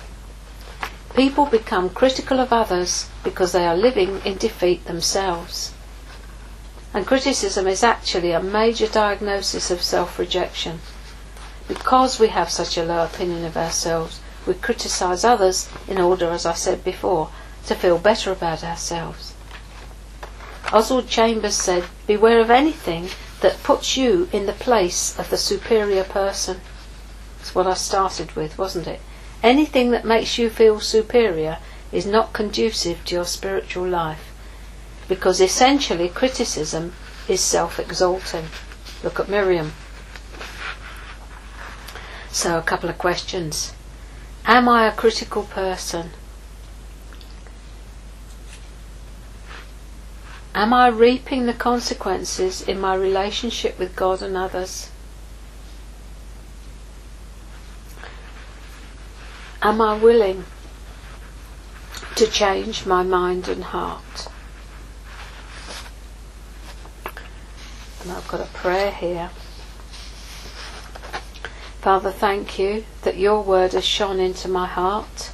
People 1.15 1.45
become 1.45 1.89
critical 1.89 2.39
of 2.39 2.53
others 2.53 3.09
because 3.23 3.51
they 3.51 3.65
are 3.65 3.75
living 3.75 4.21
in 4.23 4.37
defeat 4.37 4.85
themselves. 4.85 5.73
And 6.93 7.07
criticism 7.07 7.67
is 7.67 7.83
actually 7.83 8.31
a 8.31 8.41
major 8.41 8.87
diagnosis 8.87 9.71
of 9.71 9.81
self 9.81 10.19
rejection. 10.19 10.79
Because 11.67 12.19
we 12.19 12.27
have 12.27 12.49
such 12.49 12.77
a 12.77 12.83
low 12.83 13.03
opinion 13.03 13.45
of 13.45 13.55
ourselves, 13.57 14.19
we 14.45 14.53
criticize 14.53 15.23
others 15.23 15.69
in 15.87 15.99
order, 15.99 16.29
as 16.29 16.45
I 16.45 16.53
said 16.53 16.83
before, 16.83 17.29
to 17.67 17.75
feel 17.75 17.97
better 17.97 18.31
about 18.31 18.63
ourselves. 18.63 19.33
Oswald 20.73 21.07
Chambers 21.07 21.55
said, 21.55 21.85
Beware 22.07 22.39
of 22.39 22.49
anything 22.49 23.09
that 23.41 23.61
puts 23.63 23.97
you 23.97 24.29
in 24.31 24.45
the 24.45 24.53
place 24.53 25.17
of 25.19 25.29
the 25.29 25.37
superior 25.37 26.03
person. 26.03 26.61
That's 27.41 27.55
what 27.55 27.65
I 27.65 27.73
started 27.73 28.35
with, 28.35 28.59
wasn't 28.59 28.85
it? 28.85 28.99
Anything 29.41 29.89
that 29.89 30.05
makes 30.05 30.37
you 30.37 30.47
feel 30.47 30.79
superior 30.79 31.57
is 31.91 32.05
not 32.05 32.33
conducive 32.33 33.03
to 33.05 33.15
your 33.15 33.25
spiritual 33.25 33.87
life. 33.87 34.31
Because 35.07 35.41
essentially, 35.41 36.07
criticism 36.07 36.93
is 37.27 37.41
self 37.41 37.79
exalting. 37.79 38.45
Look 39.03 39.19
at 39.19 39.27
Miriam. 39.27 39.73
So, 42.29 42.59
a 42.59 42.61
couple 42.61 42.91
of 42.91 42.99
questions. 42.99 43.73
Am 44.45 44.69
I 44.69 44.85
a 44.85 44.91
critical 44.91 45.41
person? 45.41 46.11
Am 50.53 50.75
I 50.75 50.89
reaping 50.89 51.47
the 51.47 51.55
consequences 51.55 52.61
in 52.61 52.79
my 52.79 52.93
relationship 52.93 53.79
with 53.79 53.95
God 53.95 54.21
and 54.21 54.37
others? 54.37 54.90
Am 59.63 59.79
I 59.79 59.95
willing 59.95 60.45
to 62.15 62.25
change 62.25 62.85
my 62.87 63.03
mind 63.03 63.47
and 63.47 63.63
heart? 63.63 64.27
And 68.01 68.11
I've 68.11 68.27
got 68.27 68.41
a 68.41 68.45
prayer 68.45 68.91
here. 68.91 69.29
Father, 71.81 72.11
thank 72.11 72.57
you 72.57 72.85
that 73.03 73.17
your 73.17 73.43
word 73.43 73.73
has 73.73 73.85
shone 73.85 74.19
into 74.19 74.47
my 74.47 74.65
heart. 74.65 75.31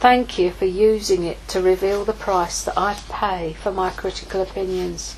Thank 0.00 0.36
you 0.36 0.50
for 0.50 0.66
using 0.66 1.22
it 1.22 1.38
to 1.48 1.62
reveal 1.62 2.04
the 2.04 2.12
price 2.12 2.64
that 2.64 2.76
I 2.76 2.98
pay 3.08 3.52
for 3.52 3.70
my 3.70 3.90
critical 3.90 4.42
opinions. 4.42 5.16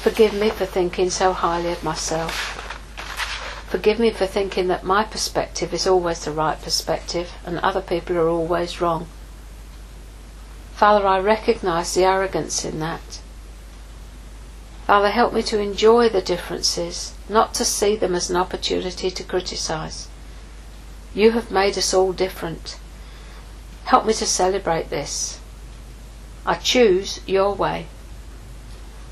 Forgive 0.00 0.32
me 0.32 0.48
for 0.48 0.66
thinking 0.66 1.10
so 1.10 1.32
highly 1.32 1.70
of 1.70 1.84
myself. 1.84 2.61
Forgive 3.72 3.98
me 3.98 4.10
for 4.10 4.26
thinking 4.26 4.68
that 4.68 4.84
my 4.84 5.02
perspective 5.02 5.72
is 5.72 5.86
always 5.86 6.22
the 6.22 6.30
right 6.30 6.60
perspective 6.60 7.32
and 7.46 7.58
other 7.60 7.80
people 7.80 8.18
are 8.18 8.28
always 8.28 8.82
wrong. 8.82 9.06
Father, 10.74 11.06
I 11.06 11.18
recognize 11.20 11.94
the 11.94 12.04
arrogance 12.04 12.66
in 12.66 12.80
that. 12.80 13.20
Father, 14.86 15.08
help 15.08 15.32
me 15.32 15.42
to 15.44 15.58
enjoy 15.58 16.10
the 16.10 16.20
differences, 16.20 17.14
not 17.30 17.54
to 17.54 17.64
see 17.64 17.96
them 17.96 18.14
as 18.14 18.28
an 18.28 18.36
opportunity 18.36 19.10
to 19.10 19.24
criticize. 19.24 20.06
You 21.14 21.30
have 21.30 21.50
made 21.50 21.78
us 21.78 21.94
all 21.94 22.12
different. 22.12 22.76
Help 23.84 24.04
me 24.04 24.12
to 24.12 24.26
celebrate 24.26 24.90
this. 24.90 25.40
I 26.44 26.56
choose 26.56 27.20
your 27.26 27.54
way. 27.54 27.86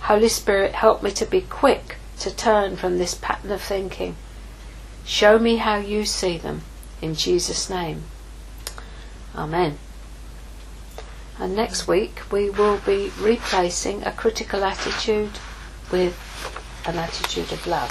Holy 0.00 0.28
Spirit, 0.28 0.74
help 0.74 1.02
me 1.02 1.12
to 1.12 1.24
be 1.24 1.40
quick 1.40 1.96
to 2.18 2.30
turn 2.30 2.76
from 2.76 2.98
this 2.98 3.14
pattern 3.14 3.52
of 3.52 3.62
thinking. 3.62 4.16
Show 5.10 5.40
me 5.40 5.56
how 5.56 5.78
you 5.78 6.04
see 6.04 6.38
them. 6.38 6.62
In 7.02 7.16
Jesus' 7.16 7.68
name. 7.68 8.04
Amen. 9.34 9.76
And 11.36 11.56
next 11.56 11.88
week 11.88 12.20
we 12.30 12.48
will 12.48 12.78
be 12.78 13.10
replacing 13.18 14.04
a 14.04 14.12
critical 14.12 14.62
attitude 14.62 15.32
with 15.90 16.16
an 16.86 16.96
attitude 16.96 17.50
of 17.50 17.66
love. 17.66 17.90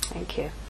Thank 0.00 0.38
you. 0.38 0.50